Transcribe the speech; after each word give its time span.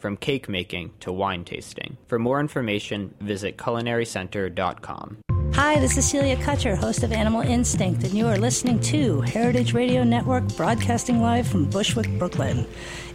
from 0.00 0.16
cake 0.16 0.48
making 0.48 0.92
to 1.00 1.12
wine 1.12 1.44
tasting. 1.44 1.96
For 2.08 2.18
more 2.18 2.40
information, 2.40 3.14
visit 3.20 3.56
culinarycenter.com. 3.56 5.18
Hi, 5.54 5.78
this 5.78 5.98
is 5.98 6.08
Celia 6.08 6.36
Kutcher, 6.36 6.76
host 6.76 7.02
of 7.02 7.12
Animal 7.12 7.42
Instinct, 7.42 8.04
and 8.04 8.14
you 8.14 8.26
are 8.26 8.38
listening 8.38 8.80
to 8.80 9.20
Heritage 9.20 9.74
Radio 9.74 10.04
Network, 10.04 10.46
broadcasting 10.56 11.20
live 11.20 11.46
from 11.46 11.68
Bushwick, 11.68 12.08
Brooklyn. 12.18 12.66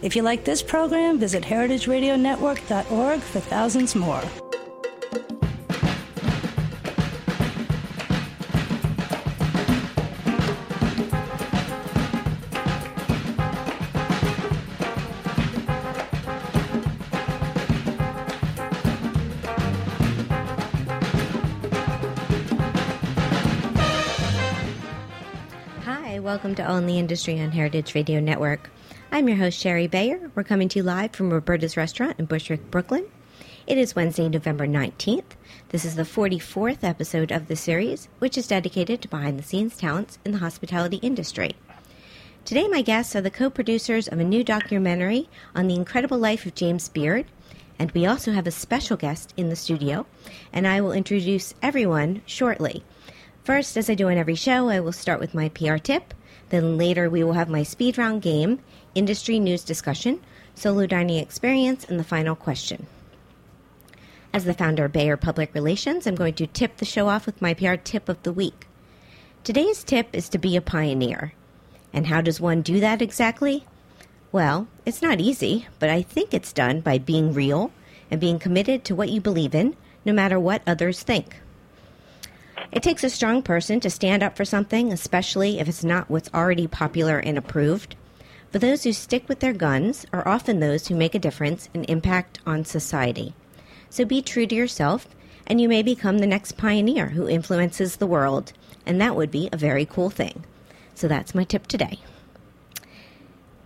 If 0.02 0.14
you 0.14 0.22
like 0.22 0.44
this 0.44 0.62
program, 0.62 1.18
visit 1.18 1.42
heritageradionetwork.org 1.42 3.20
for 3.20 3.40
thousands 3.40 3.94
more. 3.96 4.22
Welcome 26.46 26.64
to 26.64 26.76
in 26.76 26.86
the 26.86 27.00
Industry 27.00 27.40
on 27.40 27.50
Heritage 27.50 27.96
Radio 27.96 28.20
Network. 28.20 28.70
I'm 29.10 29.26
your 29.26 29.36
host, 29.36 29.58
Shari 29.58 29.88
Bayer. 29.88 30.30
We're 30.36 30.44
coming 30.44 30.68
to 30.68 30.78
you 30.78 30.84
live 30.84 31.10
from 31.10 31.32
Roberta's 31.32 31.76
Restaurant 31.76 32.20
in 32.20 32.26
Bushwick, 32.26 32.70
Brooklyn. 32.70 33.04
It 33.66 33.78
is 33.78 33.96
Wednesday, 33.96 34.28
November 34.28 34.64
19th. 34.64 35.34
This 35.70 35.84
is 35.84 35.96
the 35.96 36.04
44th 36.04 36.84
episode 36.84 37.32
of 37.32 37.48
the 37.48 37.56
series, 37.56 38.08
which 38.20 38.38
is 38.38 38.46
dedicated 38.46 39.02
to 39.02 39.08
behind 39.08 39.40
the 39.40 39.42
scenes 39.42 39.76
talents 39.76 40.20
in 40.24 40.30
the 40.30 40.38
hospitality 40.38 40.98
industry. 40.98 41.56
Today, 42.44 42.68
my 42.68 42.80
guests 42.80 43.16
are 43.16 43.20
the 43.20 43.28
co 43.28 43.50
producers 43.50 44.06
of 44.06 44.20
a 44.20 44.24
new 44.24 44.44
documentary 44.44 45.28
on 45.52 45.66
the 45.66 45.74
incredible 45.74 46.18
life 46.18 46.46
of 46.46 46.54
James 46.54 46.88
Beard, 46.88 47.26
and 47.76 47.90
we 47.90 48.06
also 48.06 48.30
have 48.30 48.46
a 48.46 48.52
special 48.52 48.96
guest 48.96 49.34
in 49.36 49.48
the 49.48 49.56
studio, 49.56 50.06
and 50.52 50.68
I 50.68 50.80
will 50.80 50.92
introduce 50.92 51.54
everyone 51.60 52.22
shortly. 52.24 52.84
First, 53.42 53.76
as 53.76 53.90
I 53.90 53.96
do 53.96 54.10
on 54.10 54.16
every 54.16 54.36
show, 54.36 54.68
I 54.68 54.78
will 54.78 54.92
start 54.92 55.18
with 55.18 55.34
my 55.34 55.48
PR 55.48 55.78
tip. 55.78 56.14
Then 56.48 56.78
later, 56.78 57.10
we 57.10 57.24
will 57.24 57.32
have 57.32 57.48
my 57.48 57.62
speed 57.62 57.98
round 57.98 58.22
game, 58.22 58.60
industry 58.94 59.38
news 59.38 59.64
discussion, 59.64 60.20
solo 60.54 60.86
dining 60.86 61.18
experience, 61.18 61.84
and 61.84 61.98
the 61.98 62.04
final 62.04 62.36
question. 62.36 62.86
As 64.32 64.44
the 64.44 64.54
founder 64.54 64.84
of 64.84 64.92
Bayer 64.92 65.16
Public 65.16 65.54
Relations, 65.54 66.06
I'm 66.06 66.14
going 66.14 66.34
to 66.34 66.46
tip 66.46 66.76
the 66.76 66.84
show 66.84 67.08
off 67.08 67.26
with 67.26 67.40
my 67.40 67.54
PR 67.54 67.74
tip 67.74 68.08
of 68.08 68.22
the 68.22 68.32
week. 68.32 68.66
Today's 69.44 69.82
tip 69.82 70.08
is 70.12 70.28
to 70.28 70.38
be 70.38 70.56
a 70.56 70.60
pioneer. 70.60 71.32
And 71.92 72.06
how 72.06 72.20
does 72.20 72.40
one 72.40 72.62
do 72.62 72.80
that 72.80 73.00
exactly? 73.00 73.64
Well, 74.32 74.68
it's 74.84 75.00
not 75.00 75.20
easy, 75.20 75.66
but 75.78 75.88
I 75.88 76.02
think 76.02 76.34
it's 76.34 76.52
done 76.52 76.80
by 76.80 76.98
being 76.98 77.32
real 77.32 77.72
and 78.10 78.20
being 78.20 78.38
committed 78.38 78.84
to 78.84 78.94
what 78.94 79.08
you 79.08 79.20
believe 79.20 79.54
in, 79.54 79.76
no 80.04 80.12
matter 80.12 80.38
what 80.38 80.62
others 80.66 81.02
think. 81.02 81.40
It 82.72 82.82
takes 82.82 83.04
a 83.04 83.10
strong 83.10 83.42
person 83.42 83.80
to 83.80 83.90
stand 83.90 84.22
up 84.22 84.36
for 84.36 84.44
something, 84.44 84.92
especially 84.92 85.58
if 85.58 85.68
it's 85.68 85.84
not 85.84 86.10
what's 86.10 86.32
already 86.34 86.66
popular 86.66 87.18
and 87.18 87.38
approved. 87.38 87.96
But 88.52 88.60
those 88.60 88.84
who 88.84 88.92
stick 88.92 89.28
with 89.28 89.40
their 89.40 89.52
guns 89.52 90.06
are 90.12 90.26
often 90.26 90.60
those 90.60 90.88
who 90.88 90.94
make 90.94 91.14
a 91.14 91.18
difference 91.18 91.68
and 91.74 91.88
impact 91.88 92.38
on 92.46 92.64
society. 92.64 93.34
So 93.90 94.04
be 94.04 94.22
true 94.22 94.46
to 94.46 94.54
yourself, 94.54 95.08
and 95.46 95.60
you 95.60 95.68
may 95.68 95.82
become 95.82 96.18
the 96.18 96.26
next 96.26 96.56
pioneer 96.56 97.06
who 97.08 97.28
influences 97.28 97.96
the 97.96 98.06
world, 98.06 98.52
and 98.84 99.00
that 99.00 99.16
would 99.16 99.30
be 99.30 99.48
a 99.52 99.56
very 99.56 99.84
cool 99.84 100.10
thing. 100.10 100.44
So 100.94 101.08
that's 101.08 101.34
my 101.34 101.44
tip 101.44 101.66
today. 101.66 101.98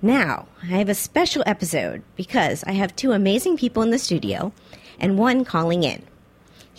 Now, 0.02 0.46
I 0.62 0.78
have 0.78 0.88
a 0.88 0.94
special 0.94 1.42
episode 1.46 2.02
because 2.16 2.64
I 2.64 2.72
have 2.72 2.96
two 2.96 3.12
amazing 3.12 3.56
people 3.56 3.82
in 3.82 3.90
the 3.90 3.98
studio 3.98 4.52
and 4.98 5.18
one 5.18 5.44
calling 5.44 5.82
in. 5.82 6.02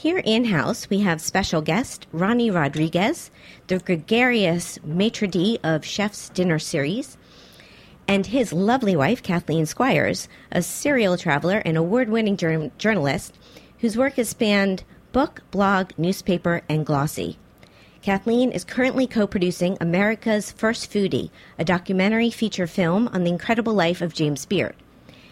Here 0.02 0.24
in 0.26 0.46
house, 0.46 0.90
we 0.90 1.02
have 1.02 1.22
special 1.22 1.62
guest 1.62 2.08
Ronnie 2.12 2.50
Rodriguez, 2.50 3.30
the 3.68 3.78
gregarious 3.78 4.80
maitre 4.84 5.28
d' 5.28 5.60
of 5.64 5.86
Chef's 5.86 6.30
Dinner 6.30 6.58
Series, 6.58 7.20
and 8.08 8.26
his 8.26 8.52
lovely 8.52 8.96
wife, 8.96 9.22
Kathleen 9.22 9.68
Squires, 9.68 10.28
a 10.52 10.64
serial 10.64 11.18
traveler 11.18 11.60
and 11.60 11.78
award 11.78 12.10
winning 12.10 12.36
jour- 12.36 12.72
journalist 12.80 13.38
whose 13.82 13.96
work 13.96 14.16
has 14.16 14.30
spanned 14.30 14.84
book, 15.12 15.44
blog, 15.52 15.92
newspaper, 16.00 16.64
and 16.68 16.84
glossy. 16.84 17.38
Kathleen 18.02 18.52
is 18.52 18.64
currently 18.64 19.06
co 19.06 19.28
producing 19.28 19.78
America's 19.80 20.52
First 20.52 20.92
Foodie, 20.92 21.30
a 21.60 21.64
documentary 21.64 22.32
feature 22.32 22.66
film 22.66 23.08
on 23.10 23.24
the 23.24 23.30
incredible 23.30 23.76
life 23.76 24.02
of 24.02 24.16
James 24.16 24.48
Beard. 24.48 24.76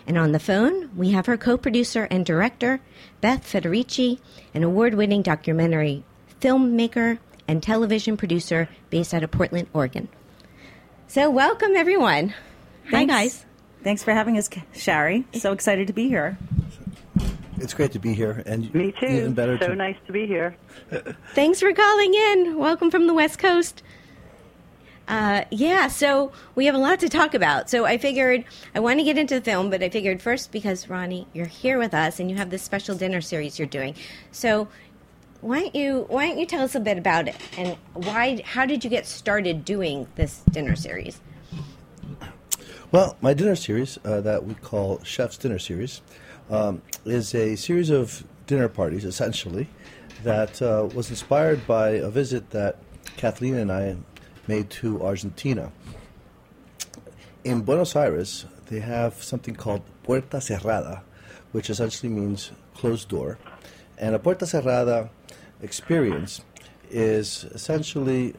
And 0.09 0.17
on 0.17 0.31
the 0.31 0.39
phone, 0.39 0.89
we 0.97 1.11
have 1.11 1.27
her 1.27 1.37
co 1.37 1.55
producer 1.55 2.07
and 2.09 2.25
director, 2.25 2.81
Beth 3.21 3.43
Federici, 3.43 4.19
an 4.55 4.63
award 4.63 4.95
winning 4.95 5.21
documentary 5.21 6.03
filmmaker 6.41 7.19
and 7.47 7.61
television 7.61 8.17
producer 8.17 8.67
based 8.89 9.13
out 9.13 9.21
of 9.21 9.29
Portland, 9.29 9.67
Oregon. 9.71 10.09
So, 11.07 11.29
welcome 11.29 11.75
everyone. 11.75 12.33
Hi, 12.89 13.05
guys. 13.05 13.45
Thanks 13.83 14.03
for 14.03 14.11
having 14.11 14.35
us, 14.35 14.49
Shari. 14.73 15.25
So 15.35 15.51
excited 15.51 15.85
to 15.85 15.93
be 15.93 16.07
here. 16.07 16.39
It's 17.57 17.75
great 17.75 17.91
to 17.91 17.99
be 17.99 18.15
here, 18.15 18.41
and 18.47 18.73
Me 18.73 18.91
too. 18.99 19.05
even 19.05 19.33
better 19.35 19.59
so 19.59 19.67
to 19.67 19.75
nice 19.75 19.97
to 20.07 20.11
be 20.11 20.25
here. 20.25 20.57
Thanks 21.35 21.59
for 21.59 21.71
calling 21.71 22.15
in. 22.15 22.57
Welcome 22.57 22.89
from 22.89 23.05
the 23.05 23.13
West 23.13 23.37
Coast. 23.37 23.83
Uh, 25.09 25.43
yeah, 25.49 25.87
so 25.87 26.31
we 26.53 26.67
have 26.67 26.75
a 26.75 26.77
lot 26.77 26.99
to 26.99 27.09
talk 27.09 27.33
about. 27.33 27.67
So 27.67 27.83
I 27.83 27.97
figured 27.97 28.45
I 28.75 28.79
want 28.79 28.99
to 28.99 29.03
get 29.03 29.17
into 29.17 29.33
the 29.33 29.41
film, 29.41 29.71
but 29.71 29.81
I 29.81 29.89
figured 29.89 30.21
first 30.21 30.51
because 30.51 30.87
Ronnie, 30.87 31.27
you're 31.33 31.47
here 31.47 31.79
with 31.79 31.95
us 31.95 32.19
and 32.19 32.29
you 32.29 32.37
have 32.37 32.51
this 32.51 32.61
special 32.61 32.95
dinner 32.95 33.19
series 33.19 33.57
you're 33.57 33.67
doing. 33.67 33.95
So 34.31 34.67
why 35.41 35.61
don't 35.61 35.75
you 35.75 36.05
why 36.09 36.27
don't 36.27 36.37
you 36.37 36.45
tell 36.45 36.63
us 36.63 36.75
a 36.75 36.79
bit 36.79 36.97
about 36.97 37.27
it 37.27 37.35
and 37.57 37.75
why 37.93 38.41
how 38.45 38.67
did 38.67 38.83
you 38.83 38.89
get 38.89 39.07
started 39.07 39.65
doing 39.65 40.07
this 40.13 40.41
dinner 40.51 40.75
series? 40.75 41.19
Well, 42.91 43.17
my 43.19 43.33
dinner 43.33 43.55
series 43.55 43.97
uh, 44.05 44.21
that 44.21 44.45
we 44.45 44.53
call 44.55 45.03
Chef's 45.03 45.37
Dinner 45.37 45.59
Series 45.59 46.01
um, 46.49 46.81
is 47.05 47.35
a 47.35 47.55
series 47.55 47.91
of 47.91 48.23
dinner 48.47 48.67
parties, 48.67 49.05
essentially, 49.05 49.67
that 50.23 50.59
uh, 50.59 50.89
was 50.95 51.11
inspired 51.11 51.67
by 51.67 51.89
a 51.89 52.09
visit 52.09 52.49
that 52.49 52.77
Kathleen 53.15 53.55
and 53.55 53.71
I 53.71 53.95
made 54.49 54.67
to 54.81 54.87
Argentina. 55.11 55.71
In 57.43 57.61
Buenos 57.61 57.95
Aires, 57.95 58.45
they 58.69 58.81
have 58.95 59.13
something 59.31 59.55
called 59.63 59.83
Puerta 60.03 60.37
Cerrada, 60.47 61.01
which 61.53 61.69
essentially 61.69 62.11
means 62.11 62.51
closed 62.73 63.07
door. 63.09 63.37
And 63.97 64.15
a 64.15 64.19
Puerta 64.19 64.45
Cerrada 64.45 65.09
experience 65.61 66.41
is 66.89 67.45
essentially 67.57 68.33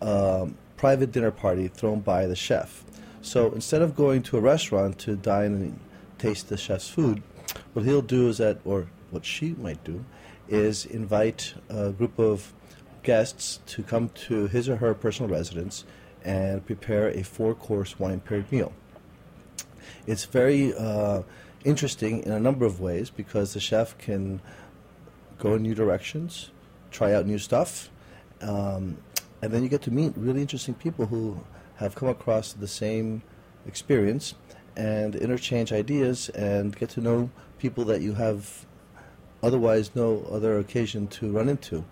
um, 0.00 0.56
private 0.76 1.10
dinner 1.10 1.32
party 1.32 1.66
thrown 1.66 2.00
by 2.00 2.26
the 2.26 2.36
chef. 2.36 2.84
So 3.20 3.50
instead 3.52 3.82
of 3.82 3.96
going 3.96 4.22
to 4.28 4.38
a 4.38 4.40
restaurant 4.40 4.98
to 5.00 5.16
dine 5.16 5.52
and 5.64 5.80
taste 6.18 6.48
the 6.48 6.56
chef's 6.56 6.88
food, 6.88 7.22
what 7.72 7.84
he'll 7.84 8.08
do 8.18 8.28
is 8.28 8.38
that, 8.38 8.58
or 8.64 8.86
what 9.10 9.24
she 9.24 9.54
might 9.66 9.82
do, 9.82 10.04
is 10.48 10.86
invite 10.86 11.54
a 11.68 11.90
group 11.90 12.16
of 12.18 12.54
guests 13.02 13.60
to 13.66 13.82
come 13.82 14.10
to 14.10 14.46
his 14.46 14.68
or 14.68 14.76
her 14.76 14.94
personal 14.94 15.30
residence 15.30 15.84
and 16.24 16.64
prepare 16.66 17.08
a 17.08 17.22
four 17.22 17.54
course 17.54 17.98
wine 17.98 18.20
paired 18.20 18.50
meal. 18.50 18.72
It's 20.06 20.24
very 20.24 20.74
uh, 20.74 21.22
interesting 21.64 22.22
in 22.22 22.32
a 22.32 22.40
number 22.40 22.64
of 22.66 22.80
ways 22.80 23.10
because 23.10 23.54
the 23.54 23.60
chef 23.60 23.96
can 23.98 24.40
go 25.38 25.54
in 25.54 25.62
new 25.62 25.74
directions, 25.74 26.50
try 26.90 27.12
out 27.14 27.26
new 27.26 27.38
stuff, 27.38 27.90
um, 28.40 28.98
and 29.42 29.52
then 29.52 29.62
you 29.62 29.68
get 29.68 29.82
to 29.82 29.90
meet 29.90 30.12
really 30.16 30.40
interesting 30.40 30.74
people 30.74 31.06
who 31.06 31.40
have 31.76 31.94
come 31.94 32.08
across 32.08 32.52
the 32.52 32.66
same 32.66 33.22
experience 33.66 34.34
and 34.76 35.14
interchange 35.16 35.72
ideas 35.72 36.28
and 36.30 36.76
get 36.76 36.88
to 36.90 37.00
know 37.00 37.30
people 37.58 37.84
that 37.84 38.00
you 38.00 38.14
have 38.14 38.66
otherwise 39.42 39.90
no 39.94 40.26
other 40.30 40.58
occasion 40.58 41.06
to 41.06 41.30
run 41.30 41.48
into. 41.48 41.84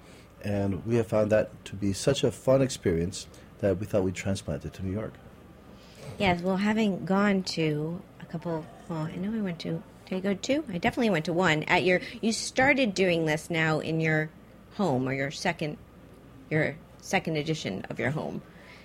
And 0.47 0.87
we 0.87 0.95
have 0.95 1.09
found 1.09 1.33
that 1.33 1.65
to 1.65 1.75
be 1.75 1.93
such 1.93 2.23
a 2.23 2.31
fun 2.31 2.63
experience 2.63 3.27
that 3.59 3.81
we 3.81 3.87
thought 3.87 4.05
we'd 4.05 4.15
transplant 4.15 4.65
it 4.65 4.73
to 4.75 4.87
New 4.87 4.93
York. 4.93 5.15
Yes, 6.19 6.41
well, 6.41 6.57
having 6.57 7.05
gone 7.05 7.43
to 7.43 8.01
a 8.21 8.27
couple, 8.27 8.65
well, 8.89 9.01
I 9.13 9.17
know 9.17 9.37
I 9.37 9.43
went 9.43 9.59
to, 9.61 9.83
did 10.09 10.19
I 10.19 10.21
go 10.21 10.35
to 10.35 10.41
two? 10.41 10.65
I 10.73 10.79
definitely 10.79 11.11
went 11.11 11.25
to 11.25 11.33
one. 11.33 11.65
At 11.65 11.83
your, 11.83 12.01
you 12.21 12.31
started 12.31 12.95
doing 12.95 13.25
this 13.27 13.51
now 13.51 13.81
in 13.81 13.99
your 13.99 14.31
home 14.77 15.09
or 15.09 15.13
your 15.13 15.33
second, 15.33 15.79
your 16.49 16.77
second 17.01 17.37
edition 17.37 17.85
of 17.91 17.99
your 17.99 18.11
home. 18.11 18.41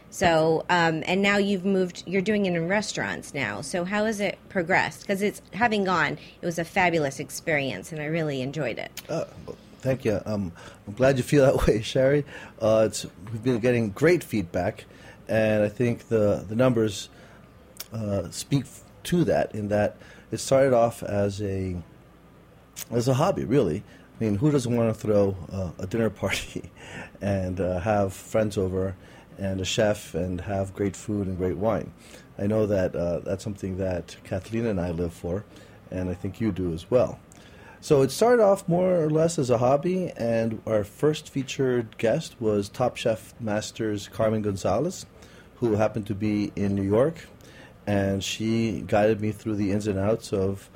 So, 0.09 0.65
um, 0.67 1.03
and 1.05 1.21
now 1.21 1.37
you've 1.37 1.63
moved, 1.63 2.03
you're 2.07 2.23
doing 2.23 2.47
it 2.47 2.55
in 2.55 2.67
restaurants 2.67 3.35
now. 3.35 3.61
So, 3.61 3.85
how 3.85 4.05
has 4.05 4.19
it 4.19 4.39
progressed? 4.49 5.01
Because 5.01 5.21
it's, 5.21 5.43
having 5.53 5.83
gone, 5.83 6.17
it 6.41 6.45
was 6.45 6.57
a 6.57 6.65
fabulous 6.65 7.19
experience 7.19 7.91
and 7.91 8.01
I 8.01 8.05
really 8.05 8.41
enjoyed 8.41 8.79
it. 8.79 9.03
Uh, 9.07 9.25
well, 9.45 9.55
thank 9.81 10.05
you. 10.05 10.21
Um, 10.25 10.51
I'm 10.87 10.93
glad 10.93 11.17
you 11.17 11.23
feel 11.23 11.45
that 11.45 11.67
way, 11.67 11.81
Shari. 11.81 12.25
Uh, 12.59 12.89
we've 13.31 13.43
been 13.43 13.59
getting 13.59 13.89
great 13.89 14.23
feedback, 14.23 14.85
and 15.27 15.63
I 15.63 15.69
think 15.69 16.07
the, 16.07 16.45
the 16.47 16.55
numbers 16.55 17.09
uh, 17.93 18.29
speak 18.31 18.65
to 19.03 19.23
that 19.25 19.53
in 19.53 19.69
that 19.69 19.97
it 20.31 20.37
started 20.37 20.73
off 20.73 21.03
as 21.03 21.41
a, 21.41 21.75
as 22.89 23.07
a 23.07 23.15
hobby, 23.15 23.43
really. 23.43 23.83
I 24.19 24.23
mean, 24.23 24.35
who 24.35 24.51
doesn't 24.51 24.75
want 24.75 24.93
to 24.93 24.99
throw 24.99 25.35
uh, 25.51 25.71
a 25.79 25.87
dinner 25.87 26.09
party 26.23 26.71
and 27.21 27.59
uh, 27.59 27.79
have 27.79 28.13
friends 28.13 28.57
over? 28.57 28.95
and 29.41 29.59
a 29.59 29.65
chef 29.65 30.13
and 30.13 30.39
have 30.41 30.73
great 30.73 30.95
food 30.95 31.27
and 31.27 31.37
great 31.37 31.57
wine. 31.57 31.91
I 32.37 32.47
know 32.47 32.65
that 32.67 32.95
uh, 32.95 33.19
that's 33.19 33.43
something 33.43 33.77
that 33.77 34.15
Kathleen 34.23 34.65
and 34.67 34.79
I 34.79 34.91
live 34.91 35.13
for, 35.13 35.43
and 35.89 36.09
I 36.09 36.13
think 36.13 36.39
you 36.39 36.51
do 36.51 36.73
as 36.73 36.89
well. 36.89 37.19
So 37.81 38.01
it 38.03 38.11
started 38.11 38.41
off 38.43 38.67
more 38.67 39.01
or 39.01 39.09
less 39.09 39.39
as 39.39 39.49
a 39.49 39.57
hobby, 39.57 40.11
and 40.15 40.61
our 40.65 40.83
first 40.83 41.29
featured 41.29 41.97
guest 41.97 42.39
was 42.39 42.69
Top 42.69 42.95
Chef 42.95 43.33
Masters 43.39 44.07
Carmen 44.07 44.41
Gonzalez, 44.41 45.05
who 45.55 45.73
happened 45.73 46.07
to 46.07 46.15
be 46.15 46.51
in 46.55 46.75
New 46.75 46.83
York, 46.83 47.27
and 47.85 48.23
she 48.23 48.81
guided 48.85 49.19
me 49.19 49.31
through 49.31 49.55
the 49.55 49.71
ins 49.71 49.87
and 49.87 49.97
outs 49.97 50.31
of 50.31 50.69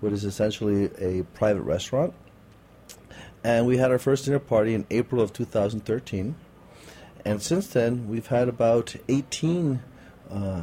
what 0.00 0.12
is 0.12 0.24
essentially 0.24 0.90
a 0.98 1.22
private 1.34 1.62
restaurant. 1.62 2.12
And 3.44 3.66
we 3.66 3.76
had 3.76 3.90
our 3.90 3.98
first 3.98 4.24
dinner 4.24 4.40
party 4.40 4.74
in 4.74 4.84
April 4.90 5.22
of 5.22 5.32
2013 5.32 6.34
and 7.24 7.42
since 7.42 7.66
then, 7.66 8.08
we've 8.08 8.28
had 8.28 8.48
about 8.48 8.94
18 9.08 9.82
uh, 10.30 10.62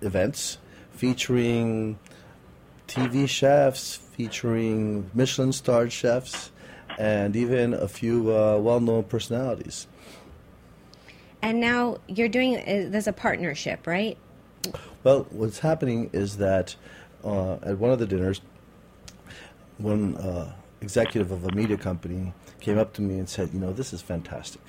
events 0.00 0.58
featuring 0.92 1.98
TV 2.88 3.28
chefs, 3.28 3.96
featuring 3.96 5.10
Michelin 5.14 5.52
starred 5.52 5.92
chefs, 5.92 6.50
and 6.98 7.34
even 7.36 7.74
a 7.74 7.88
few 7.88 8.34
uh, 8.34 8.58
well 8.58 8.80
known 8.80 9.04
personalities. 9.04 9.86
And 11.42 11.60
now 11.60 11.98
you're 12.08 12.28
doing, 12.28 12.56
uh, 12.56 12.86
there's 12.88 13.06
a 13.06 13.12
partnership, 13.12 13.86
right? 13.86 14.16
Well, 15.02 15.26
what's 15.30 15.58
happening 15.58 16.10
is 16.12 16.38
that 16.38 16.74
uh, 17.22 17.54
at 17.62 17.78
one 17.78 17.90
of 17.90 17.98
the 17.98 18.06
dinners, 18.06 18.40
one 19.78 20.16
uh, 20.16 20.52
executive 20.80 21.30
of 21.30 21.44
a 21.44 21.52
media 21.54 21.76
company 21.76 22.32
came 22.60 22.78
up 22.78 22.94
to 22.94 23.02
me 23.02 23.18
and 23.18 23.28
said, 23.28 23.50
You 23.52 23.60
know, 23.60 23.72
this 23.72 23.92
is 23.92 24.00
fantastic 24.00 24.62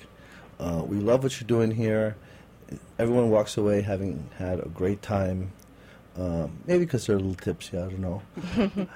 uh, 0.58 0.82
we 0.86 0.98
love 0.98 1.22
what 1.22 1.40
you're 1.40 1.46
doing 1.46 1.70
here. 1.70 2.16
Everyone 2.98 3.30
walks 3.30 3.56
away 3.56 3.82
having 3.82 4.28
had 4.38 4.60
a 4.60 4.68
great 4.68 5.02
time. 5.02 5.52
Um, 6.18 6.58
maybe 6.66 6.84
because 6.86 7.06
they're 7.06 7.16
a 7.16 7.18
little 7.18 7.34
tipsy, 7.34 7.76
I 7.76 7.88
don't 7.88 7.98
know. 7.98 8.22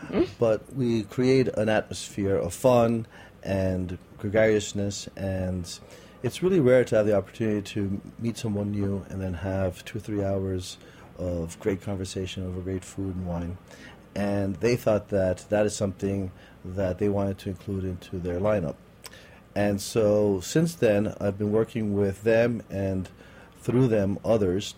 but 0.38 0.72
we 0.75 1.02
create 1.05 1.49
an 1.49 1.69
atmosphere 1.69 2.37
of 2.37 2.55
fun 2.55 3.06
and 3.43 3.99
gregariousness, 4.19 5.08
and 5.17 5.78
it's 6.22 6.43
really 6.43 6.61
rare 6.61 6.84
to 6.84 6.96
have 6.96 7.06
the 7.06 7.17
opportunity 7.17 7.62
to 7.75 8.00
meet 8.19 8.38
someone 8.38 8.70
new 8.70 9.05
and 9.11 9.20
then 9.20 9.34
have 9.34 9.84
two 9.84 9.99
or 9.99 10.00
three 10.00 10.25
hours 10.25 10.78
of 11.19 11.58
great 11.61 11.82
conversation 11.82 12.46
over 12.46 12.61
great 12.61 12.84
food 12.84 13.14
and 13.14 13.26
wine. 13.26 13.58
And 14.14 14.56
they 14.56 14.76
thought 14.76 15.08
that 15.11 15.44
that 15.50 15.67
is 15.67 15.76
something 15.76 16.32
that 16.64 16.99
they 16.99 17.08
wanted 17.08 17.38
to 17.38 17.50
include 17.50 17.84
into 17.84 18.19
their 18.19 18.40
lineup. 18.40 18.76
And 19.55 19.81
so 19.81 20.40
since 20.40 20.75
then, 20.75 21.14
I've 21.20 21.38
been 21.38 21.52
working 21.52 21.94
with 21.94 22.22
them 22.22 22.62
and 22.70 23.08
through 23.61 23.88
them 23.88 24.19
others 24.25 24.75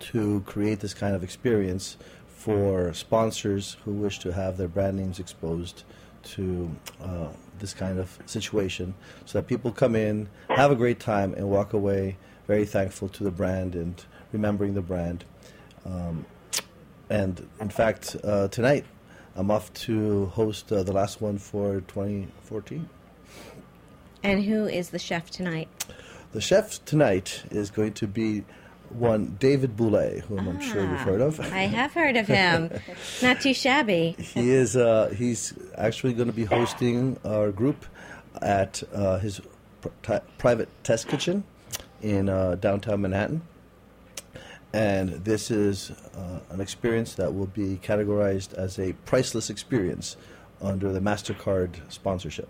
to 0.00 0.40
create 0.46 0.80
this 0.80 0.94
kind 0.94 1.14
of 1.14 1.22
experience 1.22 1.96
for 2.26 2.92
sponsors 2.94 3.76
who 3.84 3.92
wish 3.92 4.18
to 4.20 4.32
have 4.32 4.56
their 4.56 4.68
brand 4.68 4.96
names 4.96 5.18
exposed 5.18 5.84
to 6.22 6.70
uh, 7.02 7.28
this 7.58 7.74
kind 7.74 7.98
of 7.98 8.18
situation 8.26 8.94
so 9.26 9.38
that 9.38 9.46
people 9.46 9.70
come 9.70 9.94
in, 9.94 10.28
have 10.48 10.70
a 10.70 10.74
great 10.74 11.00
time, 11.00 11.34
and 11.34 11.48
walk 11.48 11.72
away 11.72 12.16
very 12.46 12.64
thankful 12.64 13.08
to 13.08 13.24
the 13.24 13.30
brand 13.30 13.74
and 13.74 14.04
remembering 14.32 14.74
the 14.74 14.82
brand. 14.82 15.24
Um, 15.84 16.24
and 17.08 17.46
in 17.60 17.68
fact, 17.68 18.16
uh, 18.24 18.48
tonight 18.48 18.84
I'm 19.36 19.50
off 19.50 19.72
to 19.74 20.26
host 20.26 20.72
uh, 20.72 20.82
the 20.82 20.92
last 20.92 21.20
one 21.20 21.38
for 21.38 21.80
2014. 21.82 22.88
And 24.22 24.44
who 24.44 24.66
is 24.66 24.90
the 24.90 24.98
chef 24.98 25.30
tonight? 25.30 25.68
The 26.32 26.40
chef 26.40 26.84
tonight 26.84 27.42
is 27.50 27.70
going 27.70 27.94
to 27.94 28.06
be 28.06 28.44
one 28.90 29.36
David 29.38 29.76
Bouley, 29.76 30.20
whom 30.20 30.40
ah, 30.40 30.50
I'm 30.50 30.60
sure 30.60 30.82
you've 30.82 31.00
heard 31.00 31.20
of. 31.20 31.40
I 31.40 31.62
have 31.62 31.92
heard 31.92 32.16
of 32.16 32.26
him. 32.26 32.70
Not 33.22 33.40
too 33.40 33.54
shabby. 33.54 34.16
He 34.18 34.50
is. 34.50 34.76
Uh, 34.76 35.14
he's 35.16 35.54
actually 35.76 36.12
going 36.12 36.28
to 36.28 36.34
be 36.34 36.44
hosting 36.44 37.18
our 37.24 37.50
group 37.50 37.84
at 38.42 38.82
uh, 38.94 39.18
his 39.18 39.40
pr- 40.02 40.14
private 40.38 40.68
test 40.84 41.08
kitchen 41.08 41.44
in 42.02 42.28
uh, 42.28 42.56
downtown 42.56 43.02
Manhattan. 43.02 43.42
And 44.72 45.10
this 45.24 45.50
is 45.50 45.90
uh, 46.14 46.40
an 46.50 46.60
experience 46.60 47.14
that 47.14 47.34
will 47.34 47.46
be 47.46 47.80
categorized 47.82 48.54
as 48.54 48.78
a 48.78 48.92
priceless 49.04 49.50
experience 49.50 50.16
under 50.62 50.92
the 50.92 51.00
MasterCard 51.00 51.90
sponsorship. 51.90 52.48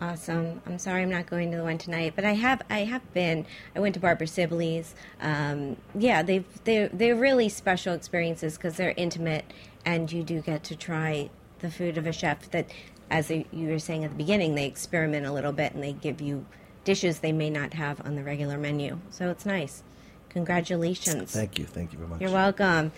Awesome. 0.00 0.60
I'm 0.66 0.78
sorry 0.78 1.02
I'm 1.02 1.10
not 1.10 1.26
going 1.26 1.50
to 1.52 1.56
the 1.56 1.62
one 1.62 1.78
tonight, 1.78 2.12
but 2.14 2.24
I 2.24 2.34
have 2.34 2.60
I 2.68 2.80
have 2.80 3.14
been. 3.14 3.46
I 3.74 3.80
went 3.80 3.94
to 3.94 4.00
Barbara 4.00 4.26
Sibley's. 4.26 4.94
Um, 5.20 5.76
yeah, 5.98 6.22
they've 6.22 6.44
they 6.64 6.90
they're 6.92 7.16
really 7.16 7.48
special 7.48 7.94
experiences 7.94 8.56
because 8.56 8.76
they're 8.76 8.94
intimate, 8.98 9.50
and 9.86 10.12
you 10.12 10.22
do 10.22 10.42
get 10.42 10.64
to 10.64 10.76
try 10.76 11.30
the 11.60 11.70
food 11.70 11.96
of 11.96 12.06
a 12.06 12.12
chef 12.12 12.50
that, 12.50 12.70
as 13.10 13.30
you 13.30 13.46
were 13.52 13.78
saying 13.78 14.04
at 14.04 14.10
the 14.10 14.16
beginning, 14.16 14.54
they 14.54 14.66
experiment 14.66 15.24
a 15.24 15.32
little 15.32 15.52
bit 15.52 15.72
and 15.72 15.82
they 15.82 15.92
give 15.92 16.20
you 16.20 16.44
dishes 16.84 17.20
they 17.20 17.32
may 17.32 17.48
not 17.48 17.72
have 17.72 18.04
on 18.06 18.16
the 18.16 18.22
regular 18.22 18.58
menu. 18.58 19.00
So 19.10 19.30
it's 19.30 19.46
nice. 19.46 19.82
Congratulations. 20.28 21.32
Thank 21.32 21.58
you. 21.58 21.64
Thank 21.64 21.92
you 21.92 21.98
very 21.98 22.10
much. 22.10 22.20
You're 22.20 22.30
welcome. 22.30 22.92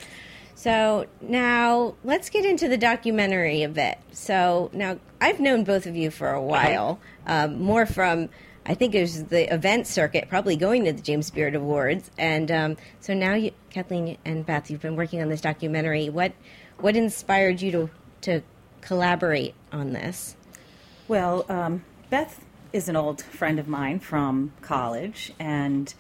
So 0.59 1.07
now 1.21 1.95
let's 2.03 2.31
get 2.31 2.45
into 2.45 2.67
the 2.67 2.77
documentary 2.77 3.63
a 3.63 3.69
bit. 3.69 3.97
So 4.11 4.71
now 4.73 4.99
I've 5.21 5.39
known 5.39 5.63
both 5.63 5.87
of 5.87 5.95
you 5.95 6.11
for 6.11 6.31
a 6.31 6.43
while, 6.43 6.99
um, 7.29 7.63
more 7.63 7.87
from 7.87 8.29
I 8.67 8.75
think 8.75 8.97
it 8.97 9.03
was 9.03 9.23
the 9.27 9.55
event 9.55 9.87
circuit, 9.87 10.29
probably 10.29 10.57
going 10.57 10.85
to 10.87 10.93
the 10.93 11.01
James 11.01 11.31
Beard 11.31 11.55
Awards, 11.55 12.11
and 12.19 12.51
um, 12.51 12.77
so 12.99 13.15
now 13.15 13.35
you, 13.35 13.53
Kathleen 13.71 14.19
and 14.25 14.45
Beth, 14.45 14.69
you've 14.69 14.83
been 14.83 14.97
working 14.97 15.23
on 15.23 15.29
this 15.29 15.41
documentary. 15.41 16.11
What 16.11 16.33
what 16.81 16.97
inspired 16.97 17.63
you 17.63 17.71
to 17.71 17.91
to 18.23 18.43
collaborate 18.81 19.55
on 19.71 19.93
this? 19.93 20.35
Well, 21.07 21.47
um, 21.49 21.85
Beth 22.11 22.45
is 22.73 22.89
an 22.89 22.97
old 22.97 23.23
friend 23.23 23.61
of 23.61 23.69
mine 23.69 24.01
from 24.01 24.53
college, 24.61 25.33
and 25.39 25.95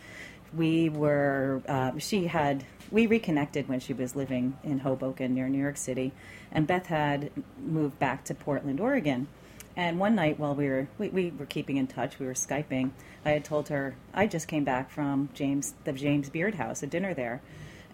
we 0.52 0.88
were 0.88 1.62
uh, 1.68 1.92
she 1.98 2.26
had 2.26 2.64
we 2.90 3.06
reconnected 3.06 3.68
when 3.68 3.80
she 3.80 3.92
was 3.92 4.16
living 4.16 4.56
in 4.62 4.80
Hoboken 4.80 5.34
near 5.34 5.48
New 5.48 5.60
York 5.60 5.76
City, 5.76 6.12
and 6.50 6.66
Beth 6.66 6.86
had 6.86 7.30
moved 7.58 7.98
back 7.98 8.24
to 8.24 8.34
Portland, 8.34 8.80
Oregon. 8.80 9.28
And 9.76 10.00
one 10.00 10.16
night 10.16 10.40
while 10.40 10.54
we 10.54 10.68
were 10.68 10.88
we, 10.98 11.08
we 11.08 11.30
were 11.30 11.46
keeping 11.46 11.76
in 11.76 11.86
touch, 11.86 12.18
we 12.18 12.26
were 12.26 12.34
skyping. 12.34 12.90
I 13.24 13.30
had 13.30 13.44
told 13.44 13.68
her 13.68 13.94
I 14.12 14.26
just 14.26 14.48
came 14.48 14.64
back 14.64 14.90
from 14.90 15.28
James 15.34 15.74
the 15.84 15.92
James 15.92 16.28
Beard 16.28 16.56
House, 16.56 16.82
a 16.82 16.86
dinner 16.86 17.14
there. 17.14 17.40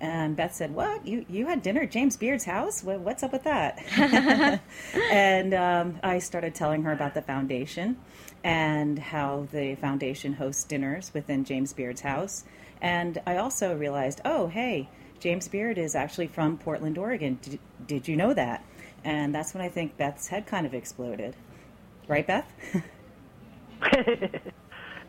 And 0.00 0.36
Beth 0.36 0.54
said, 0.54 0.74
"What? 0.74 1.06
You 1.06 1.26
you 1.28 1.46
had 1.46 1.62
dinner 1.62 1.82
at 1.82 1.90
James 1.90 2.16
Beard's 2.16 2.44
house? 2.44 2.82
What, 2.82 3.00
what's 3.00 3.22
up 3.22 3.32
with 3.32 3.44
that?" 3.44 3.82
and 4.94 5.54
um, 5.54 5.98
I 6.02 6.18
started 6.18 6.54
telling 6.54 6.82
her 6.84 6.92
about 6.92 7.14
the 7.14 7.22
foundation 7.22 7.98
and 8.42 8.98
how 8.98 9.46
the 9.52 9.74
foundation 9.76 10.34
hosts 10.34 10.64
dinners 10.64 11.12
within 11.14 11.44
James 11.44 11.72
Beard's 11.72 12.02
house. 12.02 12.44
And 12.80 13.20
I 13.26 13.36
also 13.36 13.76
realized, 13.76 14.20
oh, 14.24 14.46
hey, 14.48 14.88
James 15.20 15.48
Beard 15.48 15.78
is 15.78 15.94
actually 15.94 16.26
from 16.26 16.58
Portland, 16.58 16.98
Oregon. 16.98 17.38
Did, 17.42 17.58
did 17.86 18.08
you 18.08 18.16
know 18.16 18.34
that? 18.34 18.64
And 19.04 19.34
that's 19.34 19.54
when 19.54 19.62
I 19.62 19.68
think 19.68 19.96
Beth's 19.96 20.28
head 20.28 20.46
kind 20.46 20.66
of 20.66 20.74
exploded. 20.74 21.36
Right, 22.08 22.26
Beth? 22.26 22.50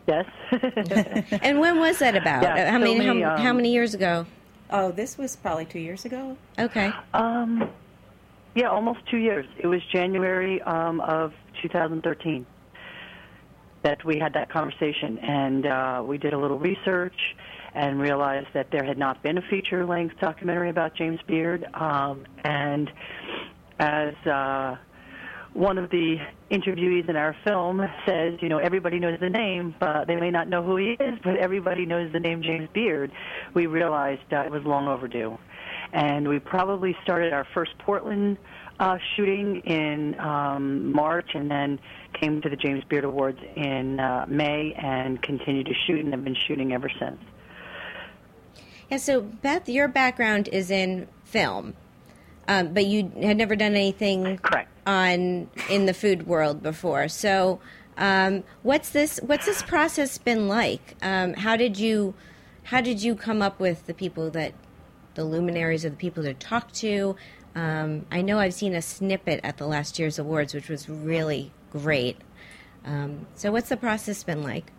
yes. 0.06 0.26
and 1.42 1.60
when 1.60 1.78
was 1.78 1.98
that 1.98 2.16
about? 2.16 2.42
Yeah, 2.42 2.70
how 2.70 2.78
so 2.78 2.94
many 2.94 2.98
we, 2.98 3.20
how, 3.20 3.34
um, 3.34 3.40
how 3.40 3.52
many 3.52 3.72
years 3.72 3.94
ago? 3.94 4.26
oh, 4.70 4.92
this 4.92 5.18
was 5.18 5.36
probably 5.36 5.64
two 5.64 5.78
years 5.78 6.04
ago. 6.04 6.36
Okay. 6.58 6.92
um, 7.14 7.70
yeah, 8.54 8.68
almost 8.68 9.00
two 9.10 9.18
years. 9.18 9.46
It 9.58 9.66
was 9.66 9.82
January 9.92 10.62
um, 10.62 11.00
of 11.00 11.32
2013 11.62 12.46
that 13.82 14.04
we 14.04 14.18
had 14.18 14.32
that 14.32 14.50
conversation, 14.50 15.18
and 15.18 15.66
uh, 15.66 16.02
we 16.04 16.18
did 16.18 16.32
a 16.32 16.38
little 16.38 16.58
research 16.58 17.36
and 17.76 18.00
realized 18.00 18.48
that 18.54 18.70
there 18.72 18.84
had 18.84 18.96
not 18.96 19.22
been 19.22 19.36
a 19.36 19.42
feature-length 19.42 20.14
documentary 20.18 20.70
about 20.70 20.94
James 20.94 21.20
Beard. 21.26 21.66
Um, 21.74 22.24
and 22.42 22.90
as 23.78 24.14
uh, 24.26 24.76
one 25.52 25.76
of 25.76 25.90
the 25.90 26.16
interviewees 26.50 27.06
in 27.06 27.16
our 27.16 27.36
film 27.44 27.82
says, 28.06 28.38
you 28.40 28.48
know, 28.48 28.56
everybody 28.56 28.98
knows 28.98 29.20
the 29.20 29.28
name, 29.28 29.74
but 29.78 30.06
they 30.06 30.16
may 30.16 30.30
not 30.30 30.48
know 30.48 30.62
who 30.62 30.76
he 30.76 30.96
is, 30.98 31.18
but 31.22 31.36
everybody 31.36 31.84
knows 31.84 32.10
the 32.14 32.20
name 32.20 32.42
James 32.42 32.68
Beard. 32.72 33.12
We 33.52 33.66
realized 33.66 34.32
uh, 34.32 34.40
it 34.40 34.50
was 34.50 34.62
long 34.64 34.88
overdue. 34.88 35.36
And 35.92 36.26
we 36.26 36.38
probably 36.38 36.96
started 37.02 37.34
our 37.34 37.46
first 37.52 37.76
Portland 37.78 38.38
uh, 38.80 38.96
shooting 39.16 39.60
in 39.66 40.18
um, 40.18 40.92
March 40.92 41.28
and 41.34 41.50
then 41.50 41.78
came 42.18 42.40
to 42.40 42.48
the 42.48 42.56
James 42.56 42.84
Beard 42.88 43.04
Awards 43.04 43.38
in 43.54 44.00
uh, 44.00 44.24
May 44.28 44.72
and 44.72 45.22
continued 45.22 45.66
to 45.66 45.74
shoot 45.86 46.00
and 46.00 46.12
have 46.14 46.24
been 46.24 46.36
shooting 46.48 46.72
ever 46.72 46.90
since. 46.98 47.18
Yeah. 48.90 48.98
So 48.98 49.20
Beth, 49.20 49.68
your 49.68 49.88
background 49.88 50.48
is 50.48 50.70
in 50.70 51.08
film, 51.24 51.74
um, 52.48 52.72
but 52.72 52.86
you 52.86 53.10
had 53.20 53.36
never 53.36 53.56
done 53.56 53.74
anything 53.74 54.38
Correct. 54.38 54.68
on 54.86 55.48
in 55.68 55.86
the 55.86 55.94
food 55.94 56.26
world 56.26 56.62
before. 56.62 57.08
So, 57.08 57.60
um, 57.98 58.44
what's 58.62 58.90
this? 58.90 59.18
What's 59.22 59.46
this 59.46 59.62
process 59.62 60.18
been 60.18 60.48
like? 60.48 60.96
Um, 61.02 61.34
how 61.34 61.56
did 61.56 61.78
you, 61.78 62.14
how 62.64 62.80
did 62.80 63.02
you 63.02 63.14
come 63.14 63.42
up 63.42 63.58
with 63.58 63.86
the 63.86 63.94
people 63.94 64.30
that, 64.30 64.52
the 65.14 65.24
luminaries 65.24 65.84
of 65.84 65.92
the 65.92 65.96
people 65.96 66.22
to 66.22 66.34
talk 66.34 66.72
to? 66.72 67.16
Um, 67.54 68.04
I 68.10 68.20
know 68.20 68.38
I've 68.38 68.54
seen 68.54 68.74
a 68.74 68.82
snippet 68.82 69.40
at 69.42 69.56
the 69.56 69.66
last 69.66 69.98
year's 69.98 70.18
awards, 70.18 70.52
which 70.52 70.68
was 70.68 70.88
really 70.88 71.52
great. 71.72 72.18
Um, 72.84 73.26
so, 73.34 73.50
what's 73.50 73.70
the 73.70 73.78
process 73.78 74.22
been 74.22 74.42
like? 74.42 74.70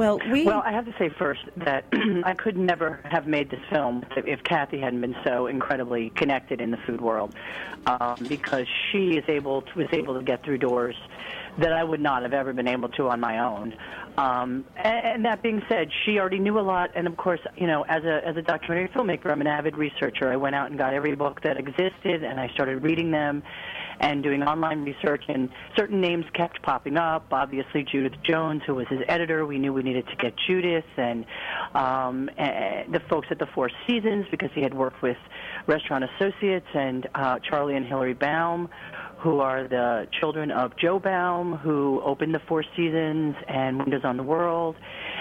Well, 0.00 0.18
we 0.32 0.46
Well, 0.46 0.62
I 0.64 0.72
have 0.72 0.86
to 0.86 0.94
say 0.98 1.10
first 1.10 1.42
that 1.58 1.84
I 2.24 2.32
could 2.32 2.56
never 2.56 3.00
have 3.04 3.26
made 3.26 3.50
this 3.50 3.60
film 3.68 4.02
if, 4.16 4.42
Kathy 4.44 4.80
hadn't 4.80 5.02
been 5.02 5.14
so 5.26 5.46
incredibly 5.46 6.08
connected 6.16 6.62
in 6.62 6.70
the 6.70 6.78
food 6.86 7.02
world, 7.02 7.34
um, 7.84 8.24
because 8.26 8.66
she 8.90 9.18
is 9.18 9.24
able 9.28 9.60
to, 9.60 9.78
was 9.78 9.88
able 9.92 10.14
to 10.14 10.22
get 10.22 10.42
through 10.42 10.56
doors 10.56 10.96
that 11.58 11.74
I 11.74 11.84
would 11.84 12.00
not 12.00 12.22
have 12.22 12.32
ever 12.32 12.54
been 12.54 12.66
able 12.66 12.88
to 12.88 13.10
on 13.10 13.20
my 13.20 13.40
own. 13.40 13.76
Um, 14.16 14.64
and, 14.74 15.04
and 15.04 15.24
that 15.26 15.42
being 15.42 15.60
said, 15.68 15.90
she 16.06 16.18
already 16.18 16.38
knew 16.38 16.58
a 16.58 16.62
lot, 16.62 16.92
and 16.94 17.06
of 17.06 17.18
course, 17.18 17.40
you 17.58 17.66
know, 17.66 17.82
as 17.82 18.02
a 18.04 18.26
as 18.26 18.38
a 18.38 18.42
documentary 18.42 18.88
filmmaker, 18.88 19.30
I'm 19.30 19.42
an 19.42 19.48
avid 19.48 19.76
researcher. 19.76 20.32
I 20.32 20.36
went 20.36 20.54
out 20.54 20.70
and 20.70 20.78
got 20.78 20.94
every 20.94 21.14
book 21.14 21.42
that 21.42 21.58
existed, 21.58 22.24
and 22.24 22.40
I 22.40 22.48
started 22.54 22.82
reading 22.82 23.10
them 23.10 23.42
and 24.00 24.22
doing 24.22 24.42
online 24.42 24.82
research, 24.84 25.24
and 25.28 25.50
certain 25.76 26.00
names 26.00 26.24
kept 26.34 26.62
popping 26.62 26.96
up. 26.96 27.26
Obviously, 27.30 27.84
Judith 27.84 28.18
Jones, 28.24 28.62
who 28.66 28.74
was 28.74 28.86
his 28.88 29.00
editor, 29.06 29.46
we 29.46 29.58
knew 29.58 29.72
we 29.72 29.82
needed 29.82 30.06
to 30.08 30.16
get 30.16 30.34
Judith, 30.46 30.84
and 30.96 31.26
um, 31.74 32.30
eh, 32.38 32.84
the 32.90 33.00
folks 33.08 33.28
at 33.30 33.38
the 33.38 33.46
Four 33.54 33.70
Seasons 33.86 34.26
because 34.30 34.50
he 34.54 34.62
had 34.62 34.74
worked 34.74 35.02
with 35.02 35.18
Restaurant 35.66 36.04
Associates 36.04 36.66
and 36.74 37.06
uh, 37.14 37.38
Charlie 37.48 37.76
and 37.76 37.86
Hillary 37.86 38.14
Baum, 38.14 38.70
who 39.18 39.40
are 39.40 39.68
the 39.68 40.08
children 40.18 40.50
of 40.50 40.72
Joe 40.78 40.98
Baum, 40.98 41.56
who 41.56 42.00
opened 42.02 42.34
the 42.34 42.40
Four 42.48 42.64
Seasons 42.74 43.36
and 43.48 43.78
Windows 43.78 44.02
on 44.02 44.16
the 44.16 44.22
World. 44.22 44.76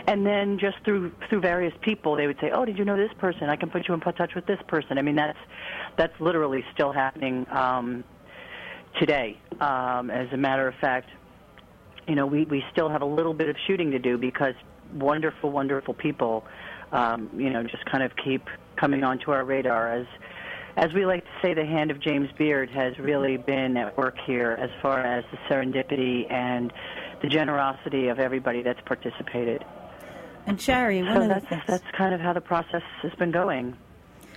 And 0.07 0.25
then 0.25 0.57
just 0.57 0.77
through 0.85 1.11
through 1.29 1.41
various 1.41 1.73
people, 1.81 2.15
they 2.15 2.27
would 2.27 2.37
say, 2.39 2.49
"Oh, 2.51 2.63
did 2.63 2.77
you 2.77 2.85
know 2.85 2.95
this 2.95 3.11
person? 3.19 3.49
I 3.49 3.57
can 3.57 3.69
put 3.69 3.87
you 3.89 3.93
in 3.93 3.99
touch 3.99 4.35
with 4.35 4.45
this 4.45 4.59
person." 4.67 4.97
I 4.97 5.01
mean, 5.01 5.15
that's 5.15 5.37
that's 5.97 6.13
literally 6.21 6.63
still 6.73 6.93
happening. 6.93 7.45
Um, 7.51 8.05
today. 8.99 9.37
Um, 9.59 10.09
as 10.09 10.31
a 10.31 10.37
matter 10.37 10.67
of 10.67 10.75
fact, 10.75 11.09
you 12.07 12.15
know, 12.15 12.25
we, 12.25 12.45
we 12.45 12.63
still 12.71 12.89
have 12.89 13.01
a 13.01 13.05
little 13.05 13.33
bit 13.33 13.49
of 13.49 13.55
shooting 13.67 13.91
to 13.91 13.99
do 13.99 14.17
because 14.17 14.55
wonderful, 14.93 15.51
wonderful 15.51 15.93
people, 15.93 16.45
um, 16.91 17.29
you 17.35 17.49
know, 17.49 17.63
just 17.63 17.85
kind 17.85 18.03
of 18.03 18.11
keep 18.23 18.47
coming 18.75 19.03
onto 19.03 19.31
our 19.31 19.43
radar. 19.43 19.91
As 19.91 20.07
as 20.77 20.93
we 20.93 21.05
like 21.05 21.25
to 21.25 21.31
say, 21.41 21.53
the 21.53 21.65
hand 21.65 21.91
of 21.91 21.99
James 21.99 22.29
Beard 22.37 22.69
has 22.69 22.97
really 22.99 23.37
been 23.37 23.75
at 23.75 23.97
work 23.97 24.15
here 24.25 24.51
as 24.59 24.69
far 24.81 25.01
as 25.01 25.25
the 25.31 25.37
serendipity 25.49 26.31
and 26.31 26.71
the 27.21 27.27
generosity 27.27 28.07
of 28.07 28.17
everybody 28.17 28.61
that's 28.61 28.79
participated. 28.85 29.65
and 30.45 30.61
Shari, 30.61 31.03
one 31.03 31.13
So 31.13 31.27
that's 31.27 31.67
that's 31.67 31.83
kind 31.97 32.13
of 32.13 32.21
how 32.21 32.33
the 32.33 32.41
process 32.41 32.83
has 33.01 33.11
been 33.15 33.31
going. 33.31 33.75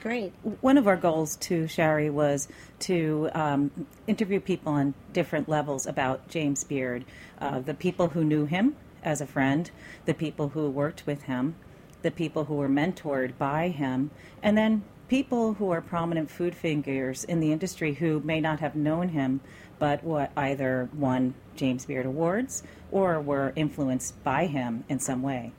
Great. 0.02 0.32
one 0.60 0.78
of 0.78 0.88
our 0.88 0.96
goals 0.96 1.36
too, 1.36 1.68
Shari 1.68 2.10
was 2.10 2.48
to 2.80 3.30
um, 3.34 3.86
interview 4.08 4.40
people 4.40 4.72
on 4.72 4.94
different 5.12 5.48
levels 5.48 5.86
about 5.86 6.28
James 6.28 6.64
Beard, 6.64 7.04
uh, 7.40 7.60
the 7.60 7.74
people 7.74 8.08
who 8.08 8.24
knew 8.24 8.44
him 8.44 8.74
as 9.04 9.20
a 9.20 9.26
friend, 9.26 9.70
the 10.04 10.14
people 10.14 10.48
who 10.48 10.68
worked 10.68 11.06
with 11.06 11.22
him, 11.22 11.54
the 12.02 12.10
people 12.10 12.46
who 12.46 12.54
were 12.54 12.68
mentored 12.68 13.38
by 13.38 13.68
him, 13.68 14.10
and 14.42 14.58
then 14.58 14.82
people 15.06 15.54
who 15.54 15.70
are 15.70 15.80
prominent 15.80 16.28
food 16.28 16.56
figures 16.56 17.22
in 17.22 17.38
the 17.38 17.52
industry 17.52 17.94
who 17.94 18.18
may 18.24 18.40
not 18.40 18.58
have 18.58 18.74
known 18.74 19.10
him, 19.10 19.40
but 19.78 20.02
what 20.02 20.32
either 20.36 20.88
won 20.94 21.32
James 21.54 21.86
Beard 21.86 22.06
awards 22.06 22.64
or 22.90 23.20
were 23.20 23.52
influenced 23.54 24.20
by 24.24 24.46
him 24.46 24.82
in 24.88 24.98
some 24.98 25.22
way. 25.22 25.52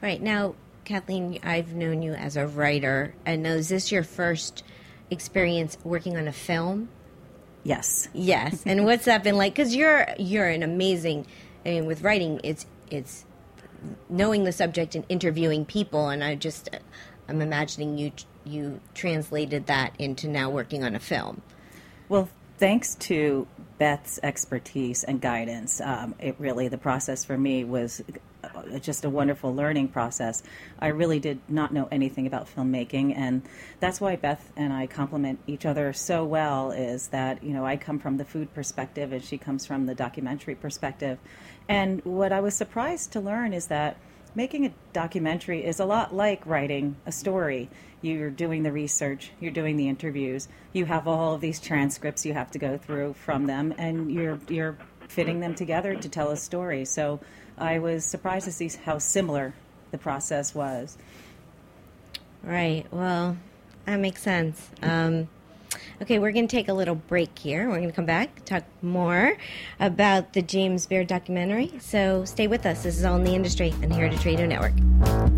Right 0.00 0.22
now, 0.22 0.54
Kathleen, 0.88 1.38
I've 1.42 1.74
known 1.74 2.00
you 2.00 2.14
as 2.14 2.38
a 2.38 2.46
writer, 2.46 3.14
and 3.26 3.46
is 3.46 3.68
this 3.68 3.92
your 3.92 4.02
first 4.02 4.64
experience 5.10 5.76
working 5.84 6.16
on 6.16 6.26
a 6.26 6.32
film? 6.32 6.88
Yes. 7.62 8.08
Yes. 8.14 8.62
and 8.66 8.86
what's 8.86 9.04
that 9.04 9.22
been 9.22 9.36
like? 9.36 9.54
Because 9.54 9.76
you're 9.76 10.06
you're 10.18 10.48
an 10.48 10.62
amazing. 10.62 11.26
I 11.66 11.70
mean, 11.70 11.84
with 11.84 12.00
writing, 12.00 12.40
it's 12.42 12.64
it's 12.90 13.26
knowing 14.08 14.44
the 14.44 14.52
subject 14.52 14.94
and 14.94 15.04
interviewing 15.10 15.66
people, 15.66 16.08
and 16.08 16.24
I 16.24 16.36
just 16.36 16.70
I'm 17.28 17.42
imagining 17.42 17.98
you 17.98 18.12
you 18.46 18.80
translated 18.94 19.66
that 19.66 19.92
into 19.98 20.26
now 20.26 20.48
working 20.48 20.84
on 20.84 20.94
a 20.94 21.00
film. 21.00 21.42
Well, 22.08 22.30
thanks 22.56 22.94
to 22.94 23.46
Beth's 23.76 24.18
expertise 24.22 25.04
and 25.04 25.20
guidance, 25.20 25.82
um, 25.82 26.14
it 26.18 26.36
really 26.38 26.68
the 26.68 26.78
process 26.78 27.26
for 27.26 27.36
me 27.36 27.64
was 27.64 28.02
Uh, 28.58 28.78
just 28.78 29.04
a 29.04 29.10
wonderful 29.10 29.54
learning 29.54 29.88
process. 29.88 30.42
I 30.78 30.88
really 30.88 31.20
did 31.20 31.40
not 31.48 31.72
know 31.72 31.88
anything 31.90 32.26
about 32.26 32.48
filmmaking, 32.54 33.16
and 33.16 33.42
that's 33.80 34.00
why 34.00 34.16
Beth 34.16 34.52
and 34.56 34.72
I 34.72 34.86
complement 34.86 35.40
each 35.46 35.66
other 35.66 35.92
so 35.92 36.24
well. 36.24 36.70
Is 36.70 37.08
that 37.08 37.42
you 37.42 37.52
know 37.52 37.64
I 37.64 37.76
come 37.76 37.98
from 37.98 38.16
the 38.16 38.24
food 38.24 38.52
perspective, 38.54 39.12
and 39.12 39.22
she 39.22 39.38
comes 39.38 39.66
from 39.66 39.86
the 39.86 39.94
documentary 39.94 40.54
perspective, 40.54 41.18
and 41.68 42.04
what 42.04 42.32
I 42.32 42.40
was 42.40 42.54
surprised 42.54 43.12
to 43.12 43.20
learn 43.20 43.52
is 43.52 43.66
that 43.66 43.96
making 44.34 44.66
a 44.66 44.72
documentary 44.92 45.64
is 45.64 45.80
a 45.80 45.84
lot 45.84 46.14
like 46.14 46.44
writing 46.46 46.96
a 47.06 47.12
story. 47.12 47.68
You're 48.00 48.30
doing 48.30 48.62
the 48.62 48.70
research, 48.70 49.32
you're 49.40 49.50
doing 49.50 49.76
the 49.76 49.88
interviews, 49.88 50.46
you 50.72 50.84
have 50.84 51.08
all 51.08 51.34
of 51.34 51.40
these 51.40 51.58
transcripts 51.58 52.24
you 52.24 52.32
have 52.34 52.50
to 52.52 52.58
go 52.58 52.78
through 52.78 53.14
from 53.14 53.46
them, 53.46 53.74
and 53.76 54.12
you're 54.12 54.38
you're 54.48 54.78
fitting 55.08 55.40
them 55.40 55.54
together 55.54 55.94
to 55.94 56.08
tell 56.08 56.30
a 56.30 56.36
story. 56.36 56.84
So 56.84 57.20
I 57.60 57.78
was 57.78 58.04
surprised 58.04 58.44
to 58.46 58.52
see 58.52 58.70
how 58.84 58.98
similar 58.98 59.54
the 59.90 59.98
process 59.98 60.54
was. 60.54 60.96
Right. 62.42 62.86
Well, 62.90 63.36
that 63.86 63.96
makes 63.98 64.22
sense. 64.22 64.68
Um, 64.82 65.28
okay, 66.02 66.18
we're 66.18 66.32
going 66.32 66.48
to 66.48 66.56
take 66.56 66.68
a 66.68 66.74
little 66.74 66.94
break 66.94 67.38
here. 67.38 67.68
We're 67.68 67.76
going 67.76 67.90
to 67.90 67.94
come 67.94 68.06
back, 68.06 68.44
talk 68.44 68.64
more 68.82 69.36
about 69.80 70.32
the 70.32 70.42
James 70.42 70.86
Beard 70.86 71.06
documentary. 71.06 71.72
So 71.80 72.24
stay 72.24 72.46
with 72.46 72.66
us. 72.66 72.82
This 72.82 72.98
is 72.98 73.04
All 73.04 73.16
in 73.16 73.24
the 73.24 73.34
Industry 73.34 73.72
on 73.82 73.90
Heritage 73.90 74.24
Radio 74.24 74.46
Network. 74.46 75.37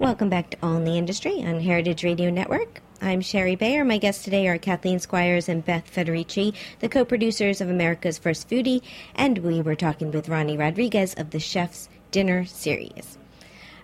Welcome 0.00 0.28
back 0.28 0.50
to 0.50 0.56
All 0.62 0.76
in 0.76 0.84
the 0.84 0.96
Industry 0.96 1.42
on 1.42 1.58
Heritage 1.58 2.04
Radio 2.04 2.30
Network. 2.30 2.82
I'm 3.02 3.20
Shari 3.20 3.56
Bayer. 3.56 3.84
My 3.84 3.98
guests 3.98 4.22
today 4.22 4.46
are 4.46 4.56
Kathleen 4.56 5.00
Squires 5.00 5.48
and 5.48 5.64
Beth 5.64 5.92
Federici, 5.92 6.54
the 6.78 6.88
co 6.88 7.04
producers 7.04 7.60
of 7.60 7.68
America's 7.68 8.16
First 8.16 8.48
Foodie, 8.48 8.80
and 9.16 9.38
we 9.38 9.60
were 9.60 9.74
talking 9.74 10.12
with 10.12 10.28
Ronnie 10.28 10.56
Rodriguez 10.56 11.14
of 11.14 11.30
the 11.30 11.40
Chef's 11.40 11.88
Dinner 12.12 12.44
series. 12.44 13.18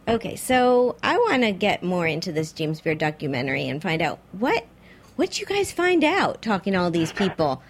Okay, 0.06 0.36
so 0.36 0.94
I 1.02 1.18
want 1.18 1.42
to 1.42 1.50
get 1.50 1.82
more 1.82 2.06
into 2.06 2.30
this 2.30 2.52
James 2.52 2.80
Beard 2.80 2.98
documentary 2.98 3.68
and 3.68 3.82
find 3.82 4.00
out 4.00 4.20
what 4.30 4.64
what 5.16 5.40
you 5.40 5.46
guys 5.46 5.72
find 5.72 6.04
out 6.04 6.42
talking 6.42 6.74
to 6.74 6.78
all 6.78 6.92
these 6.92 7.12
people. 7.12 7.60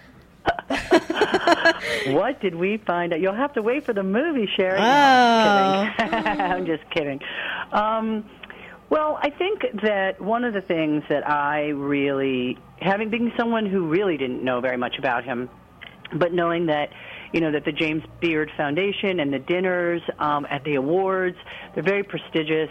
what 2.07 2.41
did 2.41 2.55
we 2.55 2.77
find 2.77 3.13
out? 3.13 3.19
You'll 3.19 3.33
have 3.33 3.53
to 3.53 3.61
wait 3.61 3.85
for 3.85 3.93
the 3.93 4.03
movie, 4.03 4.47
Shari. 4.55 4.79
Oh. 4.79 4.83
No, 4.83 4.85
I'm, 4.85 5.93
kidding. 5.95 6.41
I'm 6.41 6.65
just 6.65 6.89
kidding. 6.91 7.19
Um, 7.71 8.29
well, 8.89 9.19
I 9.21 9.29
think 9.31 9.63
that 9.83 10.21
one 10.21 10.43
of 10.43 10.53
the 10.53 10.61
things 10.61 11.03
that 11.09 11.27
I 11.27 11.69
really, 11.69 12.57
having 12.79 13.09
been 13.09 13.31
someone 13.37 13.65
who 13.65 13.87
really 13.87 14.17
didn't 14.17 14.43
know 14.43 14.61
very 14.61 14.77
much 14.77 14.97
about 14.99 15.23
him, 15.23 15.49
but 16.13 16.33
knowing 16.33 16.67
that, 16.67 16.89
you 17.33 17.41
know, 17.41 17.51
that 17.51 17.65
the 17.65 17.71
James 17.71 18.03
Beard 18.21 18.51
Foundation 18.55 19.19
and 19.19 19.33
the 19.33 19.39
dinners 19.39 20.01
um, 20.19 20.45
at 20.49 20.63
the 20.63 20.75
awards, 20.75 21.37
they're 21.73 21.83
very 21.83 22.03
prestigious 22.03 22.69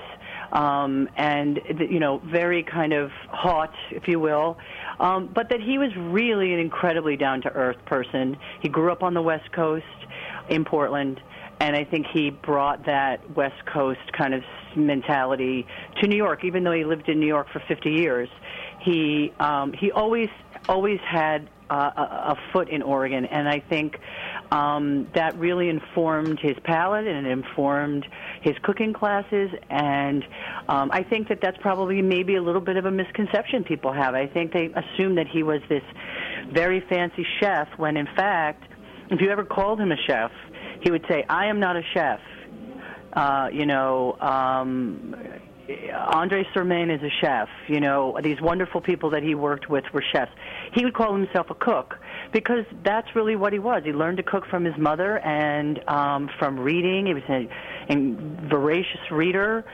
um, 0.52 1.08
and, 1.16 1.60
you 1.90 2.00
know, 2.00 2.18
very 2.18 2.62
kind 2.62 2.92
of 2.92 3.10
hot, 3.28 3.74
if 3.90 4.08
you 4.08 4.20
will. 4.20 4.56
Um, 5.00 5.30
but 5.32 5.48
that 5.50 5.60
he 5.60 5.78
was 5.78 5.90
really 5.96 6.52
an 6.52 6.60
incredibly 6.60 7.16
down 7.16 7.42
to 7.42 7.52
earth 7.52 7.84
person. 7.86 8.36
He 8.60 8.68
grew 8.68 8.92
up 8.92 9.02
on 9.02 9.14
the 9.14 9.22
West 9.22 9.50
Coast 9.52 9.84
in 10.48 10.64
Portland 10.64 11.20
and 11.61 11.76
I 11.76 11.85
think 11.85 12.07
he 12.12 12.30
brought 12.30 12.87
that 12.87 13.37
West 13.37 13.64
Coast 13.66 14.12
kind 14.12 14.35
of 14.35 14.42
mentality 14.76 15.66
to 16.00 16.09
New 16.09 16.16
York. 16.16 16.44
Even 16.44 16.64
though 16.64 16.72
he 16.72 16.85
lived 16.85 17.09
in 17.09 17.20
New 17.20 17.26
York 17.26 17.48
for 17.52 17.62
50 17.66 17.90
years, 17.90 18.28
he 18.80 19.33
um, 19.38 19.72
he 19.72 19.90
always 19.92 20.28
always 20.68 21.00
had 21.00 21.48
uh, 21.70 21.90
a, 21.96 22.00
a 22.33 22.38
foot 22.52 22.68
in 22.68 22.83
Oregon, 22.83 23.24
and 23.26 23.48
I 23.48 23.61
think 23.61 23.98
um, 24.50 25.09
that 25.14 25.37
really 25.38 25.68
informed 25.68 26.38
his 26.40 26.57
palate 26.64 27.07
and 27.07 27.26
it 27.26 27.30
informed 27.30 28.07
his 28.42 28.54
cooking 28.62 28.92
classes. 28.92 29.50
And 29.70 30.24
um, 30.68 30.90
I 30.92 31.02
think 31.02 31.28
that 31.28 31.40
that's 31.40 31.59
probably 31.59 32.02
maybe 32.02 32.37
a 32.37 32.42
little 32.42 32.61
bit 32.61 32.76
of 32.76 32.85
a 32.85 32.90
misconception 32.90 33.64
people 33.64 33.92
have. 33.92 34.14
I 34.14 34.26
think 34.26 34.52
they 34.52 34.66
assume 34.66 35.14
that 35.16 35.26
he 35.26 35.42
was 35.42 35.61
this 35.68 35.83
very 36.52 36.80
fancy 36.88 37.26
chef 37.40 37.68
when, 37.76 37.96
in 37.96 38.07
fact, 38.16 38.64
if 39.11 39.20
you 39.20 39.30
ever 39.30 39.44
called 39.44 39.80
him 39.80 39.92
a 39.92 39.96
chef, 40.07 40.30
he 40.80 40.90
would 40.90 41.04
say, 41.09 41.24
"I 41.28 41.46
am 41.46 41.61
not 41.61 41.76
a 41.76 41.83
chef." 41.92 42.20
Uh, 43.12 43.48
you 43.52 43.64
know, 43.64 44.16
um, 44.20 45.14
Andre 45.68 46.44
Surmain 46.55 46.94
is 46.94 47.03
a 47.03 47.11
chef. 47.20 47.48
You 47.68 47.81
know, 47.81 48.18
these 48.22 48.40
wonderful 48.40 48.81
people 48.81 49.11
that 49.11 49.22
he 49.22 49.35
worked 49.35 49.68
with 49.70 49.85
were 49.92 50.05
chefs. 50.12 50.33
He 50.74 50.85
would 50.85 50.94
call 50.94 51.14
himself 51.14 51.50
a 51.50 51.55
cook 51.55 51.98
because 52.33 52.64
that's 52.85 53.14
really 53.14 53.37
what 53.37 53.53
he 53.53 53.59
was. 53.59 53.83
He 53.85 53.92
learned 53.92 54.18
to 54.18 54.22
cook 54.22 54.46
from 54.46 54.64
his 54.64 54.77
mother 54.77 55.18
and 55.18 55.81
um, 55.88 56.29
from 56.38 56.59
reading. 56.59 57.07
He 57.07 57.14
was 57.14 57.22
a, 57.29 57.48
a 57.88 58.48
voracious 58.48 59.11
reader, 59.11 59.64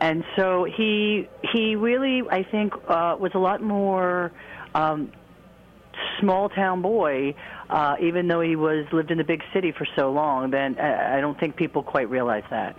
and 0.00 0.24
so 0.36 0.64
he 0.64 1.28
he 1.52 1.74
really, 1.76 2.22
I 2.30 2.44
think, 2.44 2.74
uh, 2.88 3.16
was 3.18 3.32
a 3.34 3.38
lot 3.38 3.62
more. 3.62 4.32
Um, 4.74 5.12
small 6.20 6.48
town 6.48 6.80
boy, 6.80 7.34
uh, 7.68 7.96
even 8.00 8.28
though 8.28 8.40
he 8.40 8.56
was 8.56 8.86
lived 8.92 9.10
in 9.10 9.18
the 9.18 9.24
big 9.24 9.42
city 9.52 9.72
for 9.72 9.86
so 9.96 10.10
long. 10.10 10.50
Then 10.50 10.78
uh, 10.78 11.14
I 11.16 11.20
don't 11.20 11.38
think 11.38 11.56
people 11.56 11.82
quite 11.82 12.08
realize 12.08 12.44
that. 12.50 12.76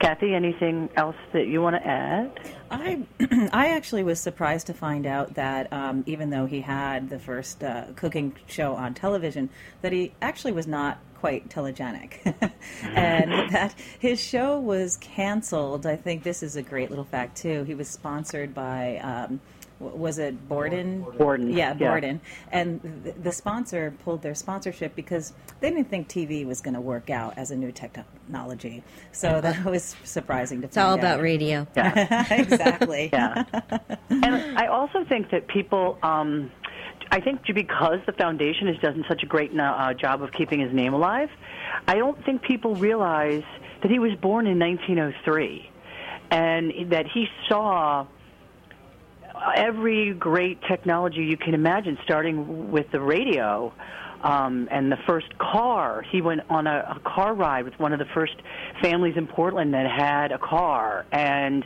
Kathy, 0.00 0.34
anything 0.34 0.88
else 0.96 1.16
that 1.32 1.48
you 1.48 1.60
want 1.60 1.76
to 1.76 1.86
add? 1.86 2.54
I 2.70 3.02
I 3.52 3.68
actually 3.70 4.02
was 4.04 4.20
surprised 4.20 4.68
to 4.68 4.74
find 4.74 5.06
out 5.06 5.34
that 5.34 5.72
um, 5.72 6.04
even 6.06 6.30
though 6.30 6.46
he 6.46 6.60
had 6.60 7.10
the 7.10 7.18
first 7.18 7.64
uh, 7.64 7.86
cooking 7.96 8.34
show 8.46 8.74
on 8.74 8.94
television, 8.94 9.50
that 9.82 9.92
he 9.92 10.12
actually 10.22 10.52
was 10.52 10.66
not 10.66 10.98
quite 11.16 11.48
telegenic, 11.48 12.20
and 12.82 13.50
that 13.50 13.74
his 13.98 14.20
show 14.20 14.60
was 14.60 14.98
canceled. 14.98 15.84
I 15.84 15.96
think 15.96 16.22
this 16.22 16.42
is 16.42 16.54
a 16.54 16.62
great 16.62 16.90
little 16.90 17.04
fact 17.04 17.36
too. 17.36 17.64
He 17.64 17.74
was 17.74 17.88
sponsored 17.88 18.54
by. 18.54 18.98
Um, 18.98 19.40
was 19.80 20.18
it 20.18 20.48
Borden? 20.48 21.04
Borden. 21.16 21.52
Yeah, 21.52 21.68
yeah. 21.68 21.74
Borden. 21.74 22.20
And 22.50 22.80
the, 23.04 23.12
the 23.12 23.32
sponsor 23.32 23.94
pulled 24.04 24.22
their 24.22 24.34
sponsorship 24.34 24.94
because 24.94 25.32
they 25.60 25.70
didn't 25.70 25.88
think 25.88 26.08
TV 26.08 26.44
was 26.44 26.60
going 26.60 26.74
to 26.74 26.80
work 26.80 27.10
out 27.10 27.36
as 27.38 27.50
a 27.50 27.56
new 27.56 27.72
technology. 27.72 28.82
So 29.12 29.40
that 29.40 29.64
was 29.64 29.94
surprising 30.04 30.60
to 30.62 30.66
It's 30.66 30.76
all 30.76 30.90
find 30.92 31.00
about 31.00 31.18
out. 31.18 31.22
radio. 31.22 31.66
exactly. 31.76 33.10
Yeah. 33.12 33.44
and 34.10 34.58
I 34.58 34.66
also 34.66 35.04
think 35.04 35.30
that 35.30 35.46
people, 35.48 35.98
um, 36.02 36.50
I 37.10 37.20
think 37.20 37.42
because 37.54 38.00
the 38.06 38.12
foundation 38.12 38.66
has 38.66 38.78
done 38.78 39.04
such 39.08 39.22
a 39.22 39.26
great 39.26 39.52
uh, 39.58 39.94
job 39.94 40.22
of 40.22 40.32
keeping 40.32 40.60
his 40.60 40.72
name 40.72 40.92
alive, 40.92 41.30
I 41.86 41.94
don't 41.94 42.22
think 42.24 42.42
people 42.42 42.74
realize 42.74 43.44
that 43.82 43.90
he 43.90 43.98
was 43.98 44.12
born 44.20 44.46
in 44.46 44.58
1903 44.58 45.70
and 46.30 46.90
that 46.90 47.06
he 47.06 47.26
saw 47.48 48.06
every 49.56 50.14
great 50.14 50.60
technology 50.68 51.24
you 51.24 51.36
can 51.36 51.54
imagine, 51.54 51.98
starting 52.04 52.70
with 52.70 52.90
the 52.92 53.00
radio 53.00 53.72
um, 54.22 54.68
and 54.70 54.90
the 54.90 54.96
first 55.06 55.38
car. 55.38 56.02
He 56.10 56.20
went 56.20 56.42
on 56.50 56.66
a, 56.66 56.96
a 56.96 57.00
car 57.04 57.34
ride 57.34 57.64
with 57.64 57.78
one 57.78 57.92
of 57.92 57.98
the 57.98 58.06
first 58.14 58.34
families 58.82 59.14
in 59.16 59.26
Portland 59.26 59.74
that 59.74 59.86
had 59.90 60.32
a 60.32 60.38
car, 60.38 61.06
and 61.12 61.64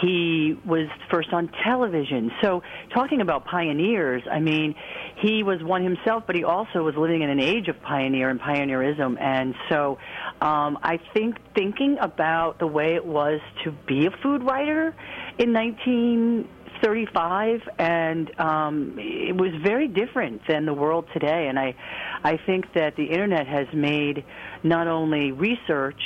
he 0.00 0.58
was 0.64 0.88
first 1.10 1.32
on 1.32 1.50
television. 1.64 2.32
So, 2.42 2.62
talking 2.92 3.20
about 3.20 3.44
pioneers, 3.44 4.22
I 4.30 4.40
mean, 4.40 4.74
he 5.20 5.42
was 5.42 5.62
one 5.62 5.84
himself, 5.84 6.24
but 6.26 6.34
he 6.34 6.44
also 6.44 6.82
was 6.82 6.94
living 6.96 7.22
in 7.22 7.30
an 7.30 7.40
age 7.40 7.68
of 7.68 7.80
pioneer 7.82 8.28
and 8.28 8.40
pioneerism. 8.40 9.20
And 9.20 9.54
so, 9.68 9.98
um, 10.40 10.78
I 10.82 10.98
think 11.12 11.36
thinking 11.54 11.98
about 12.00 12.58
the 12.58 12.66
way 12.66 12.94
it 12.94 13.04
was 13.04 13.40
to 13.64 13.70
be 13.86 14.06
a 14.06 14.10
food 14.22 14.42
writer 14.42 14.94
in 15.38 15.52
19. 15.52 16.48
35 16.82 17.60
and 17.78 18.40
um, 18.40 18.96
it 18.98 19.36
was 19.36 19.52
very 19.62 19.88
different 19.88 20.42
than 20.48 20.66
the 20.66 20.74
world 20.74 21.06
today. 21.12 21.48
And 21.48 21.58
I 21.58 21.74
I 22.22 22.38
think 22.46 22.72
that 22.74 22.96
the 22.96 23.04
internet 23.04 23.46
has 23.46 23.66
made 23.72 24.24
not 24.62 24.86
only 24.86 25.32
research 25.32 26.00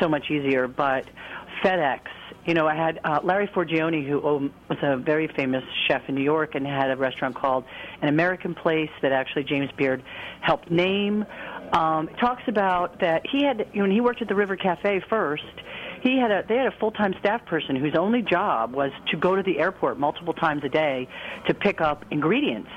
so 0.00 0.08
much 0.08 0.30
easier 0.30 0.68
but 0.68 1.04
FedEx. 1.62 2.00
You 2.46 2.54
know 2.54 2.66
I 2.66 2.74
had 2.74 3.00
uh, 3.04 3.20
Larry 3.22 3.48
Forgione 3.48 4.06
who 4.06 4.50
was 4.68 4.78
a 4.82 4.96
very 4.96 5.28
famous 5.28 5.64
chef 5.86 6.02
in 6.08 6.14
New 6.14 6.24
York 6.24 6.54
and 6.54 6.66
had 6.66 6.90
a 6.90 6.96
restaurant 6.96 7.34
called 7.34 7.64
An 8.02 8.08
American 8.08 8.54
Place 8.54 8.90
that 9.02 9.12
actually 9.12 9.44
James 9.44 9.70
Beard 9.76 10.02
helped 10.40 10.70
name. 10.70 11.24
Um, 11.72 12.08
talks 12.18 12.42
about 12.46 13.00
that 13.00 13.26
he 13.30 13.44
had 13.44 13.68
you 13.72 13.80
know, 13.80 13.82
when 13.82 13.90
he 13.90 14.00
worked 14.00 14.22
at 14.22 14.28
the 14.28 14.34
River 14.34 14.56
Cafe 14.56 15.02
first 15.10 15.44
he 16.02 16.18
had 16.18 16.30
a 16.30 16.44
they 16.48 16.56
had 16.56 16.66
a 16.66 16.76
full 16.78 16.92
time 16.92 17.14
staff 17.20 17.44
person 17.46 17.76
whose 17.76 17.94
only 17.94 18.22
job 18.22 18.74
was 18.74 18.92
to 19.10 19.16
go 19.16 19.36
to 19.36 19.42
the 19.42 19.58
airport 19.58 19.98
multiple 19.98 20.34
times 20.34 20.62
a 20.64 20.68
day 20.68 21.08
to 21.46 21.54
pick 21.54 21.80
up 21.80 22.04
ingredients. 22.10 22.70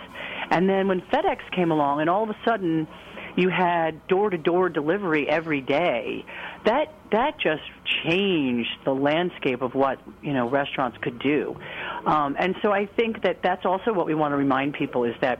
And 0.49 0.67
then 0.67 0.87
when 0.87 1.01
FedEx 1.01 1.39
came 1.51 1.71
along 1.71 2.01
and 2.01 2.09
all 2.09 2.23
of 2.23 2.29
a 2.29 2.37
sudden 2.45 2.87
you 3.35 3.49
had 3.49 4.07
door 4.07 4.29
to 4.29 4.37
door 4.37 4.69
delivery 4.69 5.27
every 5.29 5.61
day, 5.61 6.25
that 6.65 6.93
that 7.11 7.39
just 7.39 7.63
changed 8.03 8.69
the 8.83 8.93
landscape 8.93 9.61
of 9.61 9.73
what 9.75 9.99
you 10.21 10.33
know 10.33 10.49
restaurants 10.49 10.97
could 11.01 11.19
do. 11.19 11.57
Um, 12.05 12.35
and 12.37 12.55
so 12.61 12.71
I 12.71 12.85
think 12.85 13.23
that 13.23 13.41
that's 13.41 13.65
also 13.65 13.93
what 13.93 14.05
we 14.05 14.13
want 14.13 14.33
to 14.33 14.37
remind 14.37 14.73
people 14.73 15.03
is 15.03 15.15
that 15.21 15.39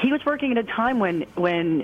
he 0.00 0.12
was 0.12 0.24
working 0.24 0.52
at 0.52 0.58
a 0.58 0.62
time 0.62 0.98
when 0.98 1.22
when 1.34 1.82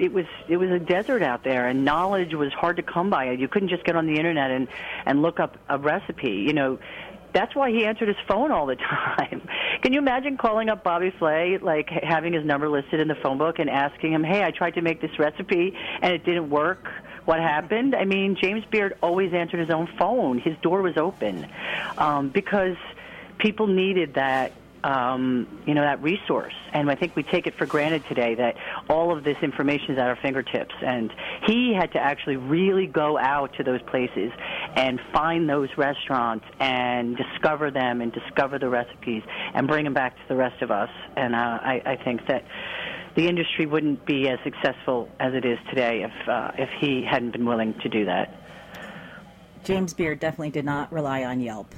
it 0.00 0.12
was 0.12 0.26
it 0.48 0.56
was 0.56 0.70
a 0.70 0.78
desert 0.78 1.22
out 1.22 1.44
there 1.44 1.66
and 1.66 1.84
knowledge 1.84 2.34
was 2.34 2.52
hard 2.52 2.76
to 2.76 2.82
come 2.82 3.10
by. 3.10 3.30
You 3.32 3.48
couldn't 3.48 3.68
just 3.68 3.84
get 3.84 3.96
on 3.96 4.06
the 4.06 4.16
internet 4.16 4.50
and 4.50 4.68
and 5.06 5.22
look 5.22 5.40
up 5.40 5.56
a 5.68 5.78
recipe. 5.78 6.44
You 6.46 6.52
know, 6.52 6.78
that's 7.32 7.54
why 7.54 7.70
he 7.70 7.86
answered 7.86 8.08
his 8.08 8.18
phone 8.28 8.50
all 8.50 8.66
the 8.66 8.76
time. 9.16 9.48
Can 9.82 9.92
you 9.92 9.98
imagine 9.98 10.36
calling 10.36 10.68
up 10.68 10.84
Bobby 10.84 11.12
Flay, 11.18 11.58
like 11.58 11.88
having 11.88 12.32
his 12.32 12.44
number 12.44 12.68
listed 12.68 13.00
in 13.00 13.08
the 13.08 13.16
phone 13.16 13.38
book 13.38 13.58
and 13.58 13.70
asking 13.70 14.12
him, 14.12 14.22
"Hey, 14.24 14.44
I 14.44 14.50
tried 14.50 14.74
to 14.74 14.82
make 14.82 15.00
this 15.00 15.18
recipe 15.18 15.76
and 16.02 16.12
it 16.12 16.24
didn't 16.24 16.50
work 16.50 16.86
what 17.24 17.38
happened. 17.40 17.94
I 17.94 18.04
mean, 18.04 18.36
James 18.40 18.64
Beard 18.66 18.96
always 19.02 19.32
answered 19.32 19.60
his 19.60 19.70
own 19.70 19.88
phone. 19.98 20.38
His 20.38 20.56
door 20.58 20.82
was 20.82 20.96
open 20.96 21.46
um, 21.96 22.30
because 22.30 22.76
people 23.38 23.66
needed 23.66 24.14
that 24.14 24.52
um, 24.84 25.62
you 25.66 25.74
know 25.74 25.82
that 25.82 26.02
resource. 26.02 26.54
And 26.72 26.90
I 26.90 26.94
think 26.94 27.14
we 27.14 27.22
take 27.22 27.46
it 27.46 27.54
for 27.56 27.66
granted 27.66 28.04
today 28.08 28.34
that 28.36 28.56
all 28.88 29.16
of 29.16 29.24
this 29.24 29.36
information 29.42 29.92
is 29.92 29.98
at 29.98 30.06
our 30.06 30.16
fingertips. 30.16 30.74
And 30.82 31.12
he 31.46 31.74
had 31.74 31.92
to 31.92 31.98
actually 31.98 32.36
really 32.36 32.86
go 32.86 33.18
out 33.18 33.54
to 33.54 33.62
those 33.62 33.82
places 33.82 34.32
and 34.74 35.00
find 35.12 35.48
those 35.48 35.68
restaurants 35.76 36.44
and 36.58 37.16
discover 37.16 37.70
them 37.70 38.00
and 38.00 38.12
discover 38.12 38.58
the 38.58 38.68
recipes 38.68 39.22
and 39.54 39.66
bring 39.68 39.84
them 39.84 39.94
back 39.94 40.16
to 40.16 40.22
the 40.28 40.36
rest 40.36 40.62
of 40.62 40.70
us. 40.70 40.90
And 41.16 41.34
uh, 41.34 41.38
I, 41.38 41.82
I 41.84 41.96
think 42.04 42.26
that 42.28 42.44
the 43.14 43.28
industry 43.28 43.66
wouldn't 43.66 44.06
be 44.06 44.28
as 44.28 44.38
successful 44.42 45.08
as 45.20 45.34
it 45.34 45.44
is 45.44 45.58
today 45.68 46.02
if 46.02 46.28
uh, 46.28 46.52
if 46.58 46.70
he 46.80 47.04
hadn't 47.08 47.32
been 47.32 47.44
willing 47.44 47.74
to 47.80 47.88
do 47.88 48.06
that. 48.06 48.38
James 49.64 49.94
Beard 49.94 50.18
definitely 50.18 50.50
did 50.50 50.64
not 50.64 50.92
rely 50.92 51.24
on 51.24 51.40
Yelp 51.40 51.72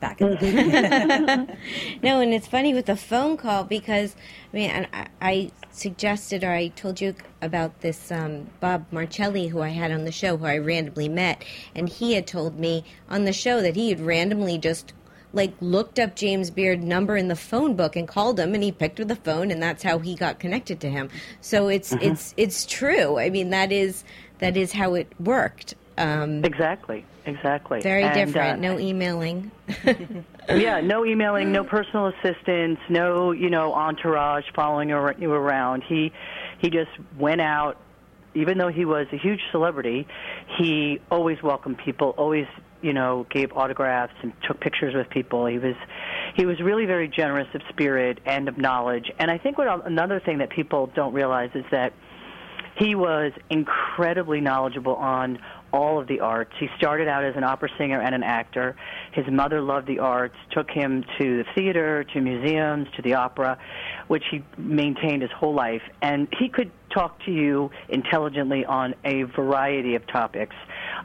back 0.00 0.20
in 0.20 0.30
the 0.30 0.36
day. 0.36 1.46
no, 2.02 2.20
and 2.20 2.32
it's 2.32 2.46
funny 2.46 2.74
with 2.74 2.86
the 2.86 2.96
phone 2.96 3.36
call 3.36 3.64
because 3.64 4.16
I 4.52 4.56
mean, 4.56 4.70
and 4.70 4.88
I, 4.92 5.06
I 5.20 5.50
suggested 5.70 6.44
or 6.44 6.50
I 6.50 6.68
told 6.68 7.00
you 7.00 7.14
about 7.42 7.80
this 7.80 8.10
um, 8.10 8.48
Bob 8.60 8.86
Marcelli 8.90 9.48
who 9.48 9.60
I 9.60 9.68
had 9.68 9.90
on 9.92 10.04
the 10.04 10.12
show, 10.12 10.36
who 10.36 10.46
I 10.46 10.58
randomly 10.58 11.08
met, 11.08 11.44
and 11.74 11.88
he 11.88 12.14
had 12.14 12.26
told 12.26 12.58
me 12.58 12.84
on 13.08 13.24
the 13.24 13.32
show 13.32 13.60
that 13.60 13.76
he 13.76 13.90
had 13.90 14.00
randomly 14.00 14.58
just 14.58 14.92
like 15.34 15.52
looked 15.60 15.98
up 15.98 16.16
James 16.16 16.50
Beard 16.50 16.82
number 16.82 17.16
in 17.16 17.28
the 17.28 17.36
phone 17.36 17.76
book 17.76 17.96
and 17.96 18.08
called 18.08 18.40
him 18.40 18.54
and 18.54 18.62
he 18.62 18.72
picked 18.72 18.98
up 18.98 19.08
the 19.08 19.16
phone 19.16 19.50
and 19.50 19.62
that's 19.62 19.82
how 19.82 19.98
he 19.98 20.14
got 20.14 20.38
connected 20.38 20.80
to 20.80 20.88
him. 20.90 21.10
So 21.42 21.68
it's 21.68 21.92
Mm-hmm. 21.92 22.12
it's 22.12 22.34
it's 22.36 22.66
true. 22.66 23.18
I 23.18 23.28
mean 23.30 23.50
that 23.50 23.70
is 23.70 24.04
that 24.38 24.56
is 24.56 24.72
how 24.72 24.94
it 24.94 25.08
worked. 25.20 25.74
Um, 25.98 26.44
Exactly, 26.44 27.04
exactly. 27.26 27.80
very 27.80 28.04
And, 28.04 28.14
different. 28.14 28.64
uh, 28.64 28.72
no 28.72 28.78
emailing. 28.78 29.50
yeah, 30.48 30.80
no 30.80 31.04
emailing, 31.04 31.52
no 31.52 31.64
personal 31.64 32.06
assistance, 32.06 32.78
no 32.88 33.32
you 33.32 33.50
know 33.50 33.72
entourage 33.74 34.44
following 34.54 34.88
you 34.90 35.32
around. 35.32 35.82
He 35.86 36.12
he 36.58 36.70
just 36.70 36.90
went 37.18 37.40
out. 37.40 37.76
Even 38.34 38.58
though 38.58 38.68
he 38.68 38.84
was 38.84 39.06
a 39.12 39.16
huge 39.16 39.40
celebrity, 39.50 40.06
he 40.58 41.00
always 41.10 41.42
welcomed 41.42 41.78
people. 41.78 42.10
Always 42.16 42.46
you 42.82 42.92
know 42.92 43.26
gave 43.30 43.52
autographs 43.52 44.14
and 44.22 44.32
took 44.46 44.60
pictures 44.60 44.94
with 44.94 45.10
people. 45.10 45.46
He 45.46 45.58
was 45.58 45.74
he 46.34 46.46
was 46.46 46.60
really 46.60 46.86
very 46.86 47.08
generous 47.08 47.48
of 47.54 47.62
spirit 47.70 48.20
and 48.24 48.48
of 48.48 48.56
knowledge. 48.56 49.10
And 49.18 49.30
I 49.30 49.38
think 49.38 49.58
what 49.58 49.86
another 49.86 50.20
thing 50.20 50.38
that 50.38 50.50
people 50.50 50.86
don't 50.94 51.12
realize 51.12 51.50
is 51.54 51.64
that 51.72 51.92
he 52.78 52.94
was 52.94 53.32
incredibly 53.50 54.40
knowledgeable 54.40 54.94
on 54.94 55.40
all 55.72 56.00
of 56.00 56.06
the 56.06 56.20
arts. 56.20 56.52
He 56.58 56.68
started 56.76 57.08
out 57.08 57.24
as 57.24 57.36
an 57.36 57.44
opera 57.44 57.68
singer 57.78 58.00
and 58.00 58.14
an 58.14 58.22
actor. 58.22 58.76
His 59.12 59.26
mother 59.30 59.60
loved 59.60 59.86
the 59.86 59.98
arts, 59.98 60.36
took 60.50 60.70
him 60.70 61.04
to 61.18 61.38
the 61.38 61.44
theater, 61.54 62.04
to 62.04 62.20
museums, 62.20 62.88
to 62.96 63.02
the 63.02 63.14
opera, 63.14 63.58
which 64.08 64.24
he 64.30 64.44
maintained 64.56 65.22
his 65.22 65.30
whole 65.32 65.54
life. 65.54 65.82
And 66.02 66.28
he 66.38 66.48
could 66.48 66.70
talk 66.90 67.22
to 67.24 67.30
you 67.30 67.70
intelligently 67.88 68.64
on 68.64 68.94
a 69.04 69.22
variety 69.22 69.94
of 69.94 70.06
topics. 70.06 70.56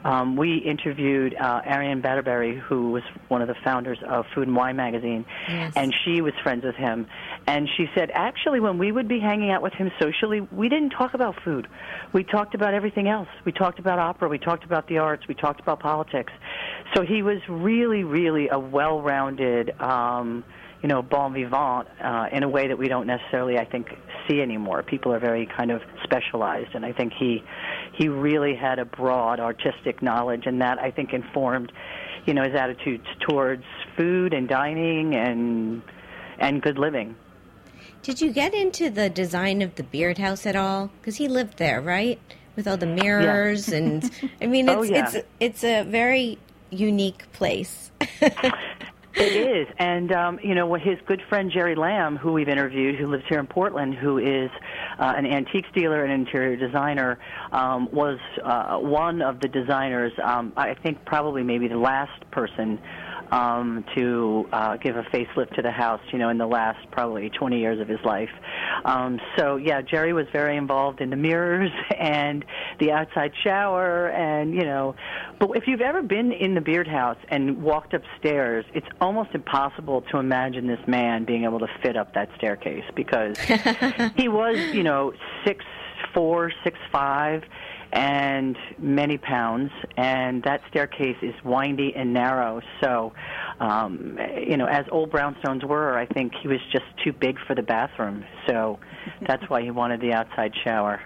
Um, 0.04 0.36
we 0.36 0.58
interviewed 0.58 1.34
uh, 1.34 1.60
Ariane 1.66 2.02
Batterberry, 2.02 2.58
who 2.58 2.90
was 2.90 3.02
one 3.28 3.42
of 3.42 3.48
the 3.48 3.54
founders 3.64 3.98
of 4.06 4.26
Food 4.34 4.48
and 4.48 4.56
Wine 4.56 4.76
magazine, 4.76 5.24
Yes. 5.48 5.72
and 5.76 5.94
she 6.04 6.20
was 6.20 6.32
friends 6.42 6.64
with 6.64 6.74
him. 6.76 7.06
And 7.46 7.68
she 7.76 7.86
said, 7.94 8.10
actually, 8.14 8.60
when 8.60 8.78
we 8.78 8.90
would 8.90 9.08
be 9.08 9.20
hanging 9.20 9.50
out 9.50 9.62
with 9.62 9.74
him 9.74 9.90
socially, 10.00 10.40
we 10.52 10.68
didn't 10.68 10.90
talk 10.90 11.14
about 11.14 11.36
food. 11.44 11.68
We 12.12 12.24
talked 12.24 12.54
about 12.54 12.74
everything 12.74 13.08
else. 13.08 13.28
We 13.44 13.52
talked 13.52 13.78
about 13.78 13.98
opera. 13.98 14.28
We 14.28 14.38
talked 14.38 14.64
about 14.64 14.88
the 14.88 14.98
arts. 14.98 15.28
We 15.28 15.34
talked 15.34 15.60
about 15.60 15.80
politics. 15.80 16.32
So 16.94 17.02
he 17.02 17.22
was 17.22 17.38
really, 17.48 18.04
really 18.04 18.48
a 18.48 18.58
well-rounded, 18.58 19.78
um, 19.80 20.44
you 20.82 20.88
know, 20.88 21.02
bon 21.02 21.32
vivant 21.34 21.88
uh, 22.02 22.26
in 22.32 22.42
a 22.42 22.48
way 22.48 22.68
that 22.68 22.76
we 22.78 22.88
don't 22.88 23.06
necessarily, 23.06 23.58
I 23.58 23.64
think, 23.64 23.88
see 24.28 24.40
anymore. 24.40 24.82
People 24.82 25.12
are 25.12 25.18
very 25.18 25.46
kind 25.46 25.70
of 25.70 25.80
specialized, 26.02 26.74
and 26.74 26.84
I 26.84 26.92
think 26.92 27.12
he 27.18 27.42
he 27.96 28.08
really 28.08 28.54
had 28.54 28.78
a 28.78 28.84
broad 28.84 29.40
artistic 29.40 30.02
knowledge, 30.02 30.46
and 30.46 30.60
that 30.60 30.78
I 30.78 30.90
think 30.90 31.12
informed, 31.12 31.72
you 32.26 32.34
know, 32.34 32.42
his 32.42 32.54
attitudes 32.54 33.06
towards 33.20 33.64
food 33.96 34.32
and 34.34 34.48
dining 34.48 35.14
and 35.14 35.82
and 36.38 36.60
good 36.62 36.78
living. 36.78 37.16
Did 38.02 38.20
you 38.20 38.32
get 38.32 38.52
into 38.54 38.90
the 38.90 39.08
design 39.08 39.62
of 39.62 39.76
the 39.76 39.82
Beard 39.82 40.18
House 40.18 40.44
at 40.44 40.56
all? 40.56 40.90
Because 41.00 41.16
he 41.16 41.28
lived 41.28 41.58
there, 41.58 41.80
right? 41.80 42.20
With 42.56 42.68
all 42.68 42.76
the 42.76 42.86
mirrors 42.86 43.68
and 43.68 44.10
I 44.42 44.46
mean, 44.46 44.68
oh, 44.70 44.82
it's 44.82 44.90
Oh, 44.90 44.94
yeah. 44.94 45.06
it's 45.06 45.26
it's 45.40 45.64
a 45.64 45.82
very 45.84 46.38
unique 46.70 47.30
place. 47.32 47.90
It 49.16 49.36
is, 49.36 49.68
and 49.78 50.10
um, 50.12 50.40
you 50.42 50.54
know, 50.56 50.66
what 50.66 50.80
his 50.80 50.98
good 51.06 51.22
friend 51.28 51.50
Jerry 51.50 51.76
Lamb, 51.76 52.16
who 52.16 52.32
we've 52.32 52.48
interviewed, 52.48 52.96
who 52.96 53.06
lives 53.06 53.22
here 53.28 53.38
in 53.38 53.46
Portland, 53.46 53.94
who 53.94 54.18
is 54.18 54.50
uh, 54.98 55.14
an 55.16 55.24
antiques 55.24 55.68
dealer 55.72 56.04
and 56.04 56.12
interior 56.12 56.56
designer, 56.56 57.18
um, 57.52 57.88
was 57.92 58.18
uh, 58.42 58.78
one 58.78 59.22
of 59.22 59.38
the 59.38 59.46
designers. 59.46 60.12
Um, 60.22 60.52
I 60.56 60.74
think 60.74 61.04
probably 61.04 61.44
maybe 61.44 61.68
the 61.68 61.78
last 61.78 62.28
person 62.32 62.80
um, 63.30 63.84
to 63.94 64.48
uh, 64.52 64.76
give 64.76 64.96
a 64.96 65.02
facelift 65.04 65.54
to 65.56 65.62
the 65.62 65.70
house. 65.70 66.00
You 66.12 66.18
know, 66.18 66.28
in 66.28 66.38
the 66.38 66.46
last 66.46 66.90
probably 66.90 67.30
20 67.30 67.58
years 67.58 67.80
of 67.80 67.88
his 67.88 68.00
life. 68.04 68.30
Um, 68.84 69.20
so 69.36 69.56
yeah, 69.56 69.82
Jerry 69.82 70.12
was 70.12 70.26
very 70.32 70.56
involved 70.56 71.00
in 71.00 71.10
the 71.10 71.16
mirrors 71.16 71.70
and 71.98 72.44
the 72.80 72.92
outside 72.92 73.32
shower, 73.42 74.08
and 74.08 74.54
you 74.54 74.64
know, 74.64 74.94
but 75.38 75.50
if 75.56 75.64
you've 75.66 75.80
ever 75.80 76.02
been 76.02 76.32
in 76.32 76.54
the 76.54 76.60
Beard 76.60 76.88
House 76.88 77.18
and 77.28 77.62
walked 77.62 77.94
upstairs, 77.94 78.64
it's 78.74 78.86
almost 79.00 79.30
impossible 79.34 80.02
to 80.12 80.18
imagine 80.18 80.66
this 80.66 80.86
man 80.86 81.24
being 81.24 81.44
able 81.44 81.58
to 81.60 81.68
fit 81.82 81.96
up 81.96 82.14
that 82.14 82.28
staircase 82.36 82.84
because 82.94 83.38
he 84.16 84.28
was, 84.28 84.56
you 84.72 84.82
know, 84.82 85.12
six 85.44 85.64
four, 86.12 86.52
six 86.62 86.78
five, 86.92 87.42
and 87.94 88.58
many 88.78 89.16
pounds, 89.16 89.70
and 89.96 90.42
that 90.42 90.60
staircase 90.68 91.16
is 91.22 91.34
windy 91.44 91.94
and 91.94 92.12
narrow. 92.12 92.60
So, 92.82 93.12
um, 93.60 94.18
you 94.36 94.56
know, 94.56 94.66
as 94.66 94.84
old 94.90 95.10
brownstones 95.10 95.64
were, 95.64 95.96
I 95.96 96.04
think 96.06 96.32
he 96.42 96.48
was 96.48 96.58
just 96.72 96.84
too 97.04 97.12
big 97.12 97.38
for 97.46 97.54
the 97.54 97.62
bathroom. 97.62 98.24
So 98.48 98.80
that's 99.26 99.48
why 99.48 99.62
he 99.62 99.70
wanted 99.70 100.00
the 100.00 100.12
outside 100.12 100.52
shower. 100.64 101.00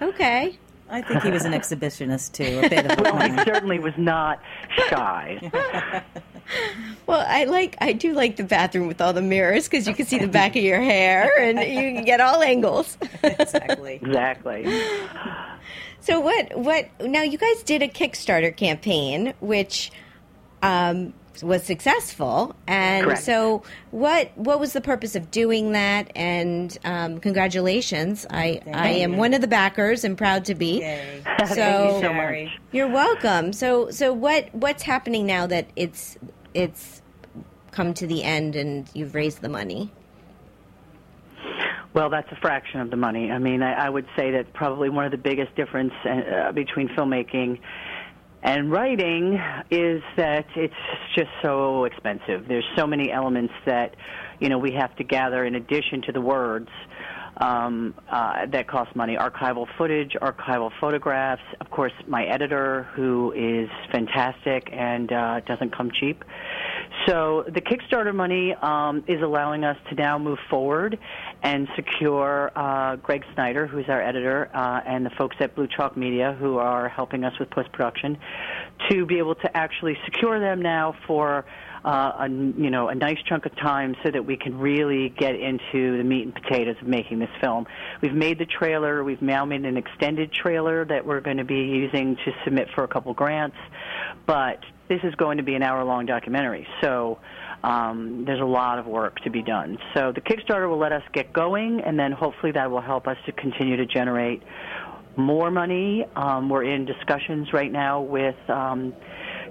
okay. 0.00 0.58
I 0.88 1.02
think 1.02 1.24
he 1.24 1.32
was 1.32 1.44
an 1.44 1.52
exhibitionist 1.52 2.30
too, 2.32 2.60
a 2.64 2.68
bit 2.68 2.86
of 2.86 3.00
Well, 3.00 3.18
he 3.18 3.36
certainly 3.42 3.80
was 3.80 3.94
not 3.96 4.40
shy. 4.88 5.50
Well, 7.06 7.24
I 7.26 7.44
like 7.44 7.76
I 7.80 7.92
do 7.92 8.12
like 8.12 8.36
the 8.36 8.44
bathroom 8.44 8.88
with 8.88 9.00
all 9.00 9.12
the 9.12 9.22
mirrors 9.22 9.68
because 9.68 9.86
you 9.86 9.94
can 9.94 10.06
see 10.06 10.18
the 10.18 10.28
back 10.28 10.56
of 10.56 10.62
your 10.62 10.80
hair 10.80 11.30
and 11.38 11.58
you 11.58 11.94
can 11.94 12.04
get 12.04 12.20
all 12.20 12.42
angles. 12.42 12.96
exactly. 13.22 14.00
Exactly. 14.02 14.64
So 16.06 16.20
what 16.20 16.56
what 16.56 16.88
now 17.00 17.22
you 17.22 17.36
guys 17.36 17.64
did 17.64 17.82
a 17.82 17.88
Kickstarter 17.88 18.56
campaign 18.56 19.34
which 19.40 19.90
um, 20.62 21.14
was 21.42 21.64
successful 21.64 22.54
and 22.68 23.06
Correct. 23.06 23.22
so 23.22 23.64
what 23.90 24.30
what 24.36 24.60
was 24.60 24.72
the 24.72 24.80
purpose 24.80 25.16
of 25.16 25.32
doing 25.32 25.72
that 25.72 26.12
and 26.14 26.78
um, 26.84 27.18
congratulations 27.18 28.24
I 28.30 28.60
I 28.72 28.90
am 28.90 29.14
you. 29.14 29.18
one 29.18 29.34
of 29.34 29.40
the 29.40 29.48
backers 29.48 30.04
and 30.04 30.16
proud 30.16 30.44
to 30.44 30.54
be 30.54 30.78
Yay. 30.78 31.22
so, 31.40 31.44
Thank 31.54 31.94
you 31.94 32.00
so 32.02 32.12
much. 32.14 32.60
You're 32.70 32.88
welcome 32.88 33.52
so 33.52 33.90
so 33.90 34.12
what 34.12 34.54
what's 34.54 34.84
happening 34.84 35.26
now 35.26 35.48
that 35.48 35.66
it's 35.74 36.16
it's 36.54 37.02
come 37.72 37.94
to 37.94 38.06
the 38.06 38.22
end 38.22 38.54
and 38.54 38.88
you've 38.94 39.16
raised 39.16 39.42
the 39.42 39.48
money 39.48 39.90
Well, 41.96 42.10
that's 42.10 42.30
a 42.30 42.36
fraction 42.36 42.80
of 42.80 42.90
the 42.90 42.96
money. 42.98 43.30
I 43.30 43.38
mean, 43.38 43.62
I, 43.62 43.86
I 43.86 43.88
would 43.88 44.04
say 44.18 44.32
that 44.32 44.52
probably 44.52 44.90
one 44.90 45.06
of 45.06 45.12
the 45.12 45.16
biggest 45.16 45.56
difference 45.56 45.94
uh, 46.04 46.52
between 46.52 46.88
filmmaking 46.88 47.58
and 48.42 48.70
writing 48.70 49.40
is 49.70 50.02
that 50.18 50.44
it's 50.56 50.74
just 51.14 51.30
so 51.42 51.84
expensive. 51.84 52.48
There's 52.48 52.66
so 52.76 52.86
many 52.86 53.10
elements 53.10 53.54
that 53.64 53.96
you 54.40 54.50
know 54.50 54.58
we 54.58 54.72
have 54.72 54.94
to 54.96 55.04
gather 55.04 55.46
in 55.46 55.54
addition 55.54 56.02
to 56.02 56.12
the 56.12 56.20
words 56.20 56.68
um, 57.38 57.94
uh, 58.10 58.44
that 58.52 58.68
cost 58.68 58.94
money. 58.94 59.16
Archival 59.16 59.66
footage, 59.78 60.16
archival 60.20 60.70
photographs. 60.78 61.40
Of 61.62 61.70
course, 61.70 61.92
my 62.06 62.26
editor, 62.26 62.88
who 62.94 63.32
is 63.32 63.70
fantastic 63.90 64.68
and 64.70 65.10
uh, 65.10 65.40
doesn't 65.40 65.74
come 65.74 65.90
cheap. 65.90 66.24
So 67.06 67.44
the 67.46 67.60
Kickstarter 67.60 68.14
money 68.14 68.54
um, 68.54 69.04
is 69.06 69.22
allowing 69.22 69.64
us 69.64 69.76
to 69.90 69.94
now 69.94 70.18
move 70.18 70.38
forward 70.50 70.98
and 71.42 71.68
secure 71.76 72.50
uh, 72.56 72.96
Greg 72.96 73.24
Snyder, 73.34 73.66
who's 73.66 73.88
our 73.88 74.02
editor, 74.02 74.50
uh, 74.54 74.80
and 74.86 75.06
the 75.06 75.10
folks 75.10 75.36
at 75.40 75.54
Blue 75.54 75.68
Chalk 75.68 75.96
Media, 75.96 76.36
who 76.38 76.58
are 76.58 76.88
helping 76.88 77.24
us 77.24 77.38
with 77.38 77.50
post 77.50 77.70
production, 77.72 78.18
to 78.90 79.06
be 79.06 79.18
able 79.18 79.34
to 79.36 79.56
actually 79.56 79.96
secure 80.04 80.40
them 80.40 80.60
now 80.60 80.94
for 81.06 81.44
uh, 81.84 82.12
a 82.20 82.28
you 82.28 82.70
know 82.70 82.88
a 82.88 82.94
nice 82.94 83.18
chunk 83.28 83.46
of 83.46 83.54
time 83.56 83.94
so 84.02 84.10
that 84.10 84.24
we 84.24 84.36
can 84.36 84.58
really 84.58 85.10
get 85.10 85.34
into 85.34 85.96
the 85.96 86.04
meat 86.04 86.24
and 86.24 86.34
potatoes 86.34 86.76
of 86.80 86.88
making 86.88 87.18
this 87.18 87.30
film. 87.40 87.66
We've 88.00 88.14
made 88.14 88.38
the 88.38 88.46
trailer. 88.46 89.04
We've 89.04 89.22
now 89.22 89.44
made 89.44 89.64
an 89.64 89.76
extended 89.76 90.32
trailer 90.32 90.84
that 90.84 91.06
we're 91.06 91.20
going 91.20 91.38
to 91.38 91.44
be 91.44 91.60
using 91.60 92.16
to 92.16 92.32
submit 92.44 92.68
for 92.74 92.84
a 92.84 92.88
couple 92.88 93.12
grants, 93.14 93.56
but 94.26 94.60
this 94.88 95.00
is 95.02 95.14
going 95.16 95.38
to 95.38 95.42
be 95.42 95.54
an 95.54 95.62
hour-long 95.62 96.06
documentary. 96.06 96.66
So. 96.80 97.18
Um, 97.64 98.24
there's 98.26 98.40
a 98.40 98.44
lot 98.44 98.78
of 98.78 98.86
work 98.86 99.18
to 99.24 99.30
be 99.30 99.42
done. 99.42 99.78
So 99.94 100.12
the 100.12 100.20
Kickstarter 100.20 100.68
will 100.68 100.78
let 100.78 100.92
us 100.92 101.02
get 101.12 101.32
going, 101.32 101.80
and 101.80 101.98
then 101.98 102.12
hopefully 102.12 102.52
that 102.52 102.70
will 102.70 102.82
help 102.82 103.08
us 103.08 103.16
to 103.24 103.32
continue 103.32 103.76
to 103.78 103.86
generate 103.86 104.42
more 105.16 105.50
money. 105.50 106.06
Um, 106.14 106.48
we're 106.48 106.64
in 106.64 106.84
discussions 106.84 107.52
right 107.52 107.72
now 107.72 108.02
with 108.02 108.36
um, 108.48 108.94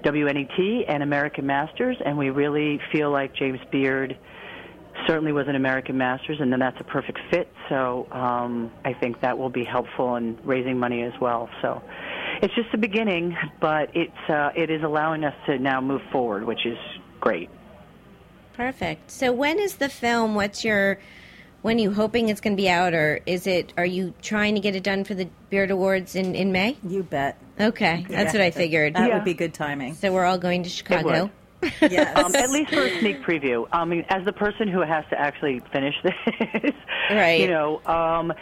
WNET 0.06 0.84
and 0.86 1.02
American 1.02 1.46
Masters, 1.46 1.96
and 2.04 2.16
we 2.16 2.30
really 2.30 2.80
feel 2.92 3.10
like 3.10 3.34
James 3.34 3.58
Beard 3.72 4.16
certainly 5.06 5.32
was 5.32 5.48
an 5.48 5.56
American 5.56 5.98
Masters, 5.98 6.38
and 6.40 6.52
then 6.52 6.60
that's 6.60 6.80
a 6.80 6.84
perfect 6.84 7.18
fit. 7.28 7.48
So 7.68 8.06
um, 8.12 8.70
I 8.84 8.92
think 8.92 9.20
that 9.20 9.36
will 9.36 9.50
be 9.50 9.64
helpful 9.64 10.14
in 10.14 10.38
raising 10.44 10.78
money 10.78 11.02
as 11.02 11.12
well. 11.20 11.50
So 11.60 11.82
it's 12.40 12.54
just 12.54 12.70
the 12.70 12.78
beginning, 12.78 13.36
but 13.60 13.90
it's 13.96 14.30
uh, 14.30 14.50
it 14.54 14.70
is 14.70 14.84
allowing 14.84 15.24
us 15.24 15.34
to 15.46 15.58
now 15.58 15.80
move 15.80 16.02
forward, 16.12 16.44
which 16.44 16.64
is 16.64 16.78
great. 17.20 17.50
Perfect. 18.54 19.10
So 19.10 19.32
when 19.32 19.58
is 19.58 19.76
the 19.76 19.88
film? 19.88 20.36
What's 20.36 20.64
your 20.64 20.98
when 21.62 21.78
are 21.78 21.80
you 21.80 21.92
hoping 21.92 22.28
it's 22.28 22.40
going 22.40 22.56
to 22.56 22.62
be 22.62 22.68
out, 22.68 22.94
or 22.94 23.20
is 23.26 23.48
it? 23.48 23.72
Are 23.76 23.84
you 23.84 24.14
trying 24.22 24.54
to 24.54 24.60
get 24.60 24.76
it 24.76 24.84
done 24.84 25.02
for 25.02 25.14
the 25.14 25.28
Beard 25.50 25.72
Awards 25.72 26.14
in 26.14 26.36
in 26.36 26.52
May? 26.52 26.76
You 26.86 27.02
bet. 27.02 27.36
Okay, 27.58 28.04
that's 28.08 28.32
what 28.32 28.42
I 28.42 28.50
figured. 28.50 28.94
That 28.94 29.08
Yeah. 29.08 29.14
would 29.16 29.24
be 29.24 29.34
good 29.34 29.54
timing. 29.54 29.94
So 29.94 30.12
we're 30.12 30.24
all 30.24 30.38
going 30.38 30.62
to 30.64 30.68
Chicago. 30.70 31.30
Yes. 31.80 32.16
Um, 32.16 32.36
at 32.36 32.50
least 32.50 32.72
for 32.72 32.82
a 32.82 33.00
sneak 33.00 33.22
preview. 33.22 33.66
I 33.72 33.84
mean, 33.86 34.04
as 34.10 34.24
the 34.26 34.32
person 34.32 34.68
who 34.68 34.82
has 34.82 35.04
to 35.10 35.18
actually 35.18 35.60
finish 35.72 35.94
this, 36.04 36.72
Right. 37.10 37.40
You 37.40 37.48
know, 37.48 37.80
um, 37.86 38.32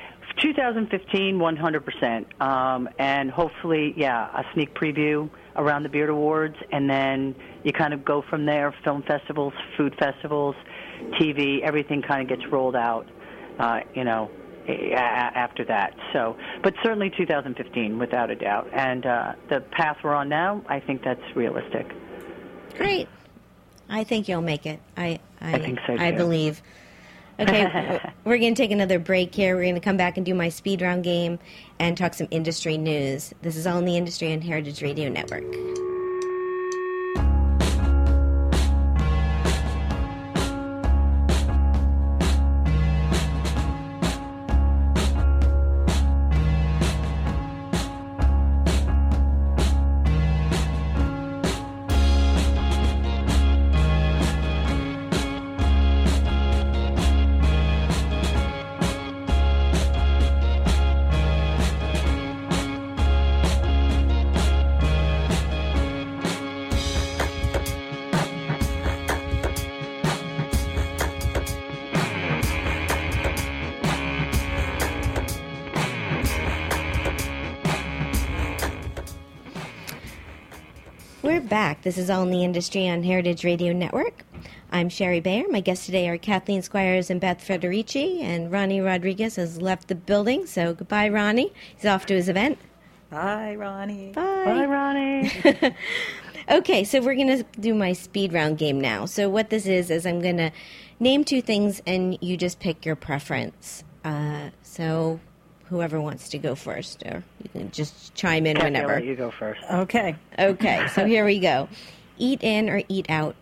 2015, 0.42 1.38
100%, 1.38 2.42
um, 2.42 2.88
and 2.98 3.31
hopefully, 3.31 3.94
yeah, 3.96 4.29
a 4.37 4.42
sneak 4.53 4.74
preview 4.74 5.31
around 5.57 5.85
the 5.85 5.88
Beard 5.88 6.11
Awards, 6.11 6.57
and 6.72 6.90
then 6.90 7.35
you 7.62 7.72
kind 7.72 7.94
of 7.94 8.05
go 8.05 8.22
from 8.29 8.46
there. 8.46 8.74
Film 8.83 9.03
festivals, 9.05 9.53
food 9.77 9.94
festivals, 9.98 10.57
TV, 11.20 11.61
everything 11.62 12.03
kind 12.03 12.20
of 12.22 12.29
gets 12.37 12.50
rolled 12.50 12.77
out. 12.77 13.07
Uh, 13.59 13.81
you 13.94 14.03
know, 14.05 14.29
a- 14.29 14.29
a- 14.29 14.43
after 14.68 15.64
that. 15.64 15.94
So, 16.12 16.37
but 16.62 16.74
certainly 16.83 17.11
2015, 17.16 17.98
without 17.98 18.31
a 18.31 18.37
doubt. 18.37 18.68
And 18.72 19.07
uh, 19.07 19.33
the 19.48 19.61
path 19.61 19.98
we're 20.03 20.14
on 20.14 20.29
now, 20.29 20.62
I 20.68 20.81
think 20.81 21.03
that's 21.03 21.22
realistic. 21.35 21.92
Great. 22.77 23.09
I 23.88 24.05
think 24.05 24.29
you'll 24.29 24.42
make 24.42 24.66
it. 24.66 24.81
I 24.96 25.20
I, 25.40 25.55
I 25.55 25.59
think 25.59 25.79
so, 25.87 25.96
I 25.98 26.12
believe. 26.12 26.62
Okay, 27.38 28.00
we're 28.24 28.38
going 28.38 28.55
to 28.55 28.62
take 28.62 28.70
another 28.70 28.98
break 28.98 29.35
here. 29.35 29.57
We're 29.57 29.64
going 29.64 29.74
to 29.74 29.81
come 29.81 29.96
back 29.96 30.16
and 30.16 30.24
do 30.24 30.35
my 30.35 30.48
speed 30.48 30.81
round 30.83 31.05
game 31.05 31.38
and 31.79 31.96
talk 31.96 32.14
some 32.14 32.29
industry 32.31 32.79
news. 32.79 33.35
This 33.42 33.57
is 33.57 33.66
all 33.66 33.79
in 33.79 33.85
the 33.85 33.96
industry 33.96 34.33
on 34.33 34.40
Heritage 34.40 34.83
Radio 34.83 35.11
Network. 35.11 35.44
This 81.94 82.02
is 82.02 82.11
All 82.11 82.24
in 82.24 82.30
the 82.30 82.42
Industry 82.42 82.88
on 82.88 83.04
Heritage 83.04 83.44
Radio 83.44 83.72
Network. 83.72 84.24
I'm 84.72 84.88
Shari 84.88 85.20
Bayer. 85.20 85.44
My 85.48 85.61
guests 85.61 85.87
today 85.87 86.09
are 86.09 86.18
Kathleen 86.18 86.61
Squires 86.61 87.09
and 87.09 87.20
Beth 87.20 87.38
Federici, 87.38 88.20
and 88.20 88.50
Ronnie 88.50 88.80
Rodriguez 88.80 89.37
has 89.37 89.62
left 89.62 89.87
the 89.87 89.94
building. 89.94 90.44
So 90.44 90.74
goodbye, 90.74 91.09
Ronnie. 91.09 91.52
He's 91.76 91.87
off 91.87 92.04
to 92.07 92.14
his 92.14 92.28
event. 92.28 92.59
Bye, 93.11 93.54
Ronnie. 93.54 94.11
Bye. 94.11 94.44
Bye, 94.44 94.64
Ronnie. 94.64 95.76
Okay, 96.50 96.83
so 96.85 97.00
we're 97.00 97.14
going 97.14 97.38
to 97.38 97.44
do 97.61 97.74
my 97.74 97.92
speed 97.92 98.33
round 98.33 98.59
game 98.59 98.78
now. 98.78 99.07
So, 99.07 99.30
what 99.30 99.48
this 99.48 99.64
is, 99.64 99.88
is 99.88 100.04
I'm 100.04 100.20
going 100.20 100.37
to 100.37 100.50
name 101.00 101.24
two 101.24 101.40
things 101.40 101.80
and 101.87 102.18
you 102.20 102.37
just 102.37 102.61
pick 102.61 102.85
your 102.85 102.96
preference. 102.96 103.83
Uh, 104.04 104.50
so, 104.62 105.20
whoever 105.74 106.00
wants 106.00 106.28
to 106.28 106.38
go 106.38 106.54
first, 106.54 107.02
or 107.04 107.24
you 107.42 107.48
can 107.50 107.70
just 107.72 108.14
chime 108.14 108.46
in 108.46 108.54
Kathy, 108.54 108.66
whenever. 108.66 108.94
let 108.94 109.04
you 109.04 109.16
go 109.16 109.32
first. 109.32 109.60
Okay. 109.68 110.14
Okay, 110.38 110.87
so 110.94 111.04
here 111.14 111.24
we 111.24 111.40
go. 111.40 111.68
Eat 112.16 112.44
in 112.44 112.70
or 112.70 112.80
eat 112.88 113.10
out? 113.10 113.34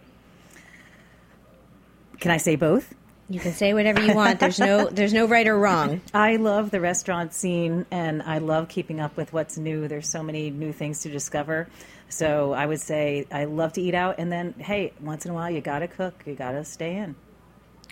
Can 2.21 2.31
I 2.31 2.39
say 2.39 2.57
both? 2.57 2.95
You 3.29 3.39
can 3.39 3.53
say 3.53 3.75
whatever 3.75 4.01
you 4.01 4.15
want. 4.15 4.41
There's 4.41 4.59
no 4.59 4.89
there's 4.91 5.13
no 5.13 5.27
right 5.27 5.47
or 5.47 5.59
wrong. 5.59 6.01
I 6.15 6.37
love 6.37 6.71
the 6.71 6.81
restaurant 6.81 7.35
scene 7.35 7.85
and 7.91 8.23
I 8.23 8.39
love 8.39 8.69
keeping 8.69 8.99
up 8.99 9.15
with 9.17 9.35
what's 9.35 9.59
new. 9.59 9.89
There's 9.89 10.09
so 10.09 10.23
many 10.23 10.51
new 10.51 10.73
things 10.73 11.01
to 11.01 11.11
discover. 11.11 11.69
So 12.09 12.53
I 12.53 12.65
would 12.65 12.81
say 12.81 13.27
I 13.31 13.45
love 13.45 13.75
to 13.75 13.83
eat 13.83 13.95
out. 13.95 14.17
And 14.19 14.33
then, 14.33 14.55
hey, 14.59 14.93
once 15.03 15.27
in 15.27 15.33
a 15.33 15.35
while, 15.35 15.51
you 15.51 15.61
got 15.61 15.81
to 15.81 15.89
cook, 15.89 16.23
you 16.27 16.35
got 16.35 16.53
to 16.53 16.65
stay 16.65 16.97
in. 16.97 17.15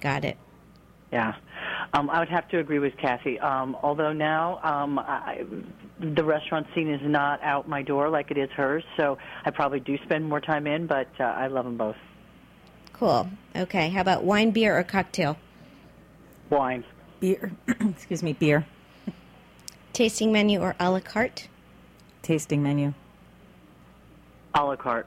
Got 0.00 0.24
it. 0.24 0.38
Yeah, 1.12 1.34
um, 1.92 2.08
I 2.08 2.20
would 2.20 2.28
have 2.28 2.46
to 2.50 2.58
agree 2.60 2.78
with 2.78 2.96
Kathy. 2.96 3.38
Um, 3.40 3.76
although 3.82 4.12
now 4.12 4.60
um, 4.62 4.98
I, 4.98 5.44
the 5.98 6.22
restaurant 6.22 6.68
scene 6.74 6.88
is 6.88 7.00
not 7.02 7.42
out 7.42 7.68
my 7.68 7.82
door 7.82 8.08
like 8.08 8.30
it 8.30 8.38
is 8.38 8.48
hers, 8.50 8.84
so 8.96 9.18
I 9.44 9.50
probably 9.50 9.80
do 9.80 9.98
spend 10.04 10.28
more 10.28 10.40
time 10.40 10.66
in. 10.68 10.86
But 10.86 11.08
uh, 11.18 11.24
I 11.24 11.48
love 11.48 11.64
them 11.64 11.76
both. 11.76 11.96
Cool. 12.92 13.28
Okay. 13.56 13.88
How 13.88 14.02
about 14.02 14.22
wine, 14.22 14.50
beer, 14.52 14.78
or 14.78 14.84
cocktail? 14.84 15.36
Wine, 16.48 16.84
Beer, 17.20 17.52
excuse 17.68 18.22
me, 18.22 18.32
beer, 18.32 18.66
Tasting 19.92 20.32
menu 20.32 20.60
or 20.60 20.74
a 20.80 20.90
la 20.90 21.00
carte? 21.00 21.48
tasting 22.22 22.62
menu, 22.62 22.92
a 24.54 24.64
la 24.64 24.76
carte, 24.76 25.06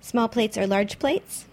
Small 0.00 0.28
plates 0.28 0.56
or 0.58 0.66
large 0.66 0.98
plates? 0.98 1.46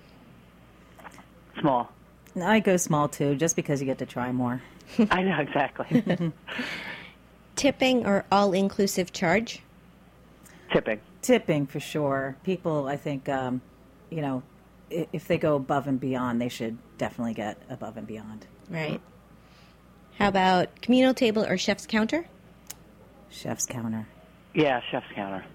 small. 1.60 1.91
I 2.39 2.60
go 2.60 2.78
small 2.78 3.08
too, 3.08 3.36
just 3.36 3.56
because 3.56 3.82
you 3.82 3.86
get 3.86 3.98
to 4.00 4.06
try 4.06 4.32
more. 4.32 4.62
I 5.12 5.24
know 5.24 5.39
exactly. 5.39 6.04
Tipping 7.56 8.06
or 8.06 8.26
all 8.32 8.54
inclusive 8.54 9.12
charge? 9.12 9.62
Tipping. 10.72 11.00
Tipping 11.22 11.67
for 11.67 11.80
sure. 11.80 12.36
People, 12.44 12.88
I 12.88 12.98
think, 12.98 13.28
um, 13.28 13.62
you 14.10 14.22
know, 14.22 14.44
if 14.89 15.28
they 15.28 15.38
go 15.38 15.56
above 15.56 15.88
and 15.88 16.00
beyond, 16.00 16.41
they 16.41 16.50
should 16.50 16.78
definitely 16.98 17.34
get 17.34 17.62
above 17.70 17.98
and 17.98 18.08
beyond. 18.08 18.46
Right. 18.70 19.02
How 20.17 20.28
about 20.28 20.82
communal 20.82 21.13
table 21.13 21.44
or 21.44 21.58
chef's 21.58 21.86
counter? 21.86 22.26
Chef's 23.30 23.65
counter. 23.65 24.08
Yeah, 24.54 24.82
chef's 24.91 25.08
counter. 25.15 25.46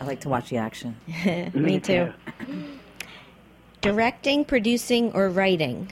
I 0.00 0.04
like 0.04 0.20
to 0.20 0.28
watch 0.28 0.50
the 0.50 0.58
action. 0.58 0.96
Me 1.54 1.80
too. 1.80 2.12
Directing, 3.80 4.44
producing, 4.44 5.12
or 5.12 5.28
writing? 5.28 5.90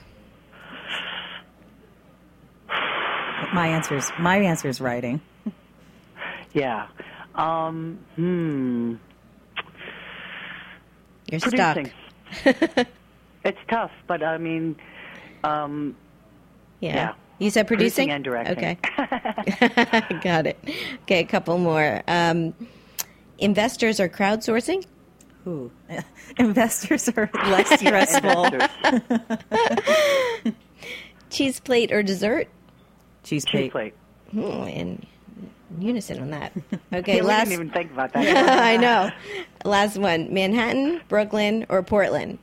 My 3.55 3.69
answer 3.69 3.97
is 3.97 4.11
my 4.19 4.37
answer 4.39 4.69
is 4.69 4.81
writing. 4.81 5.21
Yeah. 6.53 6.87
Um, 7.35 7.99
hmm. 8.15 8.95
You're 11.31 11.41
Producing. 11.41 11.91
stuck. 12.33 12.87
It's 13.45 13.59
tough, 13.69 13.91
but 14.07 14.23
I 14.23 14.39
mean, 14.39 14.75
um, 15.45 15.95
Yeah. 16.81 16.95
Yeah. 16.95 17.13
You 17.39 17.51
said 17.51 17.67
producing? 17.67 18.09
Producing 18.09 18.11
and 18.11 18.25
directing. 18.25 18.79
Okay. 18.99 20.19
Got 20.23 20.47
it. 20.47 20.59
Okay, 21.03 21.21
a 21.21 21.25
couple 21.25 21.59
more. 21.59 22.03
Um, 22.09 22.55
investors 23.39 24.01
or 24.01 24.09
crowdsourcing? 24.09 24.87
Ooh. 25.47 25.71
Investors 26.39 27.09
are 27.11 27.31
less 27.35 27.69
stressful. 27.81 28.49
Cheese 31.31 31.61
plate 31.61 31.93
or 31.93 32.03
dessert? 32.03 32.49
Cheese 33.23 33.45
Cheese 33.45 33.71
plate. 33.71 33.73
plate. 33.73 33.95
Hmm, 34.33 34.41
and 34.69 35.07
unison 35.79 36.21
on 36.23 36.31
that. 36.31 36.53
Okay, 36.93 37.17
Yeah, 37.17 37.23
we 37.23 37.27
last. 37.29 37.49
didn't 37.49 37.53
even 37.65 37.71
think 37.73 37.93
about 37.93 38.13
that. 38.13 38.59
I 38.61 38.77
know. 38.77 39.11
Last 39.65 39.99
one: 39.99 40.33
Manhattan, 40.33 41.01
Brooklyn, 41.09 41.67
or 41.69 41.83
Portland. 41.83 42.39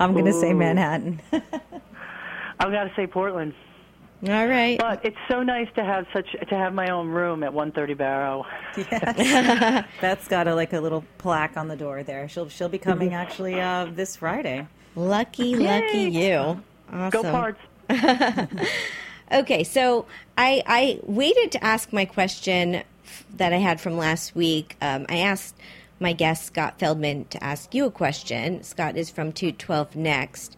I'm 0.00 0.12
going 0.12 0.24
to 0.24 0.32
say 0.32 0.52
Manhattan. 0.52 1.20
I've 1.32 2.72
got 2.72 2.84
to 2.84 2.92
say 2.96 3.06
Portland. 3.06 3.54
All 4.26 4.48
right. 4.48 4.78
But 4.78 5.04
it's 5.04 5.16
so 5.28 5.42
nice 5.42 5.68
to 5.76 5.84
have 5.84 6.06
such 6.12 6.32
to 6.32 6.54
have 6.56 6.74
my 6.74 6.88
own 6.88 7.08
room 7.08 7.42
at 7.44 7.52
130 7.52 7.94
Barrow. 7.94 8.44
yeah. 8.76 9.84
Beth's 10.00 10.26
got 10.28 10.48
a 10.48 10.54
like 10.54 10.72
a 10.72 10.80
little 10.80 11.04
plaque 11.18 11.56
on 11.56 11.68
the 11.68 11.76
door 11.76 12.02
there. 12.02 12.28
She'll 12.28 12.48
she'll 12.48 12.68
be 12.68 12.78
coming 12.78 13.14
actually 13.14 13.60
uh, 13.60 13.86
this 13.92 14.16
Friday. 14.16 14.66
Lucky, 14.96 15.54
lucky 15.54 16.10
you. 16.10 16.62
Awesome. 16.92 17.10
Go 17.10 17.22
Parts. 17.22 17.60
Okay, 19.30 19.62
so 19.62 20.06
I, 20.38 20.62
I 20.66 21.00
waited 21.02 21.52
to 21.52 21.62
ask 21.62 21.92
my 21.92 22.06
question 22.06 22.82
that 23.36 23.52
I 23.52 23.58
had 23.58 23.78
from 23.78 23.98
last 23.98 24.34
week. 24.34 24.76
Um, 24.80 25.04
I 25.10 25.18
asked 25.18 25.54
my 26.00 26.14
guest, 26.14 26.46
Scott 26.46 26.78
Feldman, 26.78 27.26
to 27.26 27.44
ask 27.44 27.74
you 27.74 27.84
a 27.84 27.90
question. 27.90 28.62
Scott 28.62 28.96
is 28.96 29.10
from 29.10 29.32
212 29.32 29.96
Next. 29.96 30.56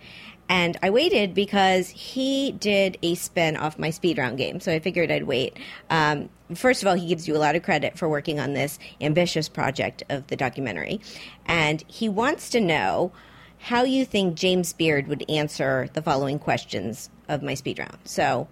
And 0.51 0.77
I 0.83 0.91
waited 0.91 1.33
because 1.33 1.91
he 1.91 2.51
did 2.51 2.99
a 3.03 3.15
spin 3.15 3.57
off 3.57 3.79
my 3.79 3.91
speed 3.91 4.19
round 4.19 4.37
game, 4.37 4.59
so 4.59 4.73
I 4.73 4.81
figured 4.81 5.09
I'd 5.09 5.23
wait. 5.23 5.57
Um, 5.91 6.29
first 6.57 6.83
of 6.83 6.89
all, 6.89 6.97
he 6.97 7.07
gives 7.07 7.29
you 7.29 7.37
a 7.37 7.39
lot 7.39 7.55
of 7.55 7.63
credit 7.63 7.97
for 7.97 8.09
working 8.09 8.41
on 8.41 8.53
this 8.53 8.81
ambitious 9.01 9.49
project 9.49 10.03
of 10.09 10.27
the 10.27 10.35
documentary. 10.35 11.01
And 11.47 11.85
he 11.87 12.09
wants 12.09 12.51
to 12.51 12.61
know 12.61 13.13
how 13.61 13.85
you 13.85 14.05
think 14.05 14.35
James 14.35 14.73
Beard 14.73 15.07
would 15.07 15.25
answer 15.31 15.89
the 15.93 16.03
following 16.03 16.41
questions 16.41 17.11
of 17.29 17.45
my 17.45 17.55
speed 17.55 17.79
round. 17.79 17.99
So 18.05 18.49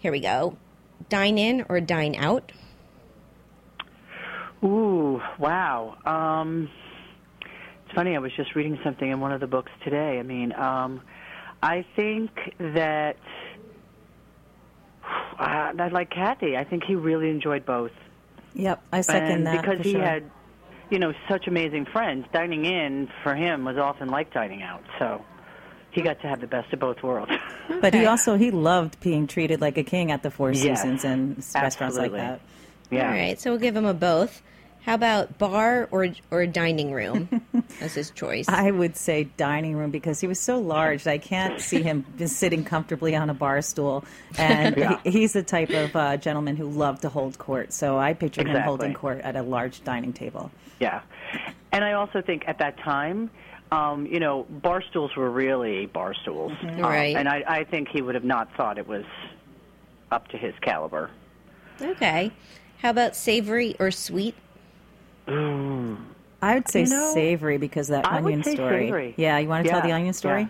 here 0.00 0.12
we 0.12 0.20
go. 0.20 0.58
Dine 1.08 1.38
in 1.38 1.64
or 1.70 1.80
dine 1.80 2.14
out? 2.14 2.52
Ooh, 4.62 5.18
wow. 5.38 5.96
Um, 6.04 6.68
it's 7.86 7.94
funny. 7.94 8.16
I 8.16 8.18
was 8.18 8.32
just 8.36 8.54
reading 8.54 8.78
something 8.84 9.10
in 9.10 9.20
one 9.20 9.32
of 9.32 9.40
the 9.40 9.46
books 9.46 9.72
today. 9.82 10.18
I 10.18 10.22
mean, 10.22 10.52
um, 10.52 11.00
I 11.62 11.84
think 11.94 12.30
that 12.58 13.16
uh, 15.04 15.12
I 15.38 15.88
like 15.92 16.10
Kathy. 16.10 16.56
I 16.56 16.64
think 16.64 16.84
he 16.84 16.94
really 16.94 17.30
enjoyed 17.30 17.64
both. 17.64 17.92
Yep, 18.54 18.82
I 18.92 19.00
second 19.00 19.30
and 19.30 19.46
that 19.46 19.62
because 19.62 19.78
for 19.78 19.82
he 19.84 19.92
sure. 19.92 20.02
had, 20.02 20.30
you 20.90 20.98
know, 20.98 21.14
such 21.28 21.46
amazing 21.46 21.86
friends. 21.86 22.26
Dining 22.32 22.66
in 22.66 23.08
for 23.22 23.34
him 23.34 23.64
was 23.64 23.78
often 23.78 24.08
like 24.08 24.32
dining 24.34 24.62
out. 24.62 24.82
So 24.98 25.24
he 25.90 26.02
got 26.02 26.20
to 26.20 26.26
have 26.26 26.40
the 26.40 26.46
best 26.46 26.72
of 26.72 26.80
both 26.80 27.02
worlds. 27.02 27.32
But 27.80 27.94
he 27.94 28.06
also 28.06 28.36
he 28.36 28.50
loved 28.50 29.00
being 29.00 29.26
treated 29.26 29.60
like 29.60 29.78
a 29.78 29.84
king 29.84 30.10
at 30.10 30.22
the 30.22 30.30
Four 30.30 30.52
Yes, 30.52 30.82
Seasons 30.82 31.04
and 31.04 31.42
restaurants 31.54 31.96
like 31.96 32.12
that. 32.12 32.40
yeah. 32.90 33.06
All 33.06 33.12
right, 33.12 33.40
so 33.40 33.50
we'll 33.50 33.60
give 33.60 33.74
him 33.76 33.86
a 33.86 33.94
both. 33.94 34.42
How 34.84 34.94
about 34.94 35.38
bar 35.38 35.88
or 35.92 36.08
or 36.32 36.44
dining 36.46 36.90
room 36.92 37.28
as 37.80 37.94
his 37.94 38.10
choice? 38.10 38.48
I 38.48 38.70
would 38.72 38.96
say 38.96 39.24
dining 39.36 39.76
room 39.76 39.90
because 39.92 40.20
he 40.20 40.26
was 40.26 40.40
so 40.40 40.58
large 40.58 41.06
I 41.06 41.18
can't 41.18 41.60
see 41.60 41.82
him 41.82 42.04
sitting 42.26 42.64
comfortably 42.64 43.14
on 43.14 43.30
a 43.30 43.34
bar 43.34 43.62
stool. 43.62 44.04
And 44.38 44.76
Yeah. 44.82 44.98
he, 45.04 45.10
he's 45.12 45.34
the 45.34 45.42
type 45.44 45.70
of 45.70 45.94
uh, 45.94 46.16
gentleman 46.16 46.56
who 46.56 46.68
loved 46.68 47.02
to 47.02 47.08
hold 47.08 47.38
court. 47.38 47.72
So 47.72 47.96
I 47.98 48.12
picture 48.14 48.46
him 48.46 48.60
holding 48.62 48.92
court 48.92 49.20
at 49.20 49.36
a 49.36 49.42
large 49.42 49.84
dining 49.84 50.12
table. 50.12 50.50
Yeah. 50.80 51.02
And 51.70 51.84
I 51.84 51.92
also 51.92 52.20
think 52.20 52.44
at 52.48 52.58
that 52.58 52.76
time, 52.78 53.30
um, 53.70 54.04
you 54.06 54.18
know, 54.18 54.42
bar 54.50 54.82
stools 54.82 55.14
were 55.16 55.30
really 55.30 55.86
bar 55.86 56.12
stools. 56.14 56.52
Um, 56.60 56.78
Right. 56.80 57.14
and 57.16 57.28
I, 57.28 57.44
I 57.46 57.64
think 57.64 57.88
he 57.88 58.02
would 58.02 58.16
have 58.16 58.24
not 58.24 58.52
thought 58.56 58.78
it 58.78 58.86
was 58.88 59.04
up 60.10 60.26
to 60.28 60.36
his 60.36 60.54
caliber. 60.60 61.08
Okay. 61.80 62.32
How 62.78 62.90
about 62.90 63.14
savory 63.14 63.76
or 63.78 63.92
sweet? 63.92 64.34
Mm. 65.26 65.96
I 66.40 66.54
would 66.54 66.68
say 66.68 66.80
You 66.82 66.88
know, 66.88 67.12
savory 67.14 67.58
because 67.58 67.88
of 67.88 68.02
that 68.02 68.06
I 68.06 68.20
would 68.20 68.26
onion 68.32 68.42
say 68.42 68.54
story. 68.54 68.86
savory. 68.86 69.14
Yeah, 69.16 69.38
you 69.38 69.48
want 69.48 69.64
to 69.64 69.70
tell 69.70 69.80
the 69.80 69.92
onion 69.92 70.12
story? 70.12 70.48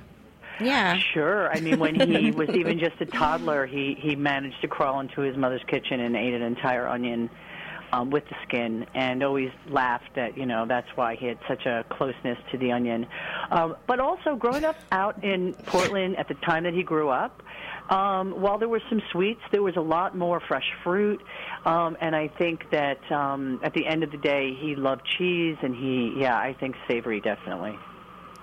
Yeah. 0.61 0.99
Sure. 0.99 1.51
I 1.51 1.61
mean, 1.61 1.79
when 1.79 1.95
he 1.99 2.31
was 2.31 2.49
even 2.55 2.79
just 2.79 3.01
a 3.01 3.07
toddler, 3.07 3.67
he 3.67 3.97
he 3.99 4.17
managed 4.17 4.61
to 4.63 4.69
crawl 4.69 5.01
into 5.01 5.21
his 5.21 5.37
mother's 5.37 5.63
kitchen 5.67 6.01
and 6.01 6.17
ate 6.17 6.35
an 6.35 6.43
entire 6.43 6.87
onion 6.89 7.29
um, 7.93 8.11
with 8.11 8.25
the 8.29 8.37
skin, 8.47 8.87
and 8.95 9.23
always 9.23 9.51
laughed 9.69 10.15
that 10.17 10.37
you 10.37 10.47
know 10.47 10.65
that's 10.67 10.89
why 10.95 11.17
he 11.17 11.27
had 11.27 11.39
such 11.47 11.67
a 11.67 11.85
closeness 11.91 12.39
to 12.51 12.59
the 12.59 12.73
onion. 12.73 13.07
Um, 13.51 13.77
but 13.87 14.01
also, 14.01 14.35
growing 14.37 14.65
up 14.65 14.77
out 14.91 15.23
in 15.23 15.55
Portland 15.67 16.17
at 16.17 16.29
the 16.29 16.35
time 16.35 16.65
that 16.65 16.75
he 16.75 16.83
grew 16.83 17.11
up, 17.11 17.43
um, 17.91 18.41
while 18.41 18.59
there 18.59 18.69
were 18.69 18.83
some 18.89 19.03
sweets, 19.13 19.41
there 19.51 19.63
was 19.63 19.77
a 19.77 19.81
lot 19.83 20.17
more 20.17 20.41
fresh 20.41 20.71
fruit, 20.83 21.23
um, 21.65 21.97
and 22.01 22.17
I 22.17 22.29
think 22.29 22.71
that 22.71 22.99
um, 23.13 23.61
at 23.63 23.75
the 23.75 23.87
end 23.87 24.03
of 24.03 24.11
the 24.11 24.19
day, 24.19 24.57
he 24.59 24.75
loved 24.75 25.03
cheese, 25.19 25.57
and 25.63 25.75
he 25.75 26.15
yeah, 26.19 26.37
I 26.37 26.55
think 26.55 26.77
savory 26.89 27.21
definitely. 27.21 27.79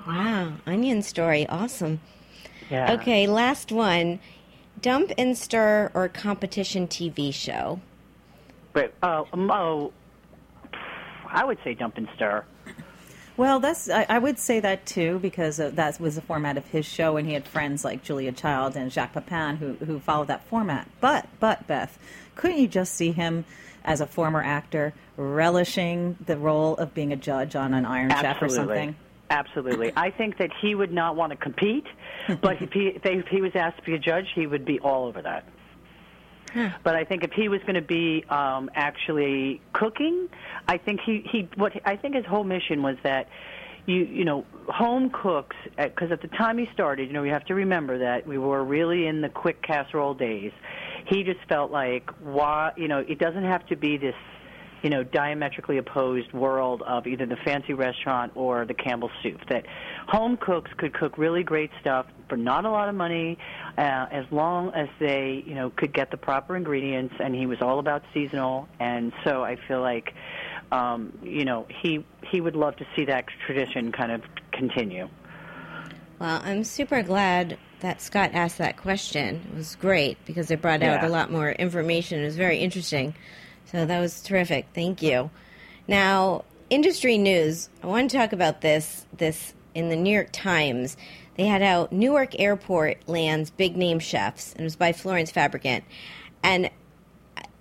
Wow. 0.07 0.53
Onion 0.65 1.01
story. 1.01 1.47
Awesome. 1.47 1.99
Yeah. 2.69 2.93
Okay, 2.93 3.27
last 3.27 3.71
one. 3.71 4.19
Dump 4.81 5.11
and 5.17 5.37
stir 5.37 5.91
or 5.93 6.07
competition 6.07 6.87
TV 6.87 7.33
show? 7.33 7.81
But 8.79 8.93
oh, 9.03 9.27
um, 9.33 9.51
oh, 9.51 9.91
I 11.27 11.43
would 11.43 11.57
say 11.65 11.73
dump 11.73 11.97
and 11.97 12.07
stir. 12.15 12.45
Well, 13.35 13.59
that's 13.59 13.89
I, 13.89 14.05
I 14.07 14.19
would 14.19 14.39
say 14.39 14.61
that 14.61 14.85
too 14.85 15.19
because 15.19 15.59
uh, 15.59 15.71
that 15.71 15.99
was 15.99 16.15
the 16.15 16.21
format 16.21 16.57
of 16.57 16.65
his 16.67 16.85
show, 16.85 17.17
and 17.17 17.27
he 17.27 17.33
had 17.33 17.45
friends 17.45 17.83
like 17.83 18.03
Julia 18.03 18.31
Child 18.31 18.77
and 18.77 18.89
Jacques 18.89 19.13
Pepin 19.13 19.57
who 19.57 19.73
who 19.85 19.99
followed 19.99 20.27
that 20.27 20.45
format. 20.45 20.89
But 21.01 21.27
but 21.41 21.67
Beth, 21.67 21.99
couldn't 22.35 22.57
you 22.57 22.69
just 22.69 22.93
see 22.95 23.11
him 23.11 23.43
as 23.83 23.99
a 23.99 24.05
former 24.05 24.41
actor 24.41 24.93
relishing 25.17 26.17
the 26.25 26.37
role 26.37 26.77
of 26.77 26.93
being 26.93 27.11
a 27.11 27.17
judge 27.17 27.57
on 27.57 27.73
an 27.73 27.85
Iron 27.85 28.11
Chef 28.11 28.41
or 28.41 28.47
something? 28.47 28.95
Absolutely. 29.29 29.91
I 29.97 30.09
think 30.09 30.37
that 30.37 30.51
he 30.61 30.73
would 30.73 30.93
not 30.93 31.17
want 31.17 31.31
to 31.31 31.35
compete, 31.35 31.85
but 32.41 32.61
if 32.61 32.71
he, 32.71 32.97
if 33.03 33.27
he 33.27 33.41
was 33.41 33.51
asked 33.55 33.77
to 33.77 33.83
be 33.83 33.93
a 33.93 33.99
judge, 33.99 34.25
he 34.33 34.47
would 34.47 34.65
be 34.65 34.79
all 34.79 35.05
over 35.05 35.21
that. 35.21 35.45
But 36.83 36.95
I 36.95 37.03
think 37.03 37.23
if 37.23 37.31
he 37.31 37.49
was 37.49 37.61
going 37.61 37.75
to 37.75 37.81
be 37.81 38.23
um, 38.29 38.69
actually 38.73 39.61
cooking, 39.73 40.29
I 40.67 40.77
think 40.77 41.01
he, 41.05 41.25
he 41.31 41.49
what 41.55 41.73
I 41.85 41.95
think 41.95 42.15
his 42.15 42.25
whole 42.25 42.43
mission 42.43 42.81
was 42.81 42.97
that 43.03 43.29
you 43.85 44.05
you 44.05 44.25
know 44.25 44.45
home 44.67 45.09
cooks 45.09 45.55
because 45.77 46.11
at 46.11 46.21
the 46.21 46.27
time 46.27 46.57
he 46.57 46.67
started, 46.73 47.07
you 47.07 47.13
know 47.13 47.23
you 47.23 47.31
have 47.31 47.45
to 47.45 47.55
remember 47.55 47.99
that 47.99 48.27
we 48.27 48.37
were 48.37 48.63
really 48.63 49.07
in 49.07 49.21
the 49.21 49.29
quick 49.29 49.61
casserole 49.61 50.13
days. 50.13 50.51
He 51.07 51.23
just 51.23 51.39
felt 51.47 51.71
like 51.71 52.09
why 52.21 52.73
you 52.77 52.87
know 52.87 52.99
it 52.99 53.19
doesn't 53.19 53.45
have 53.45 53.65
to 53.67 53.75
be 53.75 53.97
this 53.97 54.15
you 54.81 54.89
know, 54.89 55.03
diametrically 55.03 55.77
opposed 55.77 56.31
world 56.33 56.81
of 56.83 57.07
either 57.07 57.25
the 57.25 57.37
fancy 57.37 57.73
restaurant 57.73 58.31
or 58.35 58.65
the 58.65 58.73
Campbell 58.73 59.11
soup. 59.21 59.39
That 59.49 59.65
home 60.07 60.37
cooks 60.37 60.71
could 60.77 60.93
cook 60.93 61.17
really 61.17 61.43
great 61.43 61.71
stuff 61.81 62.05
for 62.27 62.37
not 62.37 62.65
a 62.65 62.69
lot 62.69 62.89
of 62.89 62.95
money, 62.95 63.37
uh, 63.77 64.07
as 64.11 64.25
long 64.31 64.73
as 64.73 64.87
they, 64.99 65.43
you 65.45 65.55
know, 65.55 65.69
could 65.69 65.93
get 65.93 66.11
the 66.11 66.17
proper 66.17 66.55
ingredients. 66.55 67.15
And 67.19 67.35
he 67.35 67.45
was 67.45 67.61
all 67.61 67.79
about 67.79 68.03
seasonal, 68.13 68.67
and 68.79 69.11
so 69.23 69.43
I 69.43 69.57
feel 69.67 69.81
like, 69.81 70.13
um, 70.71 71.17
you 71.23 71.45
know, 71.45 71.67
he 71.81 72.05
he 72.31 72.41
would 72.41 72.55
love 72.55 72.75
to 72.77 72.85
see 72.95 73.05
that 73.05 73.25
tradition 73.45 73.91
kind 73.91 74.11
of 74.11 74.21
continue. 74.51 75.09
Well, 76.19 76.41
I'm 76.43 76.65
super 76.65 77.01
glad 77.01 77.57
that 77.79 78.01
Scott 78.01 78.31
asked 78.33 78.57
that 78.57 78.75
question. 78.75 79.41
It 79.51 79.55
was 79.55 79.75
great 79.75 80.17
because 80.25 80.51
it 80.51 80.61
brought 80.61 80.83
out 80.83 81.03
a 81.03 81.07
lot 81.07 81.31
more 81.31 81.49
information. 81.49 82.19
It 82.19 82.25
was 82.25 82.35
very 82.35 82.59
interesting. 82.59 83.15
So 83.71 83.85
that 83.85 83.99
was 83.99 84.21
terrific. 84.21 84.67
Thank 84.73 85.01
you. 85.01 85.29
Now, 85.87 86.43
industry 86.69 87.17
news. 87.17 87.69
I 87.83 87.87
want 87.87 88.09
to 88.11 88.17
talk 88.17 88.33
about 88.33 88.61
this 88.61 89.05
this 89.15 89.53
in 89.75 89.89
the 89.89 89.95
New 89.95 90.13
York 90.13 90.29
Times. 90.31 90.97
They 91.35 91.45
had 91.45 91.61
out 91.61 91.91
Newark 91.91 92.39
Airport 92.39 93.07
lands 93.07 93.49
big 93.49 93.77
name 93.77 93.99
chefs, 93.99 94.51
and 94.53 94.61
it 94.61 94.63
was 94.63 94.75
by 94.75 94.91
Florence 94.91 95.31
Fabricant. 95.31 95.83
And 96.43 96.69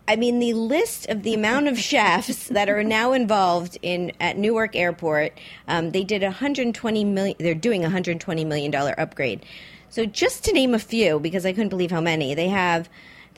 I 0.09 0.17
mean, 0.17 0.39
the 0.39 0.55
list 0.55 1.07
of 1.11 1.23
the 1.23 1.35
amount 1.35 1.69
of 1.69 1.79
chefs 1.79 2.49
that 2.49 2.71
are 2.71 2.83
now 2.83 3.13
involved 3.13 3.79
in 3.83 4.13
at 4.19 4.39
Newark 4.39 4.75
Airport. 4.75 5.39
Um, 5.69 5.91
they 5.91 6.05
did 6.05 6.23
120 6.23 7.05
million. 7.05 7.37
They're 7.39 7.55
doing 7.55 7.83
120 7.83 8.45
million 8.45 8.71
dollar 8.71 8.99
upgrade. 8.99 9.45
So 9.91 10.07
just 10.07 10.45
to 10.45 10.53
name 10.53 10.75
a 10.75 10.79
few, 10.79 11.21
because 11.21 11.45
I 11.45 11.53
couldn't 11.53 11.69
believe 11.69 11.91
how 11.91 12.01
many 12.01 12.35
they 12.35 12.49
have. 12.49 12.89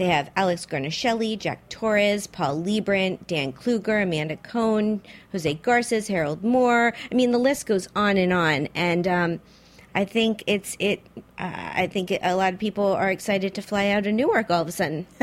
They 0.00 0.06
have 0.06 0.30
Alex 0.34 0.64
Guarnaschelli, 0.64 1.38
Jacques 1.38 1.68
Torres, 1.68 2.26
Paul 2.26 2.62
Liebrandt, 2.62 3.26
Dan 3.26 3.52
Kluger, 3.52 4.02
Amanda 4.02 4.34
Cohen, 4.38 5.02
Jose 5.32 5.52
Garces, 5.52 6.08
Harold 6.08 6.42
Moore. 6.42 6.94
I 7.12 7.14
mean, 7.14 7.32
the 7.32 7.38
list 7.38 7.66
goes 7.66 7.86
on 7.94 8.16
and 8.16 8.32
on. 8.32 8.68
And 8.74 9.06
um, 9.06 9.40
I 9.94 10.06
think 10.06 10.42
it's 10.46 10.74
it. 10.78 11.02
Uh, 11.38 11.52
I 11.74 11.86
think 11.86 12.12
a 12.12 12.34
lot 12.34 12.54
of 12.54 12.58
people 12.58 12.86
are 12.86 13.10
excited 13.10 13.52
to 13.56 13.60
fly 13.60 13.88
out 13.88 14.06
of 14.06 14.14
Newark 14.14 14.50
all 14.50 14.62
of 14.62 14.68
a 14.68 14.72
sudden. 14.72 15.06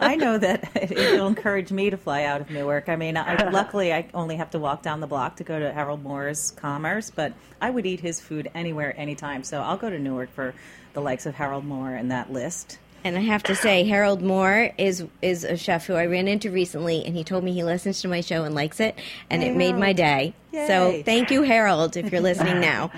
I 0.00 0.16
know 0.16 0.38
that 0.38 0.70
it'll 0.74 1.26
encourage 1.26 1.70
me 1.70 1.90
to 1.90 1.98
fly 1.98 2.24
out 2.24 2.40
of 2.40 2.48
Newark. 2.48 2.88
I 2.88 2.96
mean, 2.96 3.18
I, 3.18 3.50
luckily 3.50 3.92
I 3.92 4.06
only 4.14 4.36
have 4.36 4.52
to 4.52 4.58
walk 4.58 4.80
down 4.80 5.00
the 5.00 5.06
block 5.06 5.36
to 5.36 5.44
go 5.44 5.58
to 5.58 5.70
Harold 5.70 6.02
Moore's 6.02 6.52
Commerce, 6.52 7.10
but 7.10 7.34
I 7.60 7.68
would 7.68 7.84
eat 7.84 8.00
his 8.00 8.22
food 8.22 8.50
anywhere, 8.54 8.98
anytime. 8.98 9.44
So 9.44 9.60
I'll 9.60 9.76
go 9.76 9.90
to 9.90 9.98
Newark 9.98 10.32
for 10.32 10.54
the 10.94 11.02
likes 11.02 11.26
of 11.26 11.34
Harold 11.34 11.66
Moore 11.66 11.90
and 11.90 12.10
that 12.10 12.32
list. 12.32 12.78
And 13.04 13.16
I 13.16 13.20
have 13.20 13.42
to 13.44 13.54
say, 13.54 13.84
Harold 13.84 14.22
Moore 14.22 14.70
is 14.78 15.04
is 15.20 15.44
a 15.44 15.56
chef 15.56 15.86
who 15.86 15.94
I 15.94 16.06
ran 16.06 16.28
into 16.28 16.50
recently, 16.50 17.04
and 17.04 17.16
he 17.16 17.24
told 17.24 17.42
me 17.42 17.52
he 17.52 17.64
listens 17.64 18.00
to 18.02 18.08
my 18.08 18.20
show 18.20 18.44
and 18.44 18.54
likes 18.54 18.78
it, 18.78 18.96
and 19.28 19.42
Hey, 19.42 19.50
it 19.50 19.56
made 19.56 19.76
my 19.76 19.92
day. 19.92 20.34
Yay. 20.52 20.66
So 20.68 21.02
thank 21.04 21.30
you, 21.30 21.42
Harold, 21.42 21.96
if 21.96 22.12
you're 22.12 22.20
listening 22.20 22.60
now. 22.72 22.92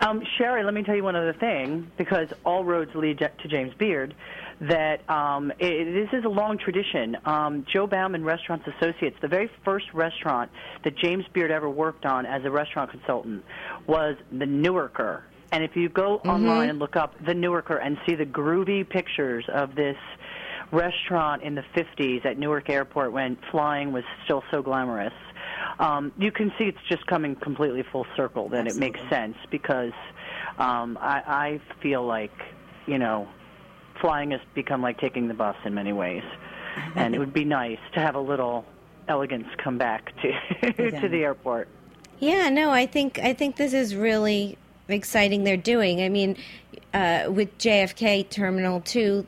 Um, 0.00 0.22
Shari, 0.36 0.62
let 0.64 0.74
me 0.74 0.82
tell 0.82 0.94
you 0.94 1.04
one 1.04 1.16
other 1.16 1.32
thing, 1.32 1.90
because 1.96 2.28
all 2.44 2.64
roads 2.64 2.94
lead 2.94 3.18
to 3.18 3.48
James 3.48 3.72
Beard. 3.74 4.14
That 4.62 5.08
um, 5.08 5.52
it, 5.58 5.84
this 6.10 6.18
is 6.18 6.26
a 6.26 6.28
long 6.28 6.58
tradition. 6.58 7.16
Um, 7.24 7.64
Joe 7.72 7.86
Bauman 7.86 8.24
Restaurants 8.24 8.66
Associates, 8.66 9.16
the 9.22 9.28
very 9.28 9.50
first 9.64 9.86
restaurant 9.94 10.50
that 10.84 10.96
James 10.98 11.24
Beard 11.32 11.50
ever 11.50 11.70
worked 11.70 12.04
on 12.04 12.26
as 12.26 12.44
a 12.44 12.50
restaurant 12.50 12.90
consultant, 12.90 13.42
was 13.86 14.16
the 14.30 14.44
Newarker. 14.44 15.24
And 15.52 15.64
if 15.64 15.76
you 15.76 15.88
go 15.88 16.16
online 16.18 16.70
and 16.70 16.78
look 16.78 16.96
up 16.96 17.14
the 17.24 17.34
Newarker 17.34 17.76
and 17.76 17.98
see 18.06 18.14
the 18.14 18.26
groovy 18.26 18.88
pictures 18.88 19.44
of 19.52 19.74
this 19.74 19.96
restaurant 20.70 21.42
in 21.42 21.54
the 21.54 21.64
50s 21.74 22.24
at 22.24 22.38
Newark 22.38 22.70
Airport 22.70 23.12
when 23.12 23.36
flying 23.50 23.92
was 23.92 24.04
still 24.24 24.44
so 24.50 24.62
glamorous, 24.62 25.12
um, 25.80 26.12
you 26.18 26.30
can 26.30 26.52
see 26.58 26.64
it's 26.64 26.78
just 26.88 27.06
coming 27.06 27.34
completely 27.34 27.82
full 27.82 28.06
circle. 28.16 28.48
That 28.48 28.66
it 28.66 28.76
makes 28.76 29.00
sense 29.08 29.36
because 29.50 29.92
um, 30.58 30.98
I, 31.00 31.22
I 31.26 31.60
feel 31.82 32.04
like 32.04 32.32
you 32.86 32.98
know 32.98 33.28
flying 34.00 34.30
has 34.30 34.40
become 34.54 34.82
like 34.82 34.98
taking 34.98 35.26
the 35.26 35.34
bus 35.34 35.56
in 35.64 35.74
many 35.74 35.92
ways, 35.92 36.22
and 36.94 37.14
it 37.14 37.18
would 37.18 37.32
be 37.32 37.44
nice 37.44 37.78
to 37.94 38.00
have 38.00 38.14
a 38.14 38.20
little 38.20 38.64
elegance 39.08 39.48
come 39.58 39.78
back 39.78 40.12
to 40.22 40.72
to 41.00 41.08
the 41.08 41.24
airport. 41.24 41.68
Yeah, 42.20 42.50
no, 42.50 42.70
I 42.70 42.86
think 42.86 43.18
I 43.18 43.32
think 43.32 43.56
this 43.56 43.72
is 43.72 43.96
really 43.96 44.58
exciting. 44.92 45.44
They're 45.44 45.56
doing. 45.56 46.02
I 46.02 46.08
mean, 46.08 46.36
uh, 46.94 47.24
with 47.28 47.56
JFK 47.58 48.28
Terminal 48.28 48.80
Two, 48.80 49.26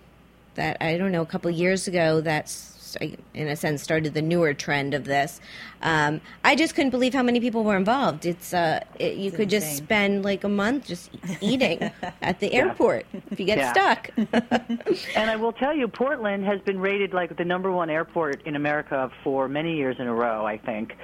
that 0.55 0.79
I 0.81 0.97
don't 0.99 1.13
know, 1.13 1.23
a 1.23 1.27
couple 1.27 1.51
years 1.51 1.89
ago, 1.89 2.21
that's 2.21 2.72
in 2.97 3.49
a 3.49 3.57
sense 3.57 3.83
started 3.83 4.15
the 4.15 4.23
newer 4.23 4.55
trend 4.55 4.95
of 4.95 5.05
this. 5.05 5.41
Um, 5.83 6.21
I 6.45 6.55
just 6.55 6.75
couldn't 6.75 6.91
believe 6.91 7.13
how 7.15 7.23
many 7.23 7.41
people 7.41 7.65
were 7.65 7.77
involved. 7.77 8.25
It's 8.27 8.55
uh, 8.55 8.81
it, 8.99 9.17
you 9.17 9.31
could 9.33 9.51
just 9.51 9.77
spend 9.77 10.25
like 10.25 10.45
a 10.45 10.49
month 10.49 10.87
just 10.87 11.11
eating 11.41 11.91
at 12.23 12.41
the 12.41 12.53
airport 12.53 13.07
if 13.31 13.41
you 13.41 13.47
get 13.47 13.59
Yeah. 13.59 13.73
stuck. 13.73 14.11
And 15.17 15.31
I 15.31 15.37
will 15.37 15.53
tell 15.53 15.75
you, 15.75 15.89
Portland 15.89 16.45
has 16.45 16.61
been 16.63 16.79
rated 16.79 17.13
like 17.13 17.37
the 17.37 17.45
number 17.45 17.71
one 17.71 17.91
airport 17.91 18.47
in 18.47 18.57
America 18.57 19.11
for 19.25 19.49
many 19.49 19.77
years 19.77 19.97
in 19.99 20.07
a 20.07 20.15
row, 20.15 20.45
I 20.47 20.59
think. 20.59 20.95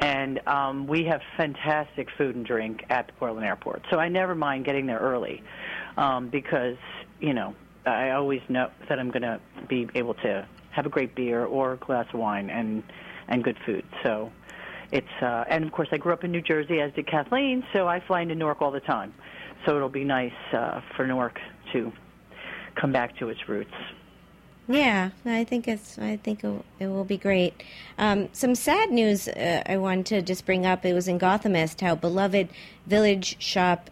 And 0.00 0.40
um, 0.48 0.86
we 0.86 1.04
have 1.04 1.20
fantastic 1.36 2.08
food 2.16 2.34
and 2.34 2.44
drink 2.44 2.84
at 2.90 3.06
the 3.08 3.12
Portland 3.14 3.46
airport. 3.46 3.82
So 3.90 3.98
I 3.98 4.08
never 4.08 4.34
mind 4.34 4.64
getting 4.64 4.86
there 4.86 4.98
early 4.98 5.42
um, 5.96 6.28
because, 6.28 6.76
you 7.20 7.32
know, 7.34 7.54
I 7.86 8.10
always 8.10 8.40
know 8.48 8.70
that 8.88 8.98
I'm 8.98 9.10
going 9.10 9.22
to 9.22 9.40
be 9.68 9.88
able 9.94 10.14
to 10.14 10.46
have 10.72 10.86
a 10.86 10.88
great 10.90 11.14
beer 11.14 11.44
or 11.44 11.74
a 11.74 11.76
glass 11.76 12.06
of 12.12 12.18
wine 12.18 12.50
and, 12.50 12.82
and 13.28 13.44
good 13.44 13.56
food. 13.64 13.84
So 14.02 14.30
it's, 14.90 15.06
uh, 15.22 15.44
and 15.48 15.64
of 15.64 15.72
course, 15.72 15.88
I 15.92 15.96
grew 15.98 16.12
up 16.12 16.24
in 16.24 16.32
New 16.32 16.42
Jersey, 16.42 16.80
as 16.80 16.92
did 16.94 17.06
Kathleen, 17.06 17.64
so 17.72 17.86
I 17.88 18.00
fly 18.00 18.22
into 18.22 18.34
Newark 18.34 18.60
all 18.60 18.70
the 18.70 18.80
time. 18.80 19.14
So 19.64 19.76
it'll 19.76 19.88
be 19.88 20.04
nice 20.04 20.32
uh, 20.52 20.80
for 20.96 21.06
Newark 21.06 21.38
to 21.72 21.92
come 22.74 22.90
back 22.92 23.16
to 23.18 23.28
its 23.28 23.48
roots. 23.48 23.72
Yeah, 24.68 25.10
I 25.26 25.44
think 25.44 25.66
it's. 25.66 25.98
I 25.98 26.16
think 26.16 26.44
it, 26.44 26.46
will- 26.46 26.64
it 26.78 26.86
will 26.86 27.04
be 27.04 27.16
great. 27.18 27.62
Um, 27.98 28.28
some 28.32 28.54
sad 28.54 28.90
news 28.90 29.26
uh, 29.28 29.62
I 29.66 29.76
wanted 29.76 30.06
to 30.06 30.22
just 30.22 30.46
bring 30.46 30.64
up. 30.66 30.84
It 30.86 30.94
was 30.94 31.08
in 31.08 31.18
Gothamist 31.18 31.80
how 31.80 31.96
beloved 31.96 32.48
village 32.86 33.36
shop 33.42 33.90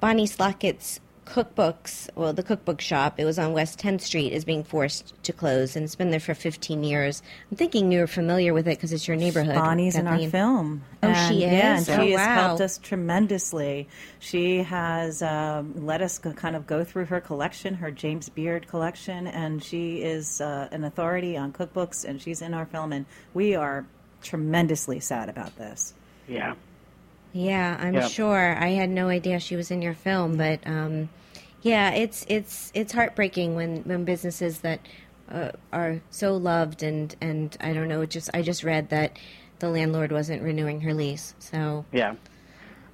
Bonnie 0.00 0.26
Slotnick's 0.26 0.98
cookbooks. 1.24 2.08
Well, 2.14 2.32
the 2.32 2.42
cookbook 2.42 2.80
shop. 2.80 3.18
It 3.18 3.24
was 3.24 3.38
on 3.38 3.52
West 3.52 3.78
10th 3.78 4.00
Street. 4.02 4.32
Is 4.32 4.44
being 4.44 4.64
forced 4.64 5.14
to 5.24 5.32
close, 5.32 5.76
and 5.76 5.84
it's 5.84 5.94
been 5.94 6.10
there 6.10 6.20
for 6.20 6.34
15 6.34 6.84
years. 6.84 7.22
I'm 7.50 7.56
thinking 7.56 7.90
you're 7.92 8.06
familiar 8.06 8.52
with 8.54 8.66
it 8.68 8.76
because 8.78 8.92
it's 8.92 9.06
your 9.08 9.16
neighborhood. 9.16 9.54
Bonnie's 9.54 9.96
in 9.96 10.06
our 10.06 10.18
film. 10.28 10.82
Oh, 11.02 11.08
And, 11.08 11.28
she 11.34 11.40
Yeah, 11.42 11.76
is? 11.78 11.88
and 11.88 12.02
she 12.02 12.14
Oh, 12.14 12.18
has 12.18 12.26
wow. 12.26 12.34
helped 12.46 12.60
us 12.60 12.78
tremendously. 12.78 13.88
She 14.20 14.58
has 14.62 15.22
um, 15.22 15.86
let 15.86 16.02
us 16.02 16.18
go, 16.18 16.32
kind 16.32 16.56
of 16.56 16.66
go 16.66 16.84
through 16.84 17.06
her 17.06 17.20
collection, 17.20 17.74
her 17.74 17.90
James 17.90 18.28
Beard 18.28 18.68
collection, 18.68 19.26
and 19.26 19.62
she 19.62 20.02
is 20.02 20.40
uh, 20.40 20.68
an 20.72 20.84
authority 20.84 21.36
on 21.36 21.52
cookbooks, 21.52 22.04
and 22.04 22.20
she's 22.20 22.42
in 22.42 22.54
our 22.54 22.66
film, 22.66 22.92
and 22.92 23.06
we 23.32 23.54
are 23.54 23.86
tremendously 24.22 25.00
sad 25.00 25.28
about 25.28 25.56
this. 25.56 25.94
Yeah. 26.28 26.54
Yeah, 27.34 27.76
I'm 27.80 27.94
Yeah. 27.94 28.06
sure. 28.08 28.56
I 28.58 28.68
had 28.68 28.88
no 28.88 29.08
idea 29.08 29.40
she 29.40 29.56
was 29.56 29.70
in 29.72 29.82
your 29.82 29.92
film, 29.92 30.36
but 30.36 30.60
um, 30.66 31.08
yeah, 31.62 31.90
it's 31.90 32.24
it's 32.28 32.70
it's 32.74 32.92
heartbreaking 32.92 33.56
when 33.56 33.78
when 33.82 34.04
businesses 34.04 34.60
that 34.60 34.80
uh, 35.30 35.50
are 35.72 36.00
so 36.10 36.36
loved 36.36 36.82
and 36.84 37.14
and 37.20 37.56
I 37.60 37.72
don't 37.72 37.88
know. 37.88 38.02
It 38.02 38.10
just 38.10 38.30
I 38.32 38.42
just 38.42 38.62
read 38.62 38.88
that 38.90 39.18
the 39.58 39.68
landlord 39.68 40.12
wasn't 40.12 40.42
renewing 40.42 40.80
her 40.82 40.94
lease. 40.94 41.34
So 41.40 41.84
Yeah. 41.92 42.14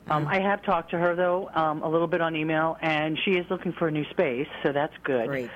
Um, 0.08 0.26
I 0.26 0.40
have 0.40 0.62
talked 0.62 0.90
to 0.90 0.98
her 0.98 1.14
though 1.14 1.50
um, 1.54 1.82
a 1.82 1.88
little 1.88 2.08
bit 2.08 2.20
on 2.20 2.34
email, 2.34 2.78
and 2.80 3.18
she 3.24 3.32
is 3.32 3.46
looking 3.50 3.72
for 3.72 3.88
a 3.88 3.90
new 3.92 4.04
space, 4.10 4.48
so 4.62 4.72
that's 4.72 4.94
good. 5.04 5.28
Great. 5.28 5.50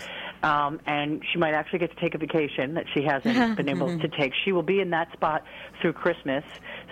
Um, 0.44 0.78
and 0.84 1.22
she 1.32 1.38
might 1.38 1.54
actually 1.54 1.78
get 1.78 1.94
to 1.94 2.00
take 2.00 2.14
a 2.14 2.18
vacation 2.18 2.74
that 2.74 2.84
she 2.92 3.02
hasn't 3.02 3.56
been 3.56 3.70
able 3.70 3.98
to 3.98 4.08
take. 4.08 4.34
She 4.44 4.52
will 4.52 4.62
be 4.62 4.80
in 4.80 4.90
that 4.90 5.10
spot 5.12 5.42
through 5.80 5.94
Christmas, 5.94 6.44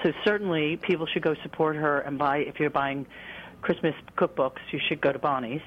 so 0.03 0.13
certainly 0.25 0.79
people 0.79 1.07
should 1.07 1.23
go 1.23 1.35
support 1.43 1.77
her 1.77 2.01
and 2.01 2.19
buy. 2.19 2.39
If 2.39 2.59
you're 2.59 2.71
buying 2.71 3.07
Christmas 3.61 3.95
cookbooks, 4.17 4.61
you 4.71 4.81
should 4.89 5.03
go 5.03 5.13
to 5.13 5.19
Bonnie's, 5.19 5.61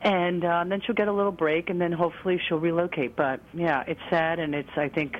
and 0.00 0.44
um, 0.44 0.68
then 0.68 0.80
she'll 0.80 0.94
get 0.94 1.08
a 1.08 1.12
little 1.12 1.32
break, 1.32 1.70
and 1.70 1.80
then 1.80 1.90
hopefully 1.90 2.40
she'll 2.46 2.60
relocate. 2.60 3.16
But 3.16 3.40
yeah, 3.52 3.82
it's 3.84 4.00
sad, 4.10 4.38
and 4.38 4.54
it's 4.54 4.76
I 4.76 4.88
think 4.88 5.16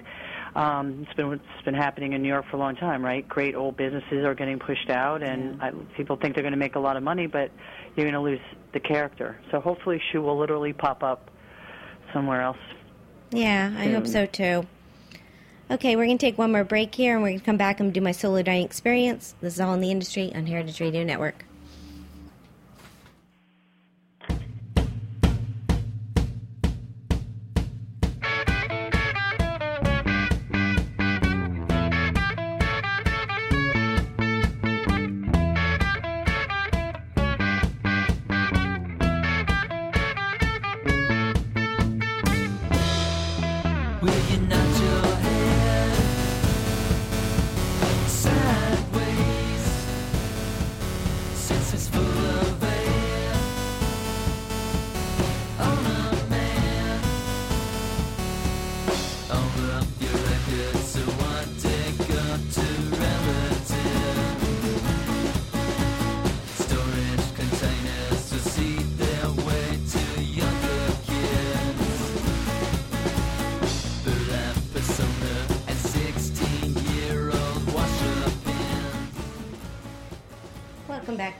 um, 0.54 1.04
it's 1.08 1.14
been 1.14 1.32
it's 1.32 1.64
been 1.64 1.74
happening 1.74 2.12
in 2.12 2.22
New 2.22 2.28
York 2.28 2.44
for 2.48 2.58
a 2.58 2.60
long 2.60 2.76
time, 2.76 3.04
right? 3.04 3.28
Great 3.28 3.56
old 3.56 3.76
businesses 3.76 4.24
are 4.24 4.36
getting 4.36 4.60
pushed 4.60 4.88
out, 4.88 5.24
and 5.24 5.60
I, 5.60 5.72
people 5.96 6.14
think 6.14 6.34
they're 6.34 6.44
going 6.44 6.52
to 6.52 6.58
make 6.58 6.76
a 6.76 6.80
lot 6.80 6.96
of 6.96 7.02
money, 7.02 7.26
but 7.26 7.50
you're 7.96 8.04
going 8.04 8.14
to 8.14 8.20
lose 8.20 8.40
the 8.72 8.78
character. 8.78 9.40
So 9.50 9.58
hopefully, 9.58 10.00
she 10.12 10.18
will 10.18 10.38
literally 10.38 10.72
pop 10.72 11.02
up 11.02 11.30
somewhere 12.14 12.40
else. 12.40 12.56
yeah, 13.30 13.74
I 13.76 13.88
hope 13.88 14.06
so 14.06 14.24
too. 14.24 14.66
Okay, 15.70 15.96
we're 15.96 16.06
gonna 16.06 16.18
take 16.18 16.38
one 16.38 16.52
more 16.52 16.64
break 16.64 16.94
here, 16.94 17.14
and 17.14 17.22
we're 17.22 17.30
gonna 17.30 17.40
come 17.40 17.56
back 17.58 17.80
and 17.80 17.92
do 17.92 18.00
my 18.00 18.12
solo 18.12 18.40
dining 18.42 18.64
experience. 18.64 19.34
This 19.42 19.54
is 19.54 19.60
all 19.60 19.74
in 19.74 19.80
the 19.80 19.90
industry 19.90 20.32
on 20.34 20.46
Heritage 20.46 20.80
Radio 20.80 21.04
Network. 21.04 21.44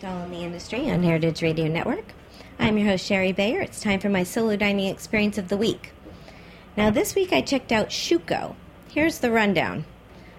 All 0.05 0.23
in 0.23 0.31
the 0.31 0.45
Industry 0.45 0.91
on 0.91 1.03
Heritage 1.03 1.41
Radio 1.41 1.67
Network. 1.67 2.05
I'm 2.59 2.77
your 2.77 2.89
host, 2.89 3.07
Shari 3.07 3.33
Bayer. 3.33 3.63
It's 3.63 3.81
time 3.81 4.01
for 4.01 4.11
my 4.11 4.23
solo 4.23 4.55
dining 4.55 4.89
experience 4.89 5.39
of 5.39 5.49
the 5.49 5.57
week. 5.57 5.93
Now, 6.77 6.91
this 6.91 7.15
week 7.15 7.33
I 7.33 7.41
checked 7.41 7.73
out 7.73 7.89
Shuko. 7.89 8.55
Here's 8.89 9.21
the 9.21 9.31
rundown 9.31 9.87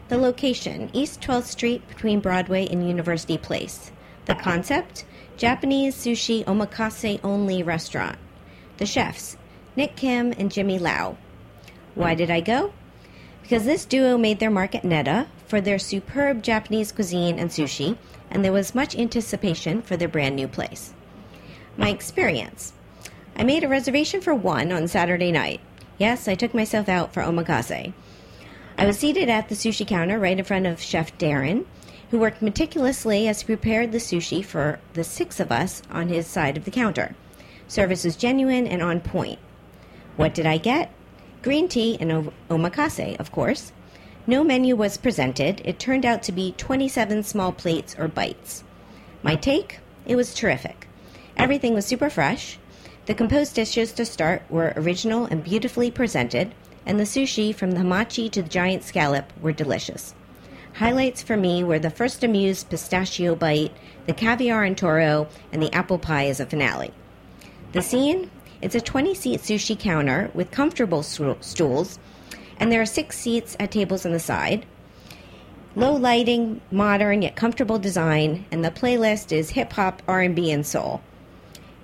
the 0.07 0.18
location 0.18 0.91
East 0.93 1.20
12th 1.22 1.45
Street 1.45 1.88
between 1.88 2.20
Broadway 2.20 2.68
and 2.68 2.88
University 2.88 3.39
Place. 3.39 3.91
The 4.26 4.36
concept 4.36 5.03
Japanese 5.36 5.95
sushi 5.95 6.45
omakase 6.45 7.20
only 7.24 7.63
restaurant. 7.63 8.20
The 8.78 8.86
chefs 8.86 9.36
Nick 9.76 9.95
Kim 9.95 10.32
and 10.38 10.51
Jimmy 10.51 10.78
Lau. 10.78 11.18
Why 11.95 12.13
did 12.13 12.30
I 12.30 12.41
go? 12.41 12.72
Because 13.41 13.66
this 13.66 13.86
duo 13.86 14.16
made 14.16 14.39
their 14.39 14.51
mark 14.51 14.76
at 14.76 14.84
Neta 14.84 15.28
for 15.47 15.59
their 15.59 15.80
superb 15.80 16.43
Japanese 16.43 16.91
cuisine 16.91 17.39
and 17.39 17.49
sushi, 17.49 17.97
and 18.36 18.43
there 18.43 18.51
was 18.51 18.75
much 18.75 18.97
anticipation 18.97 19.81
for 19.81 19.95
their 19.95 20.09
brand 20.09 20.36
new 20.36 20.45
place. 20.45 20.93
My 21.77 21.88
experience 21.88 22.73
I 23.38 23.43
made 23.43 23.63
a 23.63 23.69
reservation 23.69 24.19
for 24.19 24.36
one 24.36 24.73
on 24.73 24.89
Saturday 24.89 25.31
night. 25.31 25.61
Yes, 25.97 26.27
I 26.27 26.36
took 26.36 26.53
myself 26.53 26.89
out 26.89 27.13
for 27.13 27.23
omakase. 27.23 27.93
I 28.77 28.86
was 28.86 28.99
seated 28.99 29.29
at 29.29 29.47
the 29.47 29.55
sushi 29.55 29.88
counter 29.88 30.19
right 30.19 30.38
in 30.38 30.43
front 30.43 30.67
of 30.67 30.81
Chef 30.81 31.17
Darren, 31.17 31.63
who 32.11 32.19
worked 32.19 32.41
meticulously 32.41 33.25
as 33.29 33.39
he 33.39 33.45
prepared 33.45 33.93
the 33.93 33.99
sushi 33.99 34.43
for 34.43 34.81
the 34.95 35.05
six 35.05 35.39
of 35.39 35.49
us 35.49 35.81
on 35.89 36.09
his 36.09 36.27
side 36.27 36.57
of 36.57 36.65
the 36.65 36.71
counter. 36.71 37.15
Service 37.69 38.03
was 38.03 38.17
genuine 38.17 38.67
and 38.67 38.81
on 38.81 38.99
point. 38.99 39.39
What 40.17 40.33
did 40.33 40.45
I 40.45 40.57
get? 40.57 40.91
Green 41.41 41.69
tea 41.69 41.97
and 42.01 42.33
omakase, 42.49 43.17
of 43.17 43.31
course. 43.31 43.71
No 44.28 44.43
menu 44.43 44.76
was 44.76 44.97
presented. 44.97 45.61
It 45.63 45.78
turned 45.78 46.03
out 46.03 46.23
to 46.23 46.32
be 46.32 46.55
27 46.57 47.21
small 47.21 47.51
plates 47.51 47.95
or 47.99 48.07
bites. 48.07 48.63
My 49.21 49.36
take? 49.36 49.80
It 50.07 50.15
was 50.15 50.34
terrific. 50.34 50.88
Everything 51.38 51.76
was 51.76 51.86
super 51.86 52.09
fresh. 52.09 52.57
The 53.05 53.13
composed 53.13 53.53
dishes 53.53 53.91
to 53.93 54.05
start 54.05 54.41
were 54.49 54.73
original 54.76 55.26
and 55.26 55.43
beautifully 55.43 55.91
presented, 55.91 56.55
and 56.88 56.99
the 56.99 57.03
sushi 57.03 57.53
from 57.53 57.71
the 57.71 57.82
hamachi 57.82 58.32
to 58.32 58.41
the 58.41 58.49
giant 58.49 58.84
scallop 58.84 59.32
were 59.41 59.51
delicious. 59.51 60.15
Highlights 60.73 61.21
for 61.21 61.38
me 61.38 61.63
were 61.63 61.78
the 61.78 61.91
first 61.91 62.23
amuse 62.23 62.63
pistachio 62.63 63.36
bite, 63.36 63.73
the 64.07 64.13
caviar 64.13 64.63
and 64.63 64.76
toro, 64.76 65.28
and 65.51 65.61
the 65.61 65.73
apple 65.73 65.99
pie 65.99 66.26
as 66.26 66.39
a 66.39 66.47
finale. 66.47 66.91
The 67.73 67.84
scene? 67.84 68.32
It's 68.59 68.73
a 68.73 68.82
20 68.82 69.13
seat 69.13 69.41
sushi 69.41 69.78
counter 69.78 70.32
with 70.34 70.49
comfortable 70.49 71.03
stools, 71.03 71.99
and 72.59 72.71
there 72.71 72.81
are 72.81 72.85
six 72.85 73.17
seats 73.17 73.55
at 73.59 73.71
tables 73.71 74.05
on 74.05 74.11
the 74.11 74.19
side. 74.19 74.65
Low 75.75 75.93
lighting, 75.93 76.61
modern 76.71 77.21
yet 77.21 77.35
comfortable 77.35 77.79
design, 77.79 78.45
and 78.51 78.63
the 78.63 78.71
playlist 78.71 79.31
is 79.31 79.51
hip 79.51 79.73
hop, 79.73 80.01
R&B, 80.07 80.51
and 80.51 80.65
soul. 80.65 81.01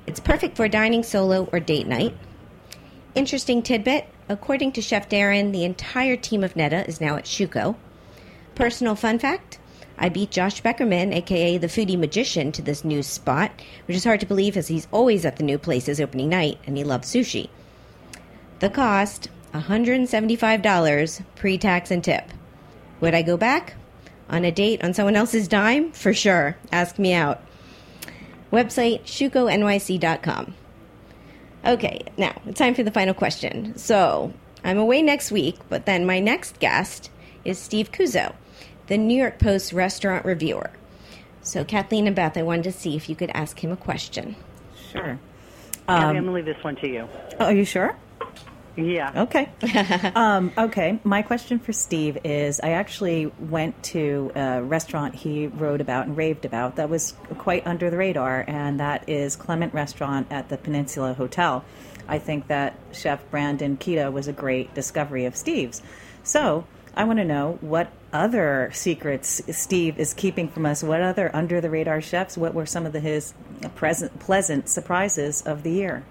It's 0.07 0.19
perfect 0.19 0.55
for 0.55 0.67
dining 0.67 1.03
solo 1.03 1.49
or 1.51 1.59
date 1.59 1.87
night. 1.87 2.15
Interesting 3.15 3.61
tidbit: 3.61 4.07
according 4.29 4.71
to 4.71 4.81
Chef 4.81 5.09
Darren, 5.09 5.51
the 5.51 5.65
entire 5.65 6.15
team 6.15 6.43
of 6.43 6.55
Neta 6.55 6.87
is 6.87 7.01
now 7.01 7.17
at 7.17 7.25
Shuko. 7.25 7.75
Personal 8.55 8.95
fun 8.95 9.19
fact: 9.19 9.59
I 9.97 10.07
beat 10.07 10.31
Josh 10.31 10.63
Beckerman, 10.63 11.13
aka 11.13 11.57
the 11.57 11.67
foodie 11.67 11.99
magician, 11.99 12.53
to 12.53 12.61
this 12.61 12.85
new 12.85 13.03
spot, 13.03 13.51
which 13.85 13.97
is 13.97 14.05
hard 14.05 14.21
to 14.21 14.25
believe 14.25 14.55
as 14.55 14.69
he's 14.69 14.87
always 14.91 15.25
at 15.25 15.35
the 15.35 15.43
new 15.43 15.57
place's 15.57 15.99
opening 15.99 16.29
night 16.29 16.57
and 16.65 16.77
he 16.77 16.83
loves 16.85 17.13
sushi. 17.13 17.49
The 18.59 18.69
cost 18.69 19.27
$175 19.53 21.23
pre 21.35 21.57
tax 21.57 21.91
and 21.91 22.03
tip. 22.03 22.25
Would 22.99 23.13
I 23.13 23.21
go 23.21 23.37
back? 23.37 23.75
On 24.29 24.45
a 24.45 24.51
date 24.51 24.83
on 24.83 24.93
someone 24.93 25.15
else's 25.15 25.47
dime? 25.47 25.91
For 25.91 26.13
sure. 26.13 26.55
Ask 26.71 26.97
me 26.97 27.13
out. 27.13 27.41
Website 28.51 29.03
shukonyc.com. 29.03 30.55
Okay, 31.65 32.01
now 32.17 32.41
it's 32.45 32.57
time 32.57 32.73
for 32.73 32.83
the 32.83 32.91
final 32.91 33.13
question. 33.13 33.77
So, 33.77 34.33
I'm 34.63 34.77
away 34.77 35.01
next 35.01 35.31
week, 35.31 35.57
but 35.69 35.85
then 35.85 36.05
my 36.05 36.19
next 36.19 36.59
guest 36.59 37.11
is 37.45 37.59
Steve 37.59 37.91
Cuozzo, 37.91 38.33
the 38.87 38.97
New 38.97 39.15
York 39.15 39.37
Post 39.37 39.73
restaurant 39.73 40.25
reviewer. 40.25 40.71
So, 41.43 41.63
Kathleen 41.63 42.07
and 42.07 42.15
Beth, 42.15 42.37
I 42.37 42.41
wanted 42.41 42.63
to 42.63 42.71
see 42.71 42.95
if 42.95 43.09
you 43.09 43.15
could 43.15 43.31
ask 43.33 43.63
him 43.63 43.71
a 43.71 43.77
question. 43.77 44.35
Sure. 44.91 45.19
Um, 45.87 45.99
I'm 46.05 46.13
going 46.13 46.25
to 46.25 46.31
leave 46.31 46.45
this 46.45 46.63
one 46.63 46.75
to 46.77 46.87
you. 46.87 47.07
Oh, 47.39 47.45
are 47.45 47.53
you 47.53 47.65
sure? 47.65 47.95
Yeah. 48.75 49.23
Okay. 49.23 49.49
um, 50.15 50.51
okay. 50.57 50.99
My 51.03 51.21
question 51.21 51.59
for 51.59 51.73
Steve 51.73 52.17
is 52.23 52.59
I 52.61 52.71
actually 52.71 53.25
went 53.25 53.81
to 53.83 54.31
a 54.35 54.61
restaurant 54.61 55.15
he 55.15 55.47
wrote 55.47 55.81
about 55.81 56.07
and 56.07 56.15
raved 56.15 56.45
about 56.45 56.77
that 56.77 56.89
was 56.89 57.13
quite 57.37 57.67
under 57.67 57.89
the 57.89 57.97
radar, 57.97 58.45
and 58.47 58.79
that 58.79 59.09
is 59.09 59.35
Clement 59.35 59.73
Restaurant 59.73 60.27
at 60.31 60.49
the 60.49 60.57
Peninsula 60.57 61.13
Hotel. 61.13 61.65
I 62.07 62.19
think 62.19 62.47
that 62.47 62.77
Chef 62.91 63.29
Brandon 63.29 63.77
Kida 63.77 64.11
was 64.11 64.27
a 64.27 64.33
great 64.33 64.73
discovery 64.73 65.25
of 65.25 65.35
Steve's. 65.35 65.81
So 66.23 66.65
I 66.95 67.03
want 67.03 67.19
to 67.19 67.25
know 67.25 67.57
what 67.61 67.91
other 68.13 68.69
secrets 68.73 69.41
Steve 69.55 69.99
is 69.99 70.13
keeping 70.13 70.49
from 70.49 70.65
us. 70.65 70.83
What 70.83 71.01
other 71.01 71.33
under 71.33 71.61
the 71.61 71.69
radar 71.69 72.01
chefs? 72.01 72.37
What 72.37 72.53
were 72.53 72.65
some 72.65 72.85
of 72.85 72.93
the, 72.93 72.99
his 72.99 73.33
present, 73.75 74.19
pleasant 74.19 74.67
surprises 74.69 75.41
of 75.43 75.63
the 75.63 75.71
year? 75.71 76.03